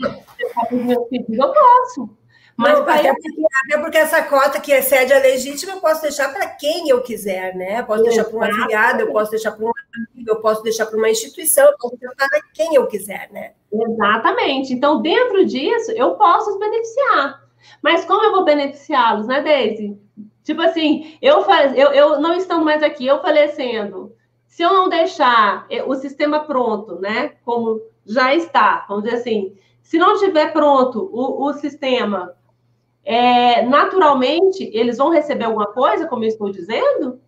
eu 0.72 1.52
posso. 1.52 2.08
Mas 2.56 2.78
não, 2.78 2.82
até, 2.82 3.12
porque, 3.12 3.42
até, 3.64 3.78
porque, 3.82 3.98
essa 3.98 4.22
cota 4.22 4.60
que 4.60 4.72
excede 4.72 5.12
a 5.12 5.18
legítima, 5.18 5.72
eu 5.72 5.80
posso 5.80 6.02
deixar 6.02 6.32
para 6.32 6.46
quem 6.46 6.88
eu 6.88 7.02
quiser, 7.02 7.54
né? 7.54 7.80
Eu 7.80 7.84
posso 7.84 8.02
deixar 8.04 8.24
para 8.24 8.36
uma 8.36 8.46
afiliada, 8.46 9.02
eu 9.02 9.12
posso 9.12 9.30
deixar 9.30 9.52
para 9.52 9.66
um 9.66 9.70
amigo, 9.70 10.30
eu 10.30 10.40
posso 10.40 10.62
deixar 10.62 10.86
para 10.86 10.96
uma 10.96 11.10
instituição, 11.10 11.66
eu 11.66 11.76
posso 11.78 11.96
deixar 11.96 12.14
para 12.14 12.40
quem 12.54 12.74
eu 12.74 12.86
quiser, 12.86 13.30
né? 13.32 13.52
Exatamente. 13.72 14.72
Então, 14.72 15.02
dentro 15.02 15.44
disso, 15.44 15.92
eu 15.92 16.14
posso 16.14 16.52
os 16.52 16.58
beneficiar. 16.58 17.42
Mas 17.82 18.04
como 18.04 18.24
eu 18.24 18.32
vou 18.32 18.44
beneficiá-los, 18.44 19.26
né, 19.26 19.42
Deise? 19.42 19.98
Tipo 20.42 20.62
assim, 20.62 21.16
eu, 21.20 21.42
faz, 21.44 21.76
eu, 21.76 21.92
eu 21.92 22.20
não 22.20 22.34
estando 22.34 22.64
mais 22.64 22.82
aqui, 22.82 23.06
eu 23.06 23.20
falecendo, 23.20 24.14
se 24.52 24.62
eu 24.62 24.70
não 24.70 24.86
deixar 24.86 25.66
o 25.86 25.94
sistema 25.94 26.40
pronto, 26.40 27.00
né, 27.00 27.36
como 27.42 27.80
já 28.04 28.34
está, 28.34 28.84
vamos 28.86 29.04
dizer 29.04 29.16
assim, 29.16 29.56
se 29.80 29.96
não 29.96 30.18
tiver 30.18 30.52
pronto 30.52 31.08
o, 31.10 31.46
o 31.46 31.54
sistema, 31.54 32.36
é, 33.02 33.62
naturalmente, 33.62 34.70
eles 34.74 34.98
vão 34.98 35.08
receber 35.08 35.44
alguma 35.44 35.68
coisa, 35.68 36.06
como 36.06 36.24
eu 36.24 36.28
estou 36.28 36.52
dizendo? 36.52 37.18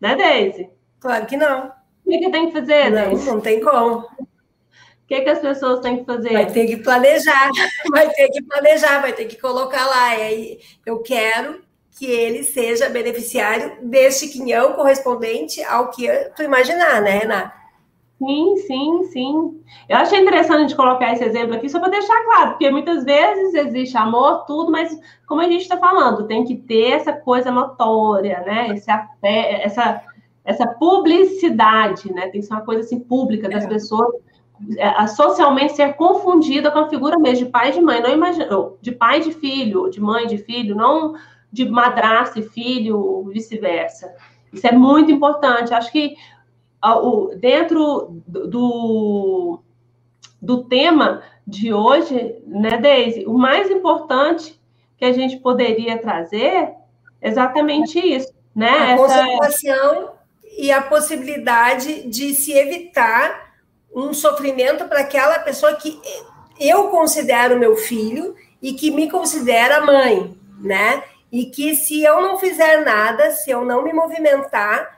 Né, 0.00 0.14
Deise? 0.14 0.70
Claro 1.00 1.26
que 1.26 1.36
não. 1.36 1.72
O 2.04 2.08
que, 2.08 2.18
que 2.18 2.30
tem 2.30 2.46
que 2.46 2.52
fazer, 2.52 2.88
Não, 2.88 3.08
Deise? 3.08 3.26
não 3.28 3.40
tem 3.40 3.60
como. 3.60 3.98
O 3.98 4.26
que, 5.08 5.22
que 5.22 5.28
as 5.30 5.40
pessoas 5.40 5.80
têm 5.80 5.98
que 5.98 6.04
fazer? 6.04 6.32
Vai 6.34 6.46
ter 6.46 6.66
que 6.68 6.76
planejar, 6.76 7.50
vai 7.90 8.08
ter 8.10 8.28
que 8.28 8.44
planejar, 8.44 9.00
vai 9.00 9.12
ter 9.12 9.24
que 9.24 9.40
colocar 9.40 9.84
lá. 9.84 10.16
E 10.16 10.22
aí, 10.22 10.60
eu 10.86 11.02
quero 11.02 11.65
que 11.96 12.04
ele 12.04 12.44
seja 12.44 12.90
beneficiário 12.90 13.78
deste 13.82 14.28
quinhão 14.28 14.74
correspondente 14.74 15.64
ao 15.64 15.90
que 15.90 16.06
tu 16.36 16.42
imaginar, 16.42 17.00
né, 17.00 17.10
Renata? 17.10 17.66
Sim, 18.18 18.56
sim, 18.66 19.02
sim. 19.12 19.60
Eu 19.88 19.96
achei 19.98 20.20
interessante 20.20 20.56
a 20.56 20.60
gente 20.60 20.76
colocar 20.76 21.12
esse 21.12 21.24
exemplo 21.24 21.54
aqui 21.54 21.68
só 21.68 21.78
para 21.78 21.90
deixar 21.90 22.22
claro, 22.24 22.50
porque 22.50 22.70
muitas 22.70 23.04
vezes 23.04 23.54
existe 23.54 23.96
amor, 23.96 24.44
tudo, 24.46 24.70
mas 24.70 24.98
como 25.26 25.40
a 25.40 25.44
gente 25.44 25.62
está 25.62 25.76
falando, 25.76 26.26
tem 26.26 26.44
que 26.44 26.56
ter 26.56 26.92
essa 26.92 27.12
coisa 27.12 27.50
notória, 27.50 28.40
né? 28.40 28.70
Esse, 28.70 28.90
essa, 29.22 30.02
essa 30.44 30.66
publicidade, 30.66 32.12
né? 32.12 32.28
Tem 32.28 32.40
que 32.40 32.46
ser 32.46 32.54
uma 32.54 32.64
coisa 32.64 32.82
assim 32.82 33.00
pública 33.00 33.48
das 33.48 33.64
é. 33.64 33.68
pessoas 33.68 34.14
é, 34.78 35.06
socialmente 35.06 35.76
ser 35.76 35.94
confundida 35.94 36.70
com 36.70 36.78
a 36.78 36.88
figura 36.88 37.18
mesmo 37.18 37.44
de 37.44 37.50
pai 37.50 37.68
e 37.68 37.72
de 37.72 37.80
mãe, 37.82 38.00
não 38.00 38.10
imagina, 38.10 38.48
de 38.80 38.92
pai 38.92 39.18
e 39.18 39.24
de 39.24 39.32
filho, 39.32 39.90
de 39.90 40.00
mãe 40.00 40.24
e 40.24 40.28
de 40.28 40.38
filho, 40.38 40.74
não 40.74 41.14
de 41.56 41.70
madrasta 41.70 42.38
e 42.38 42.48
filho, 42.48 43.24
vice-versa. 43.32 44.14
Isso 44.52 44.66
é 44.66 44.72
muito 44.72 45.10
importante. 45.10 45.72
Acho 45.72 45.90
que 45.90 46.16
dentro 47.40 48.22
do, 48.26 49.60
do 50.40 50.64
tema 50.64 51.22
de 51.46 51.72
hoje, 51.72 52.36
né, 52.46 52.76
Deise, 52.76 53.24
o 53.26 53.38
mais 53.38 53.70
importante 53.70 54.60
que 54.98 55.04
a 55.04 55.12
gente 55.12 55.38
poderia 55.38 55.98
trazer 55.98 56.74
é 57.20 57.28
exatamente 57.28 57.98
isso, 57.98 58.32
né? 58.54 58.70
A 58.70 58.90
Essa... 58.92 58.96
concentração 58.96 60.10
e 60.58 60.70
a 60.70 60.82
possibilidade 60.82 62.08
de 62.08 62.34
se 62.34 62.52
evitar 62.52 63.54
um 63.94 64.12
sofrimento 64.12 64.86
para 64.86 65.00
aquela 65.00 65.38
pessoa 65.38 65.74
que 65.76 66.00
eu 66.58 66.88
considero 66.88 67.58
meu 67.58 67.76
filho 67.76 68.34
e 68.60 68.72
que 68.72 68.90
me 68.90 69.10
considera 69.10 69.84
mãe, 69.84 70.36
né? 70.60 71.02
E 71.30 71.46
que 71.46 71.74
se 71.74 72.02
eu 72.02 72.20
não 72.20 72.38
fizer 72.38 72.84
nada, 72.84 73.30
se 73.32 73.50
eu 73.50 73.64
não 73.64 73.82
me 73.82 73.92
movimentar, 73.92 74.96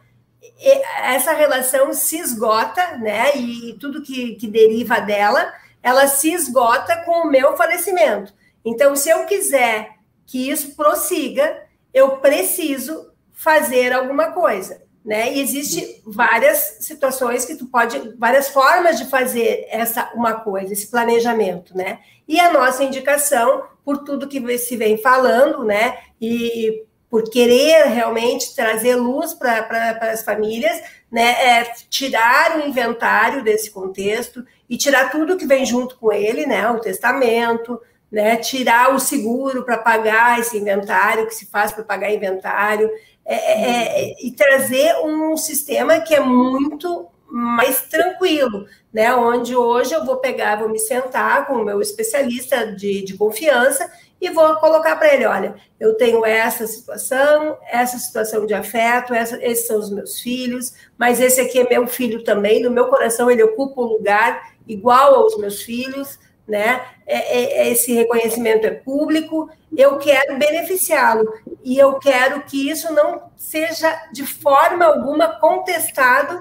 essa 1.03 1.33
relação 1.33 1.93
se 1.93 2.19
esgota, 2.19 2.97
né? 2.99 3.37
E 3.37 3.77
tudo 3.81 4.03
que, 4.03 4.35
que 4.35 4.47
deriva 4.47 5.01
dela, 5.01 5.53
ela 5.83 6.07
se 6.07 6.33
esgota 6.33 6.97
com 7.05 7.27
o 7.27 7.31
meu 7.31 7.57
falecimento. 7.57 8.33
Então, 8.65 8.95
se 8.95 9.09
eu 9.09 9.25
quiser 9.25 9.97
que 10.27 10.51
isso 10.51 10.75
prossiga, 10.77 11.63
eu 11.93 12.19
preciso 12.19 13.13
fazer 13.33 13.93
alguma 13.93 14.33
coisa, 14.33 14.83
né? 15.09 15.33
E 15.33 15.41
existe 15.41 16.03
várias 16.05 16.77
situações 16.81 17.47
que 17.47 17.57
tu 17.57 17.65
pode, 17.65 18.15
várias 18.19 18.51
formas 18.51 18.99
de 18.99 19.07
fazer 19.07 19.67
essa 19.71 20.13
uma 20.15 20.35
coisa, 20.35 20.75
esse 20.75 20.91
planejamento, 20.91 21.75
né? 21.75 22.01
E 22.29 22.39
a 22.39 22.53
nossa 22.53 22.85
indicação, 22.85 23.63
por 23.83 24.05
tudo 24.05 24.29
que 24.29 24.59
se 24.59 24.77
vem 24.77 24.99
falando, 24.99 25.65
né? 25.65 25.97
E 26.21 26.85
por 27.09 27.23
querer 27.31 27.87
realmente 27.87 28.55
trazer 28.55 28.97
luz 28.97 29.33
para 29.33 29.99
as 30.13 30.23
famílias, 30.23 30.79
né, 31.11 31.59
é 31.59 31.65
tirar 31.89 32.59
o 32.59 32.69
inventário 32.69 33.43
desse 33.43 33.71
contexto 33.71 34.45
e 34.69 34.77
tirar 34.77 35.11
tudo 35.11 35.39
que 35.39 35.47
vem 35.47 35.65
junto 35.65 35.97
com 35.97 36.13
ele, 36.13 36.45
né, 36.45 36.69
o 36.69 36.81
testamento, 36.81 37.81
né, 38.13 38.37
tirar 38.37 38.95
o 38.95 39.01
seguro 39.01 39.65
para 39.65 39.79
pagar 39.79 40.39
esse 40.39 40.59
inventário, 40.59 41.27
que 41.27 41.35
se 41.35 41.47
faz 41.47 41.73
para 41.73 41.83
pagar 41.83 42.13
inventário, 42.13 42.91
é, 43.31 43.35
é, 43.35 44.11
é, 44.11 44.27
e 44.27 44.33
trazer 44.33 44.95
um 45.05 45.37
sistema 45.37 46.01
que 46.01 46.15
é 46.15 46.21
muito 46.21 47.09
mais 47.31 47.83
tranquilo, 47.83 48.65
né? 48.91 49.15
Onde 49.15 49.55
hoje 49.55 49.93
eu 49.93 50.03
vou 50.03 50.17
pegar, 50.17 50.57
vou 50.57 50.71
me 50.71 50.79
sentar 50.79 51.47
com 51.47 51.57
o 51.57 51.65
meu 51.65 51.83
especialista 51.83 52.75
de, 52.75 53.05
de 53.05 53.19
confiança 53.19 53.87
e 54.19 54.31
vou 54.31 54.57
colocar 54.57 54.97
para 54.97 55.13
ele: 55.13 55.27
olha, 55.27 55.57
eu 55.79 55.95
tenho 55.95 56.25
essa 56.25 56.67
situação, 56.67 57.59
essa 57.71 57.99
situação 57.99 58.47
de 58.47 58.55
afeto, 58.55 59.13
essa, 59.13 59.39
esses 59.45 59.67
são 59.67 59.79
os 59.79 59.91
meus 59.91 60.19
filhos, 60.21 60.73
mas 60.97 61.21
esse 61.21 61.39
aqui 61.39 61.59
é 61.59 61.69
meu 61.69 61.87
filho 61.87 62.25
também, 62.25 62.63
no 62.63 62.71
meu 62.71 62.87
coração 62.87 63.31
ele 63.31 63.43
ocupa 63.43 63.83
um 63.83 63.85
lugar 63.85 64.55
igual 64.67 65.17
aos 65.17 65.37
meus 65.37 65.61
filhos, 65.61 66.19
né? 66.49 66.85
É, 67.07 67.17
é, 67.17 67.69
é 67.69 67.73
esse 67.73 67.93
reconhecimento 67.93 68.67
é 68.67 68.71
público, 68.71 69.51
eu 69.77 69.99
quero 69.99 70.39
beneficiá-lo 70.39 71.31
e 71.63 71.79
eu 71.79 71.99
quero 71.99 72.43
que 72.43 72.71
isso 72.71 72.93
não 72.93 73.31
seja 73.37 74.09
de 74.13 74.27
forma 74.27 74.85
alguma 74.87 75.29
contestado 75.39 76.41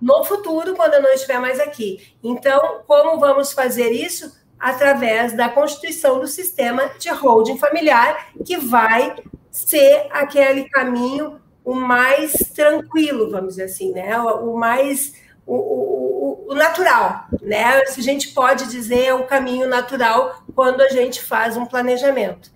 no 0.00 0.24
futuro, 0.24 0.74
quando 0.74 0.94
eu 0.94 1.02
não 1.02 1.12
estiver 1.12 1.38
mais 1.38 1.60
aqui. 1.60 2.14
Então, 2.22 2.82
como 2.86 3.18
vamos 3.18 3.52
fazer 3.52 3.90
isso? 3.90 4.40
através 4.62 5.36
da 5.36 5.48
constituição 5.48 6.20
do 6.20 6.28
sistema 6.28 6.92
de 6.96 7.10
holding 7.10 7.58
familiar, 7.58 8.28
que 8.46 8.56
vai 8.56 9.16
ser 9.50 10.06
aquele 10.12 10.68
caminho 10.68 11.40
o 11.64 11.74
mais 11.74 12.32
tranquilo, 12.54 13.28
vamos 13.28 13.50
dizer 13.50 13.64
assim, 13.64 13.92
né? 13.92 14.16
O, 14.20 14.56
mais 14.56 15.14
o, 15.46 15.54
o, 15.54 16.46
o, 16.48 16.54
natural, 16.54 17.26
né? 17.40 17.84
Se 17.86 18.00
a 18.00 18.02
gente 18.02 18.28
pode 18.28 18.70
dizer 18.70 19.06
é 19.06 19.14
o 19.14 19.24
caminho 19.24 19.68
natural 19.68 20.42
quando 20.54 20.80
a 20.80 20.88
gente 20.88 21.22
faz 21.22 21.56
um 21.56 21.66
planejamento. 21.66 22.50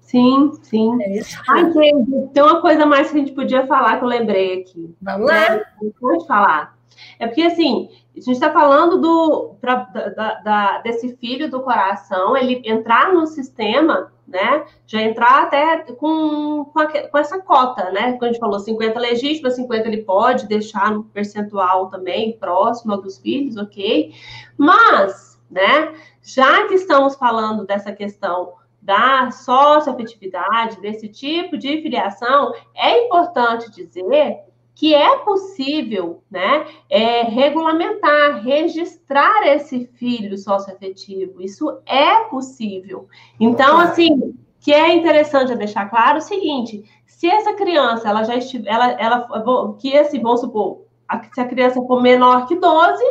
Sim, 0.00 0.52
sim. 0.62 1.02
É 1.02 1.16
isso. 1.18 1.40
Ai, 1.48 1.70
tem 2.32 2.42
uma 2.42 2.60
coisa 2.60 2.84
mais 2.84 3.10
que 3.10 3.16
a 3.16 3.20
gente 3.20 3.32
podia 3.32 3.66
falar 3.66 3.98
que 3.98 4.04
eu 4.04 4.08
lembrei 4.08 4.60
aqui. 4.60 4.94
Vamos 5.00 5.28
né? 5.28 5.48
lá. 5.48 5.90
Pode 6.00 6.26
falar. 6.26 6.76
É 7.18 7.26
porque 7.26 7.42
assim, 7.42 7.88
a 8.16 8.20
gente 8.20 8.32
está 8.32 8.52
falando 8.52 9.00
do, 9.00 9.54
pra, 9.60 9.76
da, 9.84 10.34
da, 10.40 10.78
desse 10.78 11.16
filho 11.16 11.50
do 11.50 11.62
coração, 11.62 12.36
ele 12.36 12.60
entrar 12.64 13.12
no 13.12 13.26
sistema, 13.26 14.12
né? 14.26 14.64
Já 14.86 15.00
entrar 15.00 15.44
até 15.44 15.78
com, 15.94 16.64
com, 16.64 16.80
a, 16.80 17.08
com, 17.08 17.18
essa 17.18 17.40
cota, 17.40 17.90
né? 17.90 18.12
Quando 18.12 18.24
a 18.24 18.32
gente 18.32 18.40
falou 18.40 18.58
50 18.58 18.98
legítima, 18.98 19.50
50 19.50 19.88
ele 19.88 20.02
pode 20.02 20.46
deixar 20.46 20.90
no 20.90 21.04
percentual 21.04 21.88
também, 21.88 22.36
próximo 22.38 22.96
dos 22.96 23.18
filhos, 23.18 23.56
ok? 23.56 24.12
Mas, 24.56 25.40
né? 25.50 25.94
Já 26.22 26.66
que 26.66 26.74
estamos 26.74 27.14
falando 27.14 27.64
dessa 27.64 27.92
questão 27.92 28.54
da 28.82 29.30
socioafetividade, 29.30 30.80
desse 30.80 31.08
tipo 31.08 31.56
de 31.56 31.80
filiação, 31.82 32.52
é 32.74 33.06
importante 33.06 33.70
dizer 33.70 34.40
que 34.80 34.94
é 34.94 35.18
possível 35.18 36.22
né, 36.30 36.66
é, 36.88 37.20
regulamentar, 37.24 38.42
registrar 38.42 39.46
esse 39.46 39.84
filho 39.84 40.38
socioafetivo. 40.38 41.42
Isso 41.42 41.82
é 41.84 42.20
possível. 42.30 43.06
Então, 43.38 43.78
assim, 43.78 44.34
que 44.58 44.72
é 44.72 44.94
interessante 44.94 45.54
deixar 45.54 45.90
claro 45.90 46.16
o 46.16 46.22
seguinte: 46.22 46.82
se 47.04 47.28
essa 47.28 47.52
criança 47.52 48.08
ela 48.08 48.22
já 48.24 48.36
estiver, 48.36 48.70
ela, 48.70 48.92
ela 48.92 49.76
que 49.78 49.90
esse, 49.90 50.18
vamos 50.18 50.40
supor, 50.40 50.80
se 51.34 51.42
a 51.42 51.46
criança 51.46 51.82
for 51.82 52.00
menor 52.00 52.46
que 52.46 52.56
12, 52.56 53.04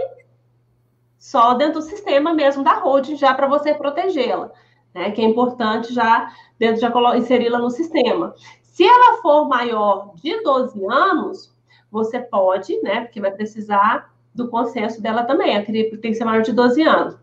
só 1.20 1.54
dentro 1.54 1.82
do 1.82 1.82
sistema 1.84 2.34
mesmo 2.34 2.64
da 2.64 2.80
holding, 2.80 3.16
já 3.16 3.32
para 3.36 3.46
você 3.46 3.76
protegê-la. 3.76 4.50
Né, 4.92 5.12
que 5.12 5.22
é 5.22 5.26
importante 5.26 5.94
já 5.94 6.32
dentro 6.58 6.82
de 6.82 7.20
inseri-la 7.20 7.60
no 7.60 7.70
sistema. 7.70 8.34
Se 8.64 8.84
ela 8.84 9.22
for 9.22 9.48
maior 9.48 10.16
de 10.16 10.42
12 10.42 10.84
anos, 10.88 11.59
você 11.92 12.20
pode, 12.20 12.80
né? 12.82 13.02
Porque 13.02 13.22
vai 13.22 13.32
precisar 13.32 14.14
do 14.34 14.50
consenso 14.50 15.02
dela 15.02 15.24
também. 15.24 15.56
A 15.56 15.66
criança 15.66 15.98
tem 15.98 16.12
que 16.12 16.18
ser 16.18 16.26
maior 16.26 16.42
de 16.42 16.54
12 16.54 16.82
anos. 16.84 17.18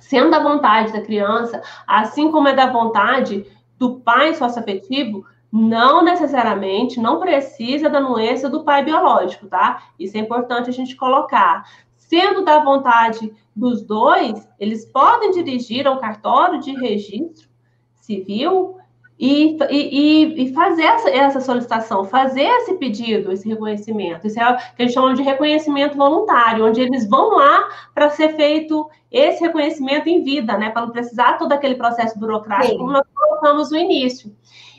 Sendo 0.00 0.30
da 0.30 0.42
vontade 0.42 0.92
da 0.92 1.00
criança, 1.00 1.62
assim 1.86 2.30
como 2.30 2.48
é 2.48 2.54
da 2.54 2.70
vontade 2.70 3.44
do 3.78 4.00
pai 4.00 4.34
socioafetivo, 4.34 5.24
não 5.52 6.02
necessariamente, 6.02 7.00
não 7.00 7.18
precisa 7.18 7.88
da 7.88 7.98
anuência 7.98 8.48
do 8.48 8.64
pai 8.64 8.84
biológico, 8.84 9.46
tá? 9.46 9.82
Isso 9.98 10.16
é 10.16 10.20
importante 10.20 10.70
a 10.70 10.72
gente 10.72 10.96
colocar. 10.96 11.64
Sendo 11.96 12.44
da 12.44 12.62
vontade 12.62 13.32
dos 13.54 13.82
dois, 13.82 14.48
eles 14.60 14.84
podem 14.84 15.32
dirigir 15.32 15.86
ao 15.86 15.98
cartório 15.98 16.60
de 16.60 16.72
registro 16.72 17.48
civil 17.94 18.75
e, 19.18 19.56
e, 19.70 20.42
e 20.44 20.52
fazer 20.52 20.82
essa, 20.82 21.10
essa, 21.10 21.40
solicitação, 21.40 22.04
fazer 22.04 22.42
esse 22.42 22.74
pedido, 22.74 23.32
esse 23.32 23.48
reconhecimento. 23.48 24.26
Isso 24.26 24.38
é 24.38 24.50
o 24.50 24.56
que 24.74 24.82
eles 24.82 24.92
chamam 24.92 25.14
de 25.14 25.22
reconhecimento 25.22 25.96
voluntário, 25.96 26.66
onde 26.66 26.80
eles 26.80 27.08
vão 27.08 27.30
lá 27.30 27.68
para 27.94 28.10
ser 28.10 28.36
feito 28.36 28.88
esse 29.10 29.42
reconhecimento 29.42 30.08
em 30.08 30.22
vida, 30.22 30.58
né? 30.58 30.68
Para 30.70 30.82
não 30.82 30.90
precisar 30.90 31.38
todo 31.38 31.52
aquele 31.52 31.76
processo 31.76 32.18
burocrático, 32.18 32.72
Sim. 32.72 32.78
como 32.78 32.92
nós 32.92 33.06
colocamos 33.14 33.70
no 33.70 33.78
início. 33.78 34.30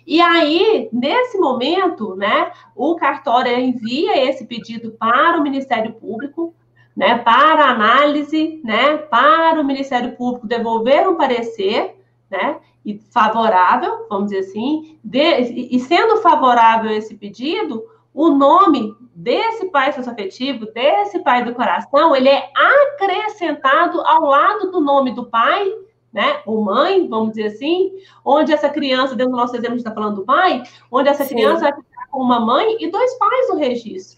E 0.05 0.21
aí, 0.21 0.87
nesse 0.93 1.37
momento, 1.37 2.15
né, 2.15 2.51
o 2.73 2.95
cartório 2.95 3.51
envia 3.59 4.29
esse 4.29 4.45
pedido 4.45 4.91
para 4.91 5.37
o 5.37 5.43
Ministério 5.43 5.91
Público, 5.93 6.53
né, 6.95 7.17
para 7.17 7.65
análise, 7.65 8.61
né, 8.63 8.97
para 8.97 9.59
o 9.59 9.65
Ministério 9.65 10.15
Público 10.15 10.47
devolver 10.47 11.09
um 11.09 11.15
parecer, 11.15 11.95
né, 12.31 12.55
e 12.87 12.97
favorável, 13.11 14.07
vamos 14.09 14.31
dizer 14.31 14.47
assim, 14.47 14.97
de, 15.03 15.19
e 15.19 15.77
sendo 15.77 16.21
favorável 16.21 16.89
esse 16.89 17.15
pedido, 17.15 17.83
o 18.13 18.29
nome 18.29 18.95
desse 19.13 19.65
pai 19.65 19.91
socioafetivo, 19.91 20.71
desse 20.71 21.19
pai 21.19 21.43
do 21.43 21.53
coração, 21.53 22.15
ele 22.15 22.29
é 22.29 22.49
acrescentado 22.55 23.99
ao 23.99 24.21
lado 24.21 24.71
do 24.71 24.79
nome 24.79 25.11
do 25.11 25.25
pai, 25.25 25.69
né, 26.13 26.41
ou 26.45 26.63
mãe, 26.63 27.09
vamos 27.09 27.31
dizer 27.31 27.47
assim, 27.47 27.91
onde 28.23 28.53
essa 28.53 28.69
criança, 28.69 29.17
dentro 29.17 29.33
do 29.33 29.37
nosso 29.37 29.53
exemplo, 29.53 29.73
a 29.73 29.77
gente 29.77 29.85
está 29.85 29.93
falando 29.93 30.15
do 30.15 30.25
pai, 30.25 30.63
onde 30.89 31.09
essa 31.09 31.25
Sim. 31.25 31.35
criança 31.35 31.63
vai 31.63 31.73
ficar 31.73 32.07
com 32.09 32.21
uma 32.21 32.39
mãe 32.39 32.77
e 32.79 32.89
dois 32.89 33.13
pais 33.17 33.49
no 33.49 33.57
registro, 33.57 34.16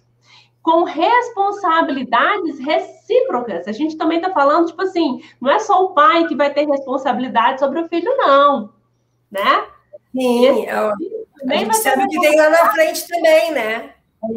com 0.69 0.83
responsabilidades 0.83 2.59
recíprocas. 2.59 3.67
A 3.67 3.71
gente 3.71 3.97
também 3.97 4.19
está 4.19 4.31
falando, 4.31 4.67
tipo 4.67 4.83
assim, 4.83 5.19
não 5.41 5.49
é 5.49 5.57
só 5.57 5.83
o 5.83 5.95
pai 5.95 6.27
que 6.27 6.35
vai 6.35 6.53
ter 6.53 6.67
responsabilidade 6.67 7.59
sobre 7.59 7.79
o 7.79 7.87
filho, 7.87 8.15
não, 8.17 8.71
né? 9.31 9.65
Sim, 10.11 10.45
Esse, 10.45 10.69
a 10.69 11.55
gente 11.55 11.77
sabe 11.77 12.07
que 12.07 12.19
tem 12.19 12.37
lá 12.37 12.51
na 12.51 12.71
frente 12.71 13.07
também, 13.07 13.51
né? 13.51 13.93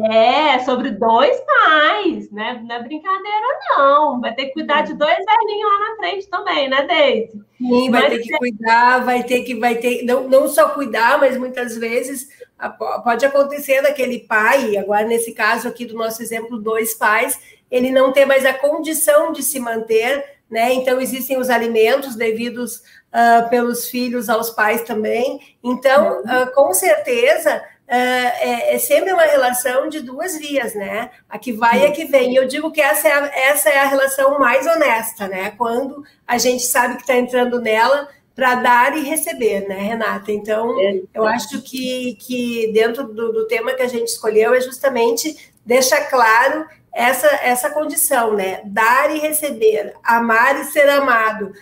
É, 0.09 0.57
sobre 0.59 0.89
dois 0.91 1.39
pais, 1.41 2.31
né? 2.31 2.63
Não 2.67 2.75
é 2.77 2.81
brincadeira, 2.81 3.59
não. 3.77 4.19
Vai 4.19 4.33
ter 4.33 4.45
que 4.45 4.53
cuidar 4.53 4.81
de 4.81 4.95
dois 4.95 5.15
velhinhos 5.15 5.71
lá 5.71 5.79
na 5.89 5.95
frente 5.97 6.29
também, 6.29 6.69
né, 6.69 6.87
Deise? 6.87 7.43
Sim, 7.57 7.91
vai 7.91 8.01
mas 8.01 8.13
ter 8.13 8.19
que 8.21 8.33
é... 8.33 8.37
cuidar, 8.39 9.05
vai 9.05 9.23
ter 9.23 9.43
que, 9.43 9.53
vai 9.55 9.75
ter, 9.75 10.03
não, 10.03 10.27
não 10.27 10.47
só 10.47 10.69
cuidar, 10.69 11.19
mas 11.19 11.37
muitas 11.37 11.77
vezes 11.77 12.29
pode 12.69 13.25
acontecer 13.25 13.81
daquele 13.81 14.19
pai, 14.19 14.77
agora 14.77 15.05
nesse 15.05 15.33
caso 15.33 15.67
aqui 15.67 15.85
do 15.85 15.95
nosso 15.95 16.21
exemplo, 16.21 16.57
dois 16.57 16.93
pais, 16.93 17.39
ele 17.69 17.91
não 17.91 18.11
ter 18.11 18.25
mais 18.25 18.45
a 18.45 18.53
condição 18.53 19.31
de 19.31 19.41
se 19.41 19.59
manter, 19.59 20.23
né? 20.49 20.73
Então 20.73 21.01
existem 21.01 21.37
os 21.37 21.49
alimentos 21.49 22.15
devidos 22.15 22.77
uh, 22.77 23.49
pelos 23.49 23.89
filhos 23.89 24.29
aos 24.29 24.49
pais 24.51 24.81
também. 24.81 25.39
Então, 25.63 26.21
uh, 26.21 26.53
com 26.53 26.73
certeza 26.73 27.63
é, 27.87 28.75
é, 28.75 28.79
sempre 28.79 29.11
uma 29.11 29.23
relação 29.23 29.89
de 29.89 29.99
duas 29.99 30.37
vias, 30.37 30.73
né? 30.73 31.11
A 31.29 31.37
que 31.37 31.51
vai 31.51 31.81
e 31.81 31.85
a 31.85 31.91
que 31.91 32.05
vem. 32.05 32.35
Eu 32.35 32.47
digo 32.47 32.71
que 32.71 32.81
essa 32.81 33.07
é 33.07 33.11
a, 33.11 33.25
essa 33.49 33.69
é 33.69 33.79
a 33.79 33.87
relação 33.87 34.39
mais 34.39 34.65
honesta, 34.65 35.27
né? 35.27 35.51
Quando 35.57 36.03
a 36.25 36.37
gente 36.37 36.63
sabe 36.63 36.95
que 36.95 37.01
está 37.01 37.15
entrando 37.15 37.61
nela 37.61 38.07
para 38.35 38.55
dar 38.55 38.97
e 38.97 39.01
receber, 39.01 39.67
né, 39.67 39.75
Renata? 39.75 40.31
Então, 40.31 40.75
eu 41.13 41.25
acho 41.25 41.61
que, 41.61 42.15
que 42.15 42.71
dentro 42.73 43.03
do, 43.07 43.31
do 43.31 43.47
tema 43.47 43.73
que 43.73 43.81
a 43.81 43.87
gente 43.87 44.07
escolheu 44.07 44.53
é 44.53 44.61
justamente 44.61 45.51
deixar 45.65 46.09
claro 46.09 46.65
essa, 46.91 47.27
essa 47.27 47.69
condição, 47.69 48.33
né? 48.33 48.61
Dar 48.65 49.15
e 49.15 49.19
receber, 49.19 49.93
amar 50.03 50.59
e 50.59 50.65
ser 50.65 50.89
amado. 50.89 51.53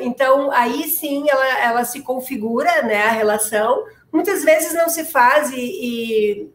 Então, 0.00 0.50
aí 0.50 0.84
sim 0.88 1.28
ela, 1.30 1.58
ela 1.60 1.84
se 1.84 2.02
configura, 2.02 2.82
né, 2.82 3.04
a 3.04 3.10
relação, 3.10 3.84
muitas 4.12 4.42
vezes 4.42 4.74
não 4.74 4.88
se 4.88 5.04
faz 5.04 5.50
e, 5.50 5.60
e 5.60 6.50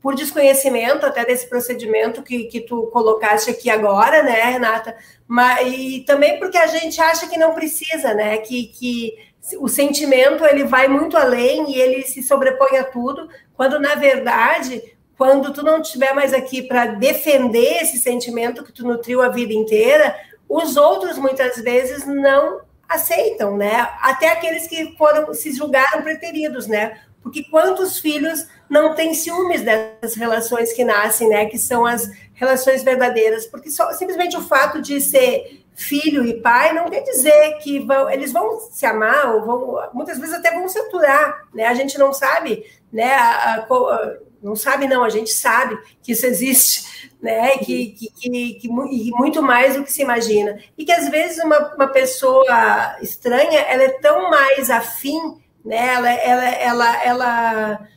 por 0.00 0.14
desconhecimento 0.14 1.04
até 1.04 1.24
desse 1.24 1.48
procedimento 1.48 2.22
que, 2.22 2.44
que 2.44 2.60
tu 2.60 2.86
colocaste 2.88 3.50
aqui 3.50 3.68
agora, 3.68 4.22
né, 4.22 4.40
Renata? 4.42 4.96
Mas, 5.26 5.66
e 5.72 6.00
também 6.06 6.38
porque 6.38 6.56
a 6.58 6.66
gente 6.66 7.00
acha 7.00 7.26
que 7.26 7.38
não 7.38 7.54
precisa, 7.54 8.14
né? 8.14 8.38
Que, 8.38 8.66
que 8.66 9.14
o 9.58 9.68
sentimento 9.68 10.44
ele 10.44 10.64
vai 10.64 10.88
muito 10.88 11.16
além 11.16 11.70
e 11.70 11.80
ele 11.80 12.02
se 12.02 12.22
sobrepõe 12.22 12.78
a 12.78 12.84
tudo, 12.84 13.28
quando 13.54 13.78
na 13.78 13.94
verdade, 13.94 14.82
quando 15.16 15.52
tu 15.52 15.62
não 15.62 15.80
estiver 15.80 16.12
mais 16.14 16.32
aqui 16.32 16.62
para 16.62 16.86
defender 16.86 17.82
esse 17.82 17.98
sentimento 17.98 18.64
que 18.64 18.72
tu 18.72 18.84
nutriu 18.84 19.22
a 19.22 19.28
vida 19.28 19.52
inteira, 19.52 20.16
os 20.48 20.76
outros 20.76 21.18
muitas 21.18 21.56
vezes 21.56 22.06
não 22.06 22.60
aceitam, 22.88 23.56
né? 23.56 23.88
Até 24.00 24.28
aqueles 24.28 24.66
que 24.66 24.96
foram 24.96 25.32
se 25.34 25.52
julgaram 25.52 26.02
preteridos, 26.02 26.66
né? 26.66 27.00
Porque 27.26 27.42
quantos 27.42 27.98
filhos 27.98 28.46
não 28.70 28.94
têm 28.94 29.12
ciúmes 29.12 29.60
dessas 29.60 30.14
relações 30.14 30.72
que 30.72 30.84
nascem, 30.84 31.28
né? 31.28 31.46
Que 31.46 31.58
são 31.58 31.84
as 31.84 32.08
relações 32.32 32.84
verdadeiras. 32.84 33.46
Porque 33.46 33.68
só, 33.68 33.90
simplesmente 33.94 34.36
o 34.36 34.42
fato 34.42 34.80
de 34.80 35.00
ser 35.00 35.64
filho 35.74 36.24
e 36.24 36.40
pai 36.40 36.72
não 36.72 36.88
quer 36.88 37.00
dizer 37.00 37.58
que 37.58 37.80
vão, 37.80 38.08
eles 38.08 38.30
vão 38.30 38.60
se 38.70 38.86
amar 38.86 39.34
ou 39.34 39.44
vão, 39.44 39.90
muitas 39.92 40.18
vezes 40.18 40.36
até 40.36 40.52
vão 40.52 40.68
se 40.68 40.78
aturar, 40.78 41.48
né? 41.52 41.66
A 41.66 41.74
gente 41.74 41.98
não 41.98 42.12
sabe, 42.12 42.64
né? 42.92 43.12
A, 43.12 43.56
a, 43.56 44.16
não 44.40 44.54
sabe 44.54 44.86
não, 44.86 45.02
a 45.02 45.08
gente 45.08 45.30
sabe 45.30 45.76
que 46.00 46.12
isso 46.12 46.26
existe, 46.26 47.10
né? 47.20 47.58
Que, 47.58 47.86
que, 47.86 48.08
que, 48.12 48.54
que, 48.54 48.68
muito 48.68 49.42
mais 49.42 49.74
do 49.74 49.82
que 49.82 49.92
se 49.92 50.02
imagina 50.02 50.60
e 50.78 50.84
que 50.84 50.92
às 50.92 51.08
vezes 51.08 51.42
uma, 51.42 51.74
uma 51.74 51.88
pessoa 51.88 52.96
estranha 53.02 53.62
ela 53.62 53.82
é 53.82 53.98
tão 53.98 54.30
mais 54.30 54.70
afim 54.70 55.44
né? 55.66 55.94
Ela, 55.94 56.10
ela, 56.10 57.02
ela, 57.02 57.02
ela, 57.02 57.88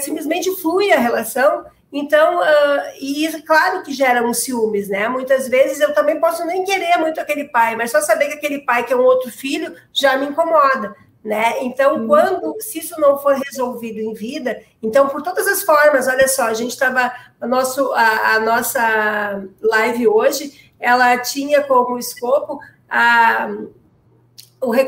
simplesmente 0.00 0.50
flui 0.56 0.90
a 0.90 0.98
relação. 0.98 1.66
Então, 1.92 2.40
uh, 2.40 2.82
e 3.00 3.30
claro 3.42 3.82
que 3.82 3.92
gera 3.92 4.26
um 4.26 4.34
ciúmes, 4.34 4.88
né? 4.88 5.08
Muitas 5.08 5.48
vezes 5.48 5.80
eu 5.80 5.94
também 5.94 6.18
posso 6.18 6.44
nem 6.44 6.64
querer 6.64 6.96
muito 6.98 7.20
aquele 7.20 7.44
pai, 7.44 7.76
mas 7.76 7.90
só 7.90 8.00
saber 8.00 8.26
que 8.26 8.34
aquele 8.34 8.60
pai 8.60 8.84
que 8.84 8.92
é 8.92 8.96
um 8.96 9.04
outro 9.04 9.30
filho 9.30 9.74
já 9.92 10.16
me 10.16 10.26
incomoda, 10.26 10.94
né? 11.24 11.62
Então, 11.62 11.96
hum. 11.96 12.06
quando 12.06 12.56
se 12.60 12.78
isso 12.78 12.98
não 13.00 13.18
for 13.18 13.34
resolvido 13.34 14.00
em 14.00 14.12
vida, 14.12 14.60
então 14.82 15.08
por 15.08 15.22
todas 15.22 15.46
as 15.46 15.62
formas, 15.62 16.08
olha 16.08 16.28
só, 16.28 16.44
a 16.44 16.54
gente 16.54 16.72
estava 16.72 17.12
a, 17.40 17.46
nosso, 17.46 17.92
a, 17.92 18.34
a 18.34 18.40
nossa 18.40 19.44
live 19.62 20.08
hoje, 20.08 20.72
ela 20.78 21.16
tinha 21.18 21.62
como 21.62 21.98
escopo 21.98 22.60
a 22.88 23.48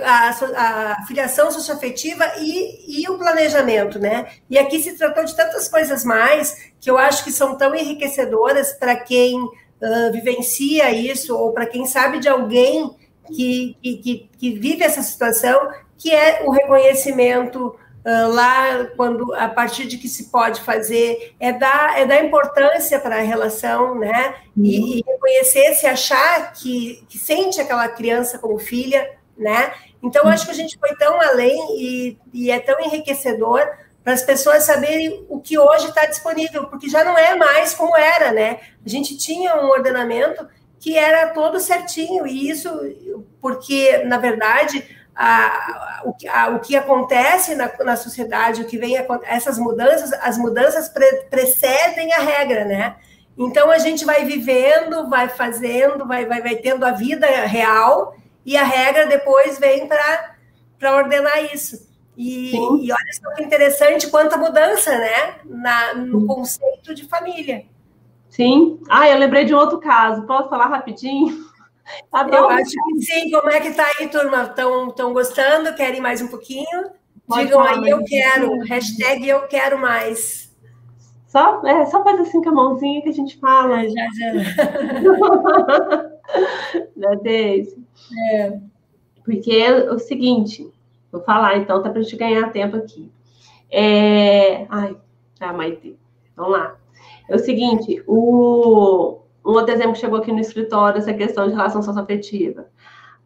a, 0.05 0.31
a 0.57 1.07
filiação 1.07 1.51
socioafetiva 1.51 2.25
e, 2.39 3.03
e 3.03 3.09
o 3.09 3.16
planejamento, 3.16 3.99
né? 3.99 4.29
E 4.49 4.59
aqui 4.59 4.83
se 4.83 4.97
tratou 4.97 5.25
de 5.25 5.35
tantas 5.37 5.68
coisas 5.68 6.05
mais 6.05 6.73
que 6.81 6.91
eu 6.91 6.99
acho 6.99 7.23
que 7.23 7.31
são 7.31 7.57
tão 7.57 7.75
enriquecedoras 7.75 8.73
para 8.73 8.97
quem 8.97 9.41
uh, 9.41 10.12
vivencia 10.12 10.91
isso 10.91 11.37
ou 11.37 11.53
para 11.53 11.66
quem 11.66 11.87
sabe 11.87 12.18
de 12.18 12.29
alguém 12.29 12.91
que, 13.29 13.77
que, 13.81 14.29
que, 14.37 14.59
vive 14.59 14.83
essa 14.83 15.03
situação, 15.03 15.68
que 15.97 16.12
é 16.12 16.43
o 16.45 16.51
reconhecimento 16.51 17.77
Uh, 18.03 18.33
lá 18.33 18.87
quando 18.97 19.35
a 19.35 19.47
partir 19.47 19.87
de 19.87 19.99
que 19.99 20.09
se 20.09 20.31
pode 20.31 20.62
fazer 20.62 21.35
é 21.39 21.53
dar 21.53 22.01
é 22.01 22.07
dar 22.07 22.25
importância 22.25 22.99
para 22.99 23.16
a 23.16 23.21
relação 23.21 23.95
né 23.95 24.37
uhum. 24.57 24.64
e, 24.64 25.01
e, 25.01 25.05
reconhecer 25.07 25.75
se 25.75 25.87
achar 25.87 26.51
que, 26.55 27.05
que 27.11 27.18
sente 27.18 27.61
aquela 27.61 27.87
criança 27.89 28.39
como 28.39 28.59
filha 28.59 29.07
né? 29.41 29.72
Então, 30.03 30.28
acho 30.28 30.45
que 30.45 30.51
a 30.53 30.55
gente 30.55 30.78
foi 30.78 30.95
tão 30.97 31.20
além 31.20 31.59
e, 31.78 32.18
e 32.32 32.51
é 32.51 32.61
tão 32.61 32.78
enriquecedor 32.80 33.66
para 34.05 34.12
as 34.12 34.22
pessoas 34.22 34.64
saberem 34.64 35.26
o 35.28 35.41
que 35.41 35.59
hoje 35.59 35.88
está 35.88 36.07
disponível, 36.07 36.66
porque 36.66 36.88
já 36.88 37.05
não 37.05 37.18
é 37.18 37.34
mais 37.34 37.74
como 37.74 37.97
era, 37.97 38.32
né? 38.32 38.61
A 38.84 38.88
gente 38.88 39.16
tinha 39.16 39.57
um 39.57 39.68
ordenamento 39.68 40.47
que 40.78 40.97
era 40.97 41.28
todo 41.28 41.61
certinho, 41.61 42.26
e 42.26 42.49
isso 42.49 42.70
porque, 43.41 43.99
na 43.99 44.16
verdade, 44.16 44.82
a, 45.14 46.03
a, 46.32 46.49
o 46.49 46.61
que 46.61 46.74
acontece 46.74 47.55
na, 47.55 47.70
na 47.80 47.97
sociedade, 47.97 48.62
o 48.62 48.64
que 48.64 48.78
vem, 48.78 48.97
essas 49.24 49.59
mudanças, 49.59 50.12
as 50.14 50.38
mudanças 50.38 50.88
pre, 50.88 51.24
precedem 51.28 52.12
a 52.14 52.20
regra, 52.20 52.64
né? 52.64 52.97
Então 53.36 53.70
a 53.70 53.78
gente 53.78 54.05
vai 54.05 54.24
vivendo, 54.24 55.09
vai 55.09 55.28
fazendo, 55.28 56.07
vai, 56.07 56.24
vai, 56.24 56.41
vai 56.41 56.57
tendo 56.57 56.84
a 56.84 56.91
vida 56.91 57.26
real, 57.26 58.14
e 58.45 58.57
a 58.57 58.64
regra 58.64 59.07
depois 59.07 59.59
vem 59.59 59.86
para 59.86 60.97
ordenar 60.97 61.45
isso. 61.53 61.88
E, 62.16 62.55
e, 62.55 62.93
olha 62.93 63.12
só 63.12 63.34
que 63.34 63.43
interessante 63.43 64.11
quanta 64.11 64.36
mudança, 64.36 64.97
né, 64.99 65.36
na, 65.45 65.95
no 65.95 66.26
conceito 66.26 66.95
de 66.95 67.07
família. 67.07 67.64
Sim. 68.28 68.78
Ah, 68.88 69.09
eu 69.09 69.18
lembrei 69.18 69.45
de 69.45 69.55
um 69.55 69.59
outro 69.59 69.78
caso. 69.78 70.26
Posso 70.26 70.49
falar 70.49 70.66
rapidinho? 70.66 71.51
Adoro. 72.12 72.45
Eu 72.45 72.51
acho 72.51 72.70
que 72.70 73.03
sim. 73.03 73.30
Como 73.30 73.51
é 73.51 73.61
que 73.61 73.72
tá 73.72 73.84
aí, 73.99 74.09
turma? 74.09 74.43
Estão 74.43 75.12
gostando? 75.12 75.74
Querem 75.74 76.01
mais 76.01 76.22
um 76.22 76.28
pouquinho? 76.28 76.91
Pode 77.26 77.47
Digam 77.47 77.64
falar, 77.64 77.82
aí, 77.82 77.91
eu 77.91 78.05
quero. 78.05 78.59
Hashtag 78.64 79.28
eu 79.28 79.47
quero 79.49 79.78
mais. 79.78 80.51
Só, 81.26 81.64
é, 81.64 81.86
só 81.86 82.03
faz 82.03 82.20
assim 82.20 82.43
com 82.43 82.51
a 82.51 82.53
mãozinha 82.53 83.03
que 83.03 83.09
a 83.09 83.12
gente 83.12 83.38
fala. 83.38 83.84
É, 83.84 83.88
já, 83.88 84.09
já. 84.14 84.30
Né, 86.97 87.16
Deise? 87.24 87.80
É. 88.33 88.59
Porque 89.25 89.53
é 89.53 89.93
o 89.93 89.99
seguinte, 89.99 90.69
vou 91.13 91.23
falar 91.23 91.57
então, 91.57 91.83
tá 91.83 91.91
para 91.91 92.01
a 92.01 92.03
gente 92.03 92.17
ganhar 92.17 92.53
tempo 92.53 92.77
aqui. 92.77 93.11
É... 93.71 94.67
Ai, 94.69 94.97
tá, 95.39 95.53
Maite. 95.53 95.97
Vamos 96.37 96.53
lá. 96.53 96.77
É 97.29 97.37
o 97.37 97.39
seguinte, 97.39 98.03
o... 98.07 99.21
um 99.45 99.51
outro 99.53 99.73
exemplo 99.73 99.93
que 99.93 100.01
chegou 100.01 100.19
aqui 100.19 100.33
no 100.33 100.41
escritório, 100.41 100.99
essa 100.99 101.15
questão 101.15 101.47
de 101.47 101.55
relação 101.55 101.83
socioafetiva. 101.83 102.67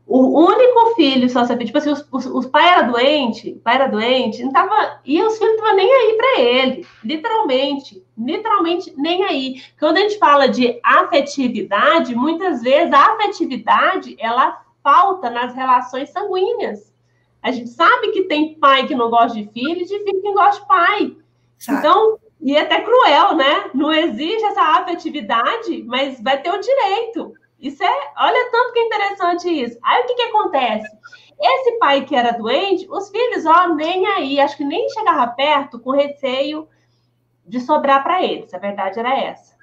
o 0.06 0.38
único 0.38 0.94
filho 0.94 1.28
sabia, 1.30 1.64
tipo 1.64 1.78
assim, 1.78 1.90
os, 1.90 2.06
os, 2.12 2.26
os 2.26 2.46
pai 2.46 2.68
era 2.68 2.82
doente, 2.82 3.58
pai 3.64 3.76
era 3.76 3.86
doente, 3.86 4.44
não 4.44 4.52
tava, 4.52 5.00
e 5.04 5.22
os 5.22 5.38
filhos 5.38 5.56
não 5.56 5.64
estavam 5.64 5.76
nem 5.76 5.90
aí 5.90 6.16
para 6.16 6.40
ele, 6.42 6.86
literalmente, 7.02 8.04
literalmente 8.18 8.94
nem 8.96 9.24
aí. 9.24 9.62
Quando 9.78 9.96
a 9.96 10.00
gente 10.00 10.18
fala 10.18 10.48
de 10.48 10.78
afetividade, 10.82 12.14
muitas 12.14 12.62
vezes 12.62 12.92
a 12.92 13.14
afetividade, 13.14 14.14
ela 14.18 14.63
falta 14.84 15.30
nas 15.30 15.54
relações 15.54 16.10
sanguíneas. 16.10 16.94
A 17.42 17.50
gente 17.50 17.70
sabe 17.70 18.12
que 18.12 18.24
tem 18.24 18.54
pai 18.54 18.86
que 18.86 18.94
não 18.94 19.10
gosta 19.10 19.36
de 19.36 19.50
filho 19.50 19.80
e 19.80 19.84
de 19.84 19.98
filho 19.98 20.22
que 20.22 20.32
gosta 20.32 20.60
de 20.60 20.68
pai. 20.68 21.16
Sabe. 21.58 21.78
Então, 21.78 22.18
e 22.40 22.54
é 22.54 22.60
até 22.60 22.82
cruel, 22.82 23.34
né? 23.34 23.70
Não 23.74 23.92
exige 23.92 24.44
essa 24.44 24.62
afetividade, 24.78 25.82
mas 25.84 26.22
vai 26.22 26.40
ter 26.40 26.50
o 26.50 26.60
direito. 26.60 27.32
Isso 27.58 27.82
é, 27.82 28.12
olha 28.18 28.50
tanto 28.50 28.72
que 28.74 28.78
é 28.78 28.86
interessante 28.86 29.48
isso. 29.48 29.78
Aí 29.82 30.02
o 30.02 30.06
que, 30.06 30.14
que 30.14 30.22
acontece? 30.22 30.86
Esse 31.40 31.78
pai 31.78 32.04
que 32.04 32.14
era 32.14 32.32
doente, 32.32 32.86
os 32.90 33.10
filhos, 33.10 33.46
ó, 33.46 33.68
nem 33.74 34.06
aí, 34.06 34.38
acho 34.38 34.56
que 34.56 34.64
nem 34.64 34.88
chegava 34.90 35.26
perto 35.28 35.80
com 35.80 35.90
receio 35.90 36.68
de 37.46 37.60
sobrar 37.60 38.02
para 38.02 38.22
eles. 38.22 38.52
A 38.52 38.58
verdade 38.58 38.98
era 38.98 39.18
essa. 39.18 39.54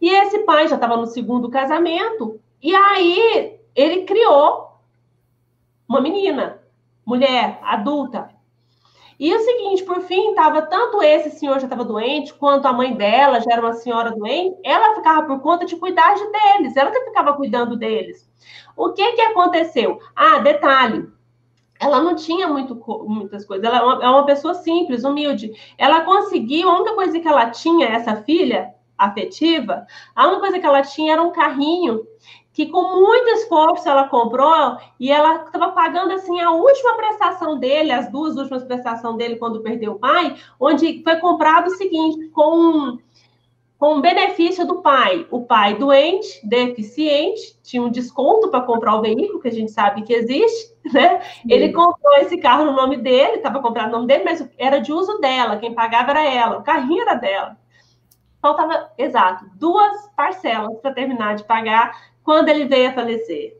E 0.00 0.10
esse 0.10 0.40
pai 0.40 0.68
já 0.68 0.74
estava 0.74 0.96
no 0.96 1.06
segundo 1.06 1.50
casamento, 1.50 2.40
e 2.62 2.74
aí 2.74 3.55
ele 3.76 4.04
criou 4.04 4.80
uma 5.88 6.00
menina, 6.00 6.62
mulher, 7.04 7.60
adulta, 7.62 8.34
e 9.18 9.34
o 9.34 9.40
seguinte, 9.40 9.82
por 9.82 10.02
fim, 10.02 10.30
estava 10.30 10.60
tanto 10.62 11.02
esse 11.02 11.30
senhor 11.30 11.58
já 11.58 11.64
estava 11.64 11.84
doente, 11.84 12.34
quanto 12.34 12.66
a 12.66 12.72
mãe 12.72 12.94
dela 12.94 13.40
já 13.40 13.52
era 13.52 13.62
uma 13.62 13.72
senhora 13.72 14.10
doente, 14.10 14.58
ela 14.62 14.94
ficava 14.94 15.26
por 15.26 15.40
conta 15.40 15.64
de 15.64 15.74
cuidar 15.76 16.14
de 16.14 16.30
deles, 16.30 16.76
ela 16.76 16.90
que 16.90 17.00
ficava 17.00 17.32
cuidando 17.32 17.76
deles. 17.76 18.28
O 18.76 18.92
que 18.92 19.12
que 19.12 19.22
aconteceu? 19.22 19.98
Ah, 20.14 20.38
detalhe, 20.40 21.08
ela 21.80 22.00
não 22.00 22.14
tinha 22.14 22.46
muito, 22.46 22.74
muitas 23.08 23.46
coisas, 23.46 23.64
ela 23.64 23.78
é 23.78 23.82
uma, 23.82 24.04
é 24.04 24.08
uma 24.08 24.26
pessoa 24.26 24.52
simples, 24.52 25.02
humilde. 25.02 25.50
Ela 25.78 26.02
conseguiu, 26.02 26.68
a 26.68 26.76
única 26.76 26.94
coisa 26.94 27.18
que 27.18 27.28
ela 27.28 27.48
tinha, 27.50 27.86
essa 27.86 28.16
filha 28.16 28.74
afetiva, 28.98 29.86
a 30.14 30.26
única 30.26 30.40
coisa 30.40 30.58
que 30.58 30.66
ela 30.66 30.82
tinha 30.82 31.14
era 31.14 31.22
um 31.22 31.32
carrinho 31.32 32.06
que 32.56 32.64
com 32.64 32.98
muito 32.98 33.28
esforço 33.32 33.86
ela 33.86 34.08
comprou 34.08 34.78
e 34.98 35.12
ela 35.12 35.44
estava 35.44 35.72
pagando 35.72 36.14
assim 36.14 36.40
a 36.40 36.52
última 36.52 36.94
prestação 36.94 37.58
dele, 37.58 37.92
as 37.92 38.10
duas 38.10 38.34
últimas 38.34 38.64
prestações 38.64 39.18
dele 39.18 39.36
quando 39.36 39.60
perdeu 39.60 39.92
o 39.92 39.98
pai, 39.98 40.34
onde 40.58 41.02
foi 41.04 41.16
comprado 41.16 41.66
o 41.66 41.76
seguinte, 41.76 42.30
com 42.30 42.98
com 43.78 44.00
benefício 44.00 44.66
do 44.66 44.80
pai. 44.80 45.26
O 45.30 45.44
pai 45.44 45.74
doente, 45.74 46.40
deficiente, 46.42 47.60
tinha 47.62 47.82
um 47.82 47.90
desconto 47.90 48.50
para 48.50 48.62
comprar 48.62 48.96
o 48.96 49.02
veículo, 49.02 49.38
que 49.38 49.48
a 49.48 49.52
gente 49.52 49.70
sabe 49.70 50.00
que 50.00 50.14
existe, 50.14 50.74
né? 50.94 51.20
Ele 51.46 51.74
comprou 51.74 52.16
esse 52.20 52.38
carro 52.38 52.64
no 52.64 52.72
nome 52.72 52.96
dele, 52.96 53.36
estava 53.36 53.60
comprado 53.60 53.88
no 53.90 53.96
nome 53.96 54.06
dele, 54.06 54.24
mas 54.24 54.48
era 54.56 54.78
de 54.78 54.94
uso 54.94 55.18
dela, 55.18 55.58
quem 55.58 55.74
pagava 55.74 56.12
era 56.12 56.24
ela, 56.24 56.56
o 56.56 56.62
carrinho 56.62 57.02
era 57.02 57.16
dela. 57.16 57.58
Faltava, 58.40 58.92
exato, 58.96 59.44
duas 59.56 60.08
parcelas 60.16 60.78
para 60.80 60.94
terminar 60.94 61.34
de 61.34 61.44
pagar 61.44 62.15
quando 62.26 62.48
ele 62.48 62.64
veio 62.64 62.90
a 62.90 62.92
falecer. 62.92 63.56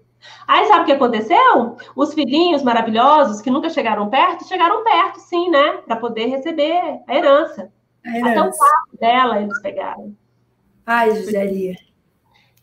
Aí 0.47 0.67
sabe 0.67 0.83
o 0.83 0.85
que 0.87 0.93
aconteceu? 0.93 1.77
Os 1.95 2.13
filhinhos 2.13 2.65
maravilhosos 2.65 3.41
que 3.41 3.49
nunca 3.49 3.71
chegaram 3.71 4.11
perto, 4.11 4.47
chegaram 4.47 4.83
perto, 4.83 5.21
sim, 5.21 5.49
né? 5.49 5.79
Para 5.87 5.95
poder 5.95 6.27
receber 6.27 7.01
a 7.07 7.15
herança. 7.15 7.71
a 8.05 8.19
herança. 8.19 8.31
Até 8.31 8.41
o 8.43 8.51
quarto 8.51 8.99
dela 9.01 9.41
eles 9.41 9.63
pegaram. 9.63 10.13
Ai, 10.85 11.15
Joselia. 11.15 11.77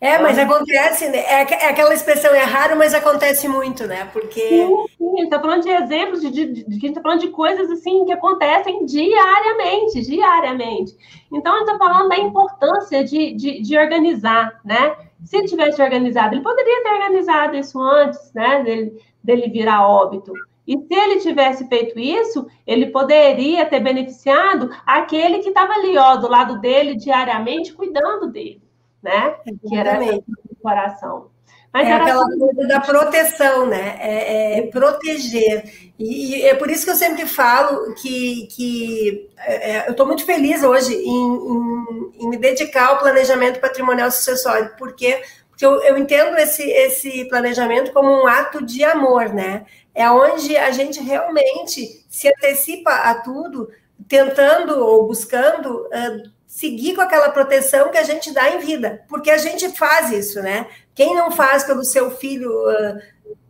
É, 0.04 0.20
mas 0.20 0.38
acontece, 0.38 1.08
né? 1.08 1.20
É, 1.20 1.42
é, 1.44 1.70
aquela 1.70 1.94
expressão, 1.94 2.36
é 2.36 2.44
raro, 2.44 2.76
mas 2.78 2.94
acontece 2.94 3.48
muito, 3.48 3.88
né? 3.88 4.10
Porque. 4.12 4.42
Sim, 4.42 4.86
sim, 4.98 5.08
a 5.08 5.16
gente 5.16 5.24
está 5.24 5.40
falando 5.40 5.64
de 5.64 5.70
exemplos, 5.70 6.20
de, 6.20 6.30
de, 6.30 6.46
de, 6.52 6.66
a 6.68 6.72
gente 6.72 6.88
está 6.88 7.02
falando 7.02 7.22
de 7.22 7.30
coisas 7.30 7.72
assim 7.72 8.04
que 8.04 8.12
acontecem 8.12 8.86
diariamente, 8.86 10.02
diariamente. 10.02 10.94
Então, 11.32 11.56
a 11.56 11.60
gente 11.60 11.72
está 11.72 11.78
falando 11.78 12.10
da 12.10 12.18
importância 12.18 13.02
de, 13.06 13.34
de, 13.34 13.62
de 13.62 13.78
organizar, 13.78 14.60
né? 14.66 14.94
Se 15.24 15.38
ele 15.38 15.48
tivesse 15.48 15.82
organizado, 15.82 16.36
ele 16.36 16.44
poderia 16.44 16.84
ter 16.84 16.90
organizado 16.90 17.56
isso 17.56 17.80
antes, 17.80 18.34
né, 18.34 18.64
dele, 18.64 19.02
dele 19.24 19.50
virar 19.50 19.88
óbito. 19.88 20.34
E 20.66 20.78
se 20.78 20.94
ele 20.94 21.20
tivesse 21.20 21.68
feito 21.68 22.00
isso, 22.00 22.48
ele 22.66 22.88
poderia 22.88 23.66
ter 23.66 23.82
beneficiado 23.82 24.70
aquele 24.86 25.40
que 25.40 25.50
estava 25.50 25.74
ali, 25.74 25.98
ó, 25.98 26.16
do 26.16 26.30
lado 26.30 26.60
dele 26.60 26.96
diariamente, 26.96 27.74
cuidando 27.74 28.32
dele, 28.32 28.62
né? 29.02 29.36
Exatamente. 29.46 29.70
Que 29.70 29.76
era 29.76 30.16
o 30.16 30.56
coração. 30.62 31.33
Mas 31.74 31.88
é 31.88 31.92
aquela 31.92 32.24
assim, 32.24 32.38
coisa 32.38 32.68
da 32.68 32.80
proteção, 32.80 33.66
né? 33.66 33.98
É, 34.00 34.60
é 34.60 34.62
proteger. 34.68 35.92
E, 35.98 36.36
e, 36.36 36.44
é 36.44 36.54
por 36.54 36.70
isso 36.70 36.86
que 36.86 36.92
eu 36.92 36.96
sempre 36.96 37.26
falo 37.26 37.96
que, 37.96 38.48
que 38.52 39.28
é, 39.40 39.72
é 39.72 39.88
eu 39.88 39.92
estou 39.92 40.06
muito 40.06 40.24
feliz 40.24 40.64
hoje 40.64 40.94
em, 40.94 41.08
em, 41.08 42.12
em, 42.20 42.30
me 42.30 42.38
dedicar 42.38 42.90
ao 42.90 43.00
planejamento 43.00 43.60
patrimonial 43.60 44.12
sucessório, 44.12 44.72
porque, 44.78 45.24
porque 45.50 45.66
eu, 45.66 45.82
eu 45.82 45.98
entendo 45.98 46.38
esse, 46.38 46.62
esse 46.62 47.26
planejamento 47.26 47.92
como 47.92 48.08
um 48.08 48.28
ato 48.28 48.64
de 48.64 48.84
amor, 48.84 49.34
né? 49.34 49.66
É 49.96 50.08
onde 50.12 50.56
a 50.56 50.70
gente 50.70 51.02
realmente 51.02 52.06
se 52.08 52.28
antecipa 52.28 52.92
a 52.92 53.16
tudo, 53.16 53.68
tentando 54.08 54.78
ou 54.78 55.08
buscando 55.08 55.88
uh, 55.88 56.33
seguir 56.54 56.94
com 56.94 57.02
aquela 57.02 57.32
proteção 57.32 57.90
que 57.90 57.98
a 57.98 58.04
gente 58.04 58.32
dá 58.32 58.52
em 58.52 58.60
vida, 58.60 59.04
porque 59.10 59.32
a 59.32 59.40
gente 59.40 59.76
faz 59.76 60.12
isso, 60.12 60.40
né? 60.40 60.68
Quem 60.94 61.16
não 61.16 61.32
faz 61.32 61.64
pelo 61.64 61.84
seu 61.84 62.12
filho 62.12 62.52
uh, 62.52 63.00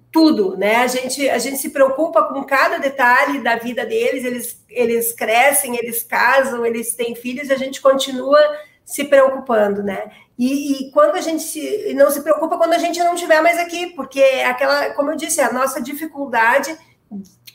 tudo, 0.10 0.56
né? 0.56 0.78
A 0.78 0.88
gente, 0.88 1.30
a 1.30 1.38
gente 1.38 1.58
se 1.58 1.72
preocupa 1.72 2.24
com 2.24 2.42
cada 2.46 2.78
detalhe 2.78 3.44
da 3.44 3.58
vida 3.58 3.86
deles, 3.86 4.24
eles, 4.24 4.64
eles 4.70 5.12
crescem, 5.12 5.76
eles 5.76 6.02
casam, 6.02 6.66
eles 6.66 6.96
têm 6.96 7.14
filhos, 7.14 7.50
e 7.50 7.54
a 7.54 7.58
gente 7.58 7.82
continua 7.82 8.40
se 8.86 9.04
preocupando, 9.04 9.84
né? 9.84 10.10
E, 10.40 10.88
e, 10.88 10.92
quando 10.92 11.16
a 11.16 11.22
gente 11.22 11.44
se, 11.44 11.94
não 11.94 12.10
se 12.10 12.22
preocupa 12.22 12.58
quando 12.58 12.72
a 12.72 12.78
gente 12.78 13.00
não 13.00 13.16
estiver 13.16 13.42
mais 13.42 13.60
aqui, 13.60 13.88
porque 13.88 14.22
é 14.22 14.46
aquela, 14.46 14.92
como 14.92 15.12
eu 15.12 15.18
disse, 15.18 15.42
é 15.42 15.44
a 15.44 15.52
nossa 15.52 15.82
dificuldade 15.82 16.74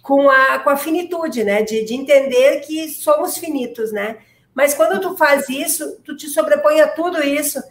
com 0.03 0.29
a, 0.29 0.59
com 0.59 0.69
a 0.69 0.77
finitude, 0.77 1.43
né? 1.43 1.63
De, 1.63 1.87
de 1.87 1.95
entender 1.95 2.61
que 2.61 2.91
somos 2.91 3.39
finitos, 3.39 3.93
né? 3.93 4.19
Mas 4.59 4.75
quando 4.75 5.01
tu 5.01 5.17
faz 5.17 5.49
isso, 5.49 6.01
tu 6.05 6.17
te 6.17 6.29
sobrepõe 6.29 6.81
a 6.81 6.89
tudo 6.89 7.23
isso, 7.23 7.63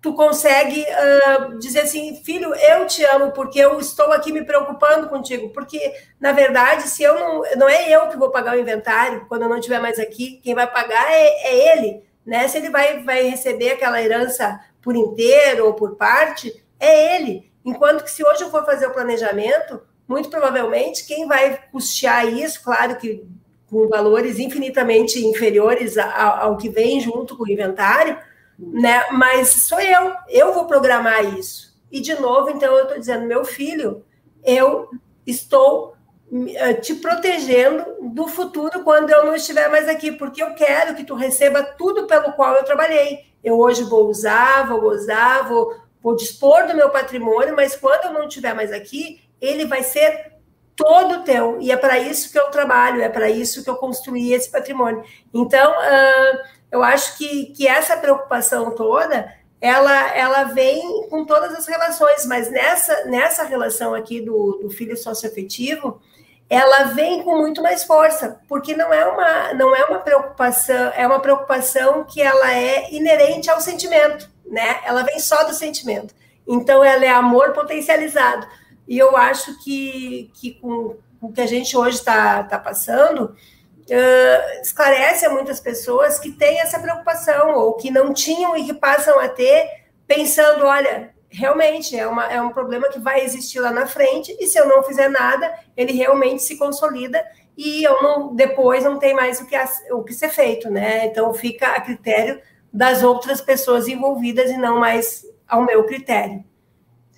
tu 0.00 0.14
consegue 0.14 0.86
uh, 0.86 1.58
dizer 1.58 1.80
assim, 1.80 2.22
filho, 2.22 2.54
eu 2.54 2.86
te 2.86 3.04
amo 3.06 3.32
porque 3.32 3.58
eu 3.58 3.80
estou 3.80 4.12
aqui 4.12 4.30
me 4.30 4.44
preocupando 4.44 5.08
contigo, 5.08 5.48
porque 5.48 5.92
na 6.20 6.30
verdade, 6.30 6.84
se 6.84 7.02
eu 7.02 7.16
não, 7.16 7.42
não 7.56 7.68
é 7.68 7.90
eu 7.90 8.06
que 8.06 8.16
vou 8.16 8.30
pagar 8.30 8.54
o 8.56 8.60
inventário 8.60 9.26
quando 9.28 9.42
eu 9.42 9.48
não 9.48 9.56
estiver 9.58 9.80
mais 9.80 9.98
aqui, 9.98 10.40
quem 10.44 10.54
vai 10.54 10.70
pagar 10.70 11.10
é, 11.10 11.26
é 11.26 11.76
ele, 11.76 12.04
né? 12.24 12.46
Se 12.46 12.58
ele 12.58 12.70
vai, 12.70 13.02
vai 13.02 13.24
receber 13.24 13.72
aquela 13.72 14.00
herança 14.00 14.60
por 14.80 14.94
inteiro 14.94 15.66
ou 15.66 15.74
por 15.74 15.96
parte, 15.96 16.64
é 16.78 17.16
ele. 17.16 17.50
Enquanto 17.64 18.04
que 18.04 18.12
se 18.12 18.24
hoje 18.24 18.44
eu 18.44 18.50
for 18.52 18.64
fazer 18.64 18.86
o 18.86 18.92
planejamento, 18.92 19.82
muito 20.06 20.30
provavelmente 20.30 21.04
quem 21.04 21.26
vai 21.26 21.60
custear 21.72 22.28
isso, 22.28 22.62
claro 22.62 22.94
que 22.94 23.26
com 23.70 23.88
valores 23.88 24.38
infinitamente 24.38 25.24
inferiores 25.24 25.98
ao, 25.98 26.56
que 26.56 26.68
vem 26.68 27.00
junto 27.00 27.36
com 27.36 27.44
o 27.44 27.50
inventário, 27.50 28.16
né? 28.58 29.04
Mas 29.12 29.48
sou 29.48 29.80
eu, 29.80 30.14
eu 30.28 30.52
vou 30.52 30.66
programar 30.66 31.36
isso. 31.38 31.76
E 31.90 32.00
de 32.00 32.14
novo, 32.14 32.50
então 32.50 32.74
eu 32.74 32.82
estou 32.84 32.98
dizendo, 32.98 33.26
meu 33.26 33.44
filho, 33.44 34.04
eu 34.44 34.88
estou 35.26 35.96
eh, 36.54 36.74
te 36.74 36.94
protegendo 36.94 37.84
do 38.14 38.26
futuro 38.26 38.82
quando 38.82 39.10
eu 39.10 39.24
não 39.24 39.34
estiver 39.34 39.68
mais 39.70 39.88
aqui, 39.88 40.12
porque 40.12 40.42
eu 40.42 40.54
quero 40.54 40.94
que 40.94 41.04
tu 41.04 41.14
receba 41.14 41.62
tudo 41.62 42.06
pelo 42.06 42.32
qual 42.32 42.54
eu 42.54 42.64
trabalhei. 42.64 43.26
Eu 43.42 43.58
hoje 43.58 43.84
vou 43.84 44.08
usar, 44.08 44.66
vou 44.66 44.80
gozar, 44.80 45.48
vou, 45.48 45.76
vou 46.02 46.16
dispor 46.16 46.66
do 46.66 46.74
meu 46.74 46.90
patrimônio, 46.90 47.54
mas 47.54 47.76
quando 47.76 48.06
eu 48.06 48.12
não 48.12 48.26
estiver 48.26 48.54
mais 48.54 48.72
aqui, 48.72 49.20
ele 49.40 49.66
vai 49.66 49.82
ser 49.82 50.35
todo 50.76 51.24
teu. 51.24 51.58
E 51.60 51.72
é 51.72 51.76
para 51.76 51.98
isso 51.98 52.30
que 52.30 52.38
eu 52.38 52.50
trabalho, 52.50 53.00
é 53.00 53.08
para 53.08 53.30
isso 53.30 53.64
que 53.64 53.70
eu 53.70 53.76
construí 53.76 54.32
esse 54.32 54.50
patrimônio. 54.50 55.02
Então, 55.32 55.72
uh, 55.72 56.38
eu 56.70 56.82
acho 56.82 57.16
que, 57.16 57.46
que 57.46 57.66
essa 57.66 57.96
preocupação 57.96 58.72
toda, 58.72 59.34
ela, 59.60 60.14
ela 60.14 60.44
vem 60.44 61.08
com 61.08 61.24
todas 61.24 61.54
as 61.54 61.66
relações, 61.66 62.26
mas 62.26 62.50
nessa, 62.50 63.04
nessa 63.06 63.44
relação 63.44 63.94
aqui 63.94 64.20
do, 64.20 64.58
do 64.62 64.70
filho 64.70 64.96
socioafetivo, 64.96 66.00
ela 66.48 66.84
vem 66.84 67.22
com 67.22 67.38
muito 67.38 67.60
mais 67.62 67.82
força, 67.82 68.40
porque 68.48 68.76
não 68.76 68.92
é 68.92 69.04
uma 69.04 69.54
não 69.54 69.74
é 69.74 69.84
uma 69.84 69.98
preocupação, 69.98 70.92
é 70.94 71.04
uma 71.04 71.18
preocupação 71.18 72.04
que 72.04 72.22
ela 72.22 72.52
é 72.52 72.92
inerente 72.94 73.50
ao 73.50 73.60
sentimento, 73.60 74.30
né? 74.46 74.80
Ela 74.84 75.02
vem 75.02 75.18
só 75.18 75.42
do 75.42 75.52
sentimento. 75.52 76.14
Então 76.46 76.84
ela 76.84 77.04
é 77.04 77.08
amor 77.08 77.52
potencializado. 77.52 78.46
E 78.86 78.98
eu 78.98 79.16
acho 79.16 79.58
que, 79.62 80.30
que 80.34 80.52
com, 80.52 80.96
com 81.20 81.26
o 81.28 81.32
que 81.32 81.40
a 81.40 81.46
gente 81.46 81.76
hoje 81.76 81.98
está 81.98 82.44
tá 82.44 82.58
passando, 82.58 83.24
uh, 83.24 84.60
esclarece 84.62 85.26
a 85.26 85.30
muitas 85.30 85.60
pessoas 85.60 86.18
que 86.18 86.32
têm 86.32 86.60
essa 86.60 86.78
preocupação, 86.78 87.54
ou 87.54 87.74
que 87.74 87.90
não 87.90 88.12
tinham 88.12 88.56
e 88.56 88.64
que 88.64 88.74
passam 88.74 89.18
a 89.18 89.28
ter, 89.28 89.68
pensando: 90.06 90.64
olha, 90.64 91.14
realmente 91.28 91.98
é, 91.98 92.06
uma, 92.06 92.24
é 92.26 92.40
um 92.40 92.50
problema 92.50 92.88
que 92.88 92.98
vai 92.98 93.24
existir 93.24 93.60
lá 93.60 93.70
na 93.70 93.86
frente, 93.86 94.36
e 94.38 94.46
se 94.46 94.58
eu 94.58 94.66
não 94.66 94.82
fizer 94.82 95.08
nada, 95.08 95.52
ele 95.76 95.92
realmente 95.92 96.42
se 96.42 96.56
consolida 96.56 97.22
e 97.56 97.82
eu 97.82 98.02
não, 98.02 98.34
depois 98.34 98.84
não 98.84 98.98
tem 98.98 99.14
mais 99.14 99.40
o 99.40 99.46
que, 99.46 99.56
o 99.92 100.02
que 100.02 100.12
ser 100.12 100.28
feito, 100.28 100.70
né? 100.70 101.06
Então 101.06 101.32
fica 101.32 101.68
a 101.68 101.80
critério 101.80 102.40
das 102.72 103.02
outras 103.02 103.40
pessoas 103.40 103.88
envolvidas 103.88 104.50
e 104.50 104.56
não 104.58 104.78
mais 104.78 105.26
ao 105.48 105.64
meu 105.64 105.84
critério. 105.84 106.44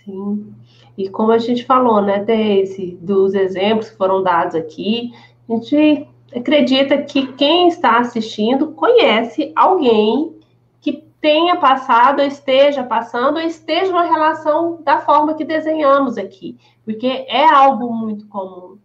Sim. 0.05 0.55
E 0.99 1.09
como 1.09 1.31
a 1.31 1.39
gente 1.39 1.65
falou, 1.65 2.03
né, 2.03 2.25
Deise, 2.25 2.99
dos 3.01 3.33
exemplos 3.33 3.89
que 3.89 3.97
foram 3.97 4.21
dados 4.21 4.57
aqui, 4.57 5.13
a 5.49 5.53
gente 5.55 6.09
acredita 6.35 6.99
que 6.99 7.29
quem 7.35 7.69
está 7.69 8.01
assistindo 8.01 8.73
conhece 8.73 9.53
alguém 9.55 10.37
que 10.81 11.05
tenha 11.21 11.55
passado, 11.55 12.21
esteja 12.21 12.83
passando, 12.83 13.39
esteja 13.39 13.93
numa 13.93 14.13
relação 14.13 14.83
da 14.83 14.99
forma 14.99 15.35
que 15.35 15.45
desenhamos 15.45 16.19
aqui, 16.19 16.59
porque 16.85 17.07
é 17.07 17.49
algo 17.49 17.95
muito 17.95 18.27
comum. 18.27 18.77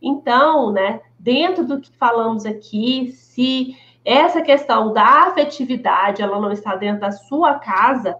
Então, 0.00 0.70
né, 0.70 1.00
dentro 1.18 1.66
do 1.66 1.80
que 1.80 1.90
falamos 1.96 2.46
aqui, 2.46 3.10
se 3.10 3.76
essa 4.04 4.40
questão 4.40 4.92
da 4.92 5.24
afetividade 5.24 6.22
ela 6.22 6.40
não 6.40 6.52
está 6.52 6.76
dentro 6.76 7.00
da 7.00 7.10
sua 7.10 7.54
casa, 7.54 8.16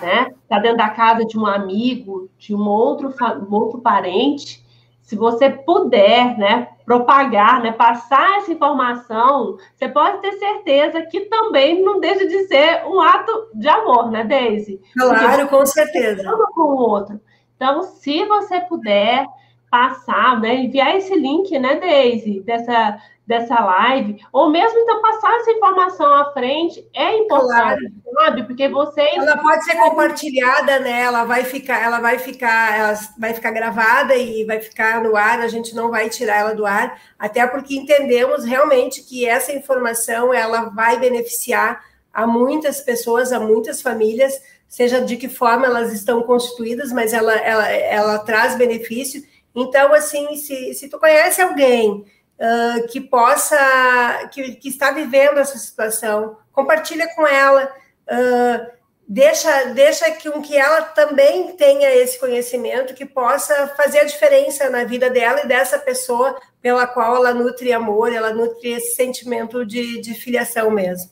né? 0.00 0.32
Está 0.42 0.58
dentro 0.58 0.78
da 0.78 0.90
casa 0.90 1.24
de 1.24 1.38
um 1.38 1.46
amigo, 1.46 2.28
de 2.38 2.54
um 2.54 2.66
outro, 2.68 3.14
um 3.48 3.54
outro 3.54 3.80
parente. 3.80 4.64
Se 5.02 5.16
você 5.16 5.48
puder, 5.48 6.36
né, 6.36 6.68
propagar, 6.84 7.62
né, 7.62 7.72
passar 7.72 8.38
essa 8.38 8.52
informação, 8.52 9.56
você 9.74 9.88
pode 9.88 10.20
ter 10.20 10.32
certeza 10.32 11.02
que 11.02 11.20
também 11.22 11.82
não 11.82 11.98
deixa 11.98 12.26
de 12.26 12.46
ser 12.46 12.84
um 12.86 13.00
ato 13.00 13.48
de 13.54 13.68
amor, 13.68 14.10
né, 14.10 14.24
Deise? 14.24 14.80
Claro, 14.92 15.48
com 15.48 15.64
certeza. 15.64 16.30
Um 16.30 16.52
com 16.52 16.62
o 16.62 16.76
outro. 16.76 17.18
Então, 17.56 17.82
se 17.82 18.24
você 18.26 18.60
puder 18.60 19.26
passar, 19.70 20.40
né, 20.40 20.54
enviar 20.54 20.96
esse 20.96 21.14
link, 21.14 21.58
né, 21.58 21.76
Deise, 21.76 22.40
dessa 22.40 22.98
dessa 23.28 23.60
live, 23.60 24.24
ou 24.32 24.48
mesmo 24.48 24.78
então 24.78 25.02
passar 25.02 25.30
essa 25.36 25.50
informação 25.50 26.14
à 26.14 26.32
frente 26.32 26.82
é 26.94 27.14
importante, 27.18 27.52
claro. 27.52 28.14
sabe? 28.14 28.42
Porque 28.44 28.66
vocês 28.70 29.16
ela 29.18 29.36
pode 29.36 29.64
ser 29.66 29.76
compartilhada, 29.76 30.78
né? 30.78 31.02
Ela 31.02 31.24
vai 31.24 31.44
ficar, 31.44 31.84
ela 31.84 32.00
vai 32.00 32.18
ficar, 32.18 32.78
ela 32.78 32.98
vai 33.18 33.34
ficar 33.34 33.50
gravada 33.50 34.16
e 34.16 34.46
vai 34.46 34.60
ficar 34.60 35.02
no 35.02 35.14
ar. 35.14 35.40
A 35.40 35.48
gente 35.48 35.74
não 35.74 35.90
vai 35.90 36.08
tirar 36.08 36.38
ela 36.38 36.54
do 36.54 36.64
ar, 36.64 36.98
até 37.18 37.46
porque 37.46 37.76
entendemos 37.76 38.46
realmente 38.46 39.02
que 39.02 39.26
essa 39.26 39.52
informação 39.52 40.32
ela 40.32 40.70
vai 40.70 40.98
beneficiar 40.98 41.84
a 42.10 42.26
muitas 42.26 42.80
pessoas, 42.80 43.30
a 43.30 43.38
muitas 43.38 43.82
famílias, 43.82 44.40
seja 44.66 45.02
de 45.02 45.18
que 45.18 45.28
forma 45.28 45.66
elas 45.66 45.92
estão 45.92 46.22
constituídas, 46.22 46.90
mas 46.90 47.12
ela 47.12 47.34
ela, 47.34 47.68
ela 47.68 48.18
traz 48.20 48.54
benefício. 48.56 49.22
Então, 49.60 49.92
assim, 49.92 50.36
se, 50.36 50.72
se 50.74 50.88
tu 50.88 50.98
conhece 50.98 51.42
alguém 51.42 52.04
uh, 52.38 52.86
que 52.88 53.00
possa, 53.00 54.28
que, 54.32 54.54
que, 54.56 54.68
está 54.68 54.92
vivendo 54.92 55.38
essa 55.38 55.58
situação, 55.58 56.36
compartilha 56.52 57.12
com 57.14 57.26
ela, 57.26 57.64
uh, 57.64 58.78
deixa, 59.06 59.66
deixa 59.74 60.10
que, 60.12 60.30
que 60.42 60.56
ela 60.56 60.82
também 60.82 61.56
tenha 61.56 61.92
esse 61.94 62.20
conhecimento, 62.20 62.94
que 62.94 63.04
possa 63.04 63.68
fazer 63.68 64.00
a 64.00 64.04
diferença 64.04 64.70
na 64.70 64.84
vida 64.84 65.10
dela 65.10 65.40
e 65.42 65.48
dessa 65.48 65.78
pessoa 65.78 66.38
pela 66.60 66.86
qual 66.86 67.16
ela 67.16 67.34
nutre 67.34 67.72
amor, 67.72 68.12
ela 68.12 68.32
nutre 68.32 68.70
esse 68.70 68.94
sentimento 68.94 69.64
de, 69.64 70.00
de 70.00 70.14
filiação 70.14 70.70
mesmo. 70.70 71.10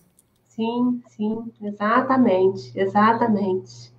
Sim, 0.49 1.03
sim, 1.09 1.53
exatamente, 1.63 2.73
exatamente. 2.75 3.96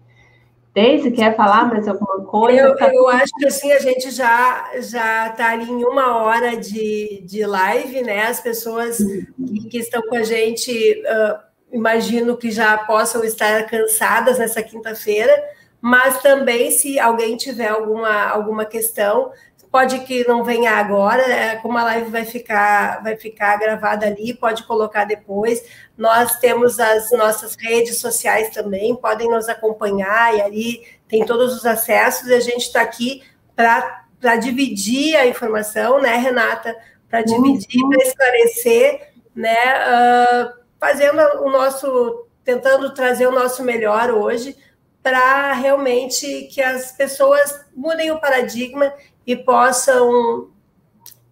Daisy, 0.77 1.09
quer 1.09 1.35
falar 1.35 1.67
mais 1.67 1.87
alguma 1.87 2.23
coisa? 2.23 2.59
Eu, 2.59 2.75
eu 2.93 3.07
acho 3.09 3.33
que 3.35 3.47
assim 3.47 3.71
a 3.71 3.79
gente 3.79 4.11
já 4.11 4.69
já 4.79 5.29
está 5.29 5.53
ali 5.53 5.67
em 5.67 5.83
uma 5.83 6.21
hora 6.21 6.55
de, 6.55 7.23
de 7.25 7.43
live, 7.43 8.03
né? 8.03 8.27
As 8.27 8.39
pessoas 8.39 8.97
que, 8.97 9.69
que 9.69 9.79
estão 9.79 10.03
com 10.03 10.15
a 10.15 10.21
gente, 10.21 10.71
uh, 11.01 11.39
imagino 11.73 12.37
que 12.37 12.51
já 12.51 12.77
possam 12.77 13.23
estar 13.23 13.65
cansadas 13.65 14.37
nessa 14.37 14.61
quinta-feira, 14.61 15.33
mas 15.81 16.21
também 16.21 16.69
se 16.69 16.99
alguém 16.99 17.35
tiver 17.35 17.69
alguma, 17.69 18.27
alguma 18.29 18.63
questão, 18.63 19.31
pode 19.71 19.99
que 19.99 20.27
não 20.27 20.43
venha 20.43 20.71
agora, 20.71 21.27
né? 21.27 21.55
como 21.57 21.77
a 21.77 21.83
live 21.83 22.09
vai 22.09 22.25
ficar, 22.25 23.03
vai 23.03 23.15
ficar 23.15 23.57
gravada 23.57 24.05
ali, 24.05 24.33
pode 24.33 24.63
colocar 24.63 25.05
depois. 25.05 25.63
Nós 25.97 26.39
temos 26.39 26.79
as 26.79 27.11
nossas 27.11 27.55
redes 27.55 27.99
sociais 27.99 28.49
também, 28.49 28.95
podem 28.95 29.29
nos 29.29 29.49
acompanhar 29.49 30.35
e 30.35 30.41
ali 30.41 30.87
tem 31.07 31.25
todos 31.25 31.55
os 31.55 31.65
acessos, 31.65 32.27
e 32.27 32.33
a 32.33 32.39
gente 32.39 32.63
está 32.63 32.81
aqui 32.81 33.23
para 33.55 34.35
dividir 34.35 35.15
a 35.15 35.25
informação, 35.25 36.01
né, 36.01 36.15
Renata? 36.17 36.75
Para 37.09 37.21
dividir, 37.21 37.81
uhum. 37.81 37.89
para 37.89 38.03
esclarecer, 38.03 39.11
né? 39.33 39.55
Uh, 39.55 40.53
fazendo 40.79 41.21
o 41.43 41.49
nosso, 41.49 42.27
tentando 42.43 42.93
trazer 42.93 43.27
o 43.27 43.31
nosso 43.31 43.63
melhor 43.63 44.11
hoje 44.11 44.55
para 45.01 45.53
realmente 45.53 46.49
que 46.51 46.61
as 46.61 46.91
pessoas 46.91 47.65
mudem 47.73 48.11
o 48.11 48.19
paradigma 48.19 48.93
e 49.27 49.35
possam 49.35 50.49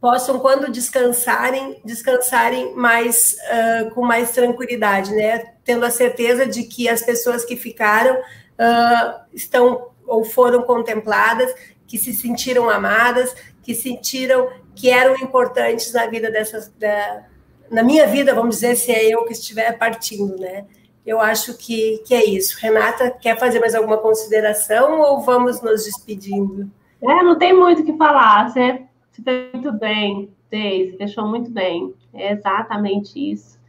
possam 0.02 0.38
quando 0.38 0.70
descansarem 0.70 1.82
descansarem 1.84 2.76
mais 2.76 3.38
uh, 3.50 3.90
com 3.96 4.06
mais 4.06 4.32
tranquilidade, 4.32 5.16
né? 5.16 5.54
Tendo 5.64 5.86
a 5.86 5.90
certeza 5.90 6.46
de 6.46 6.64
que 6.64 6.88
as 6.90 7.02
pessoas 7.02 7.46
que 7.46 7.56
ficaram 7.56 8.16
uh, 8.16 9.22
estão 9.34 9.88
ou 10.06 10.24
foram 10.24 10.62
contempladas, 10.62 11.56
que 11.88 11.98
se 11.98 12.14
sentiram 12.14 12.70
amadas, 12.70 13.34
que 13.64 13.74
sentiram 13.74 14.52
que 14.76 14.90
eram 14.92 15.16
importantes 15.16 15.92
na 15.94 16.06
vida 16.06 16.30
dessas 16.30 16.68
da, 16.78 17.24
na 17.72 17.82
minha 17.82 18.06
vida, 18.06 18.36
vamos 18.36 18.56
dizer, 18.56 18.76
se 18.76 18.92
é 18.92 19.06
eu 19.06 19.26
que 19.26 19.34
estiver 19.34 19.76
partindo, 19.78 20.38
né? 20.38 20.66
Eu 21.04 21.20
acho 21.20 21.56
que, 21.56 22.00
que 22.06 22.14
é 22.14 22.26
isso. 22.26 22.58
Renata, 22.60 23.10
quer 23.10 23.40
fazer 23.40 23.60
mais 23.60 23.74
alguma 23.74 23.98
consideração 23.98 25.00
ou 25.00 25.22
vamos 25.22 25.62
nos 25.62 25.86
despedindo? 25.86 26.70
É, 27.02 27.24
não 27.24 27.38
tem 27.38 27.54
muito 27.54 27.82
o 27.82 27.86
que 27.86 27.98
falar. 27.98 28.50
Você, 28.50 28.82
você 29.12 29.22
fez 29.22 29.54
muito 29.54 29.72
bem, 29.74 30.30
Deise, 30.50 30.98
deixou 30.98 31.28
muito 31.28 31.50
bem. 31.52 31.94
É 32.14 32.32
exatamente 32.32 33.32
isso. 33.32 33.60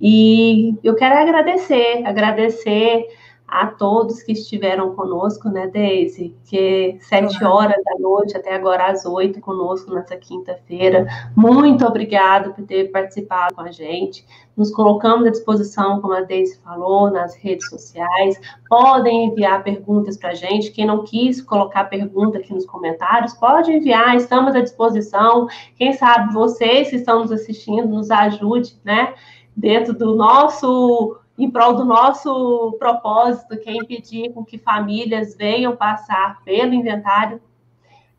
E 0.00 0.74
eu 0.82 0.94
quero 0.94 1.14
agradecer, 1.14 2.02
agradecer 2.06 3.06
a 3.46 3.66
todos 3.66 4.22
que 4.22 4.32
estiveram 4.32 4.94
conosco, 4.94 5.48
né, 5.48 5.66
Deise? 5.66 6.36
Que 6.44 6.96
sete 7.00 7.44
horas 7.44 7.82
da 7.84 7.98
noite 7.98 8.36
até 8.36 8.54
agora 8.54 8.86
às 8.86 9.04
oito 9.04 9.40
conosco 9.40 9.92
nessa 9.92 10.16
quinta-feira. 10.16 11.06
Muito 11.36 11.84
obrigado 11.84 12.54
por 12.54 12.64
ter 12.64 12.92
participado 12.92 13.54
com 13.56 13.62
a 13.62 13.72
gente. 13.72 14.24
Nos 14.60 14.70
colocamos 14.70 15.26
à 15.26 15.30
disposição, 15.30 16.02
como 16.02 16.12
a 16.12 16.20
Deise 16.20 16.58
falou, 16.58 17.10
nas 17.10 17.34
redes 17.34 17.66
sociais. 17.70 18.38
Podem 18.68 19.28
enviar 19.28 19.64
perguntas 19.64 20.18
para 20.18 20.32
a 20.32 20.34
gente. 20.34 20.70
Quem 20.70 20.84
não 20.84 21.02
quis 21.02 21.40
colocar 21.40 21.84
pergunta 21.84 22.36
aqui 22.36 22.52
nos 22.52 22.66
comentários, 22.66 23.32
pode 23.32 23.72
enviar, 23.72 24.14
estamos 24.16 24.54
à 24.54 24.60
disposição. 24.60 25.48
Quem 25.76 25.94
sabe 25.94 26.34
vocês 26.34 26.90
que 26.90 26.96
estão 26.96 27.20
nos 27.20 27.32
assistindo, 27.32 27.88
nos 27.88 28.10
ajude, 28.10 28.78
né? 28.84 29.14
Dentro 29.56 29.96
do 29.96 30.14
nosso 30.14 31.16
em 31.38 31.50
prol 31.50 31.72
do 31.72 31.86
nosso 31.86 32.76
propósito, 32.78 33.58
que 33.60 33.70
é 33.70 33.72
impedir 33.72 34.30
com 34.34 34.44
que 34.44 34.58
famílias 34.58 35.34
venham 35.34 35.74
passar 35.74 36.42
pelo 36.44 36.74
inventário 36.74 37.40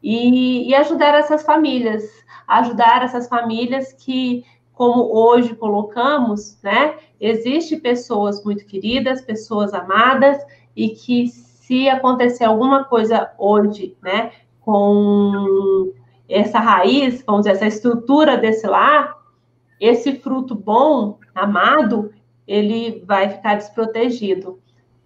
e, 0.02 0.68
e 0.68 0.74
ajudar 0.74 1.14
essas 1.14 1.44
famílias, 1.44 2.04
ajudar 2.48 3.04
essas 3.04 3.30
famílias 3.30 3.94
que, 3.94 4.44
como 4.82 5.16
hoje 5.16 5.54
colocamos, 5.54 6.58
né, 6.64 6.96
existe 7.20 7.78
pessoas 7.78 8.44
muito 8.44 8.66
queridas, 8.66 9.22
pessoas 9.22 9.76
amadas 9.76 10.44
e 10.76 10.90
que 10.90 11.28
se 11.28 11.88
acontecer 11.88 12.46
alguma 12.46 12.84
coisa 12.86 13.30
hoje, 13.38 13.96
né, 14.02 14.32
com 14.60 15.94
essa 16.28 16.58
raiz, 16.58 17.24
vamos 17.28 17.42
dizer, 17.42 17.52
essa 17.52 17.68
estrutura 17.68 18.38
desse 18.38 18.66
lar, 18.66 19.20
esse 19.80 20.16
fruto 20.16 20.56
bom, 20.56 21.20
amado, 21.36 22.12
ele 22.48 23.04
vai 23.06 23.30
ficar 23.30 23.58
desprotegido. 23.58 24.58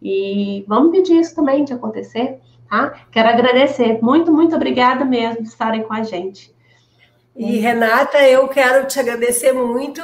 E 0.01 0.63
vamos 0.69 0.91
pedir 0.91 1.19
isso 1.19 1.35
também 1.35 1.65
de 1.65 1.73
acontecer, 1.73 2.39
tá? 2.69 2.93
Quero 3.11 3.27
agradecer. 3.27 3.99
Muito, 4.01 4.31
muito 4.31 4.55
obrigada 4.55 5.03
mesmo 5.03 5.39
por 5.39 5.43
estarem 5.43 5.83
com 5.83 5.93
a 5.93 6.01
gente. 6.01 6.54
E 7.35 7.57
Renata, 7.57 8.21
eu 8.27 8.47
quero 8.47 8.87
te 8.87 8.99
agradecer 8.99 9.51
muito 9.51 10.01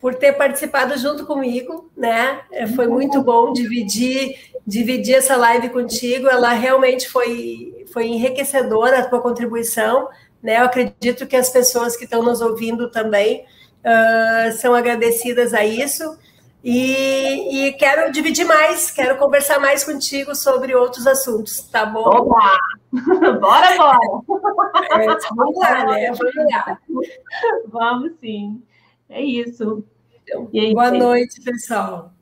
por 0.00 0.16
ter 0.16 0.32
participado 0.32 0.98
junto 0.98 1.24
comigo, 1.24 1.90
né? 1.96 2.40
Foi 2.74 2.88
muito 2.88 3.22
bom 3.22 3.52
dividir 3.52 4.52
dividir 4.66 5.16
essa 5.16 5.36
live 5.36 5.68
contigo. 5.70 6.28
Ela 6.28 6.52
realmente 6.52 7.08
foi 7.08 7.86
foi 7.92 8.06
enriquecedora 8.06 8.98
a 8.98 9.08
tua 9.08 9.20
contribuição, 9.20 10.08
né? 10.42 10.58
Eu 10.58 10.64
acredito 10.64 11.26
que 11.26 11.36
as 11.36 11.50
pessoas 11.50 11.96
que 11.96 12.04
estão 12.04 12.22
nos 12.22 12.40
ouvindo 12.40 12.90
também 12.90 13.44
uh, 13.84 14.52
são 14.56 14.74
agradecidas 14.74 15.54
a 15.54 15.64
isso. 15.64 16.18
E, 16.64 17.66
e, 17.66 17.72
quero 17.72 18.12
dividir 18.12 18.44
mais, 18.44 18.90
quero 18.90 19.18
conversar 19.18 19.58
mais 19.58 19.82
contigo 19.82 20.32
sobre 20.34 20.74
outros 20.76 21.06
assuntos, 21.08 21.60
tá 21.62 21.84
bom? 21.84 22.04
Opa! 22.08 22.56
bora, 23.40 23.76
bora! 23.76 23.98
É, 24.92 25.06
vamos 25.34 25.58
lá, 25.58 25.86
né? 25.86 26.12
Vamos 26.12 26.34
lá. 26.52 26.78
Vamos 27.66 28.12
sim. 28.20 28.62
É 29.08 29.20
isso. 29.20 29.84
Então, 30.22 30.48
aí, 30.54 30.72
boa 30.72 30.90
noite, 30.92 31.40
pessoal. 31.40 32.12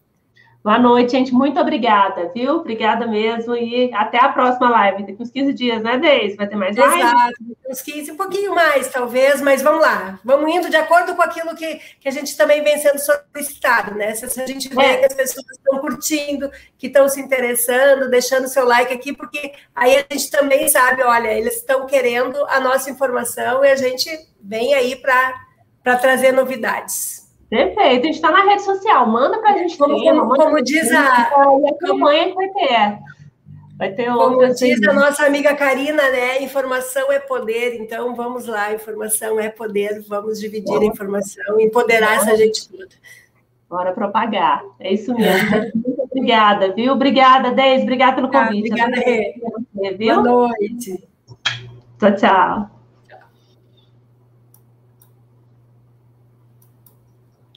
Boa 0.63 0.79
noite, 0.79 1.13
gente. 1.13 1.33
Muito 1.33 1.59
obrigada, 1.59 2.31
viu? 2.35 2.57
Obrigada 2.57 3.07
mesmo. 3.07 3.57
E 3.57 3.91
até 3.95 4.19
a 4.19 4.29
próxima 4.29 4.69
live. 4.69 5.07
Daqui 5.07 5.23
uns 5.23 5.31
15 5.31 5.55
dias, 5.55 5.83
né, 5.83 5.97
Deise? 5.97 6.37
Vai 6.37 6.47
ter 6.47 6.57
mais 6.57 6.77
live? 6.77 7.01
Exato. 7.01 7.35
Uns 7.67 7.81
15, 7.81 8.13
um 8.13 8.17
pouquinho 8.17 8.55
mais, 8.55 8.89
talvez, 8.89 9.41
mas 9.41 9.63
vamos 9.63 9.81
lá. 9.81 10.21
Vamos 10.23 10.55
indo 10.55 10.69
de 10.69 10.77
acordo 10.77 11.15
com 11.15 11.23
aquilo 11.23 11.55
que, 11.57 11.81
que 11.99 12.09
a 12.09 12.11
gente 12.11 12.37
também 12.37 12.63
vem 12.63 12.77
sendo 12.77 12.99
solicitado, 12.99 13.95
né? 13.95 14.15
Se 14.15 14.39
a 14.39 14.47
gente 14.47 14.69
vê 14.69 14.83
é. 14.83 14.97
que 14.99 15.07
as 15.07 15.15
pessoas 15.15 15.47
estão 15.51 15.79
curtindo, 15.79 16.51
que 16.77 16.89
estão 16.89 17.09
se 17.09 17.21
interessando, 17.23 18.11
deixando 18.11 18.47
seu 18.47 18.67
like 18.67 18.93
aqui, 18.93 19.15
porque 19.15 19.53
aí 19.75 19.97
a 19.97 20.05
gente 20.13 20.31
também 20.31 20.69
sabe, 20.69 21.03
olha, 21.03 21.33
eles 21.33 21.57
estão 21.57 21.87
querendo 21.87 22.37
a 22.47 22.61
nossa 22.61 22.91
informação 22.91 23.65
e 23.65 23.71
a 23.71 23.77
gente 23.77 24.11
vem 24.43 24.75
aí 24.75 24.95
para 24.95 25.97
trazer 25.97 26.33
novidades. 26.33 27.20
Perfeito, 27.51 28.03
a 28.03 28.07
gente 28.07 28.15
está 28.15 28.31
na 28.31 28.45
rede 28.45 28.63
social, 28.63 29.09
manda 29.09 29.41
para 29.41 29.55
a 29.55 29.59
gente 29.59 29.77
como, 29.77 30.01
tema, 30.01 30.25
como, 30.37 30.63
diz 30.63 30.89
a, 30.93 31.29
campanha 31.81 32.29
que 32.29 32.35
vai 32.35 32.49
ter. 32.49 32.99
Vai 33.77 33.93
ter 33.93 34.13
Como 34.13 34.55
diz 34.55 34.87
a 34.87 34.93
nossa 34.93 35.27
amiga 35.27 35.55
Karina, 35.57 36.11
né? 36.11 36.43
Informação 36.43 37.11
é 37.11 37.19
poder, 37.19 37.81
então 37.81 38.15
vamos 38.15 38.47
lá, 38.47 38.73
informação 38.73 39.41
é 39.41 39.49
poder, 39.49 40.01
vamos 40.07 40.39
dividir 40.39 40.79
Bom. 40.79 40.83
a 40.83 40.85
informação, 40.85 41.59
empoderar 41.59 42.15
Bom. 42.19 42.23
essa 42.23 42.37
gente 42.37 42.69
toda. 42.69 42.89
Bora 43.69 43.93
propagar, 43.93 44.63
é 44.79 44.93
isso 44.93 45.13
mesmo. 45.13 45.51
Muito 45.75 46.03
obrigada, 46.03 46.73
viu? 46.73 46.93
Obrigada, 46.93 47.51
Deise, 47.51 47.83
obrigada 47.83 48.15
pelo 48.15 48.31
convite. 48.31 48.81
Ah, 48.81 48.87
obrigada, 48.87 48.97
Rê. 48.97 49.35
Boa 49.99 50.23
noite. 50.23 51.09
Tchau, 51.99 52.15
tchau. 52.15 52.80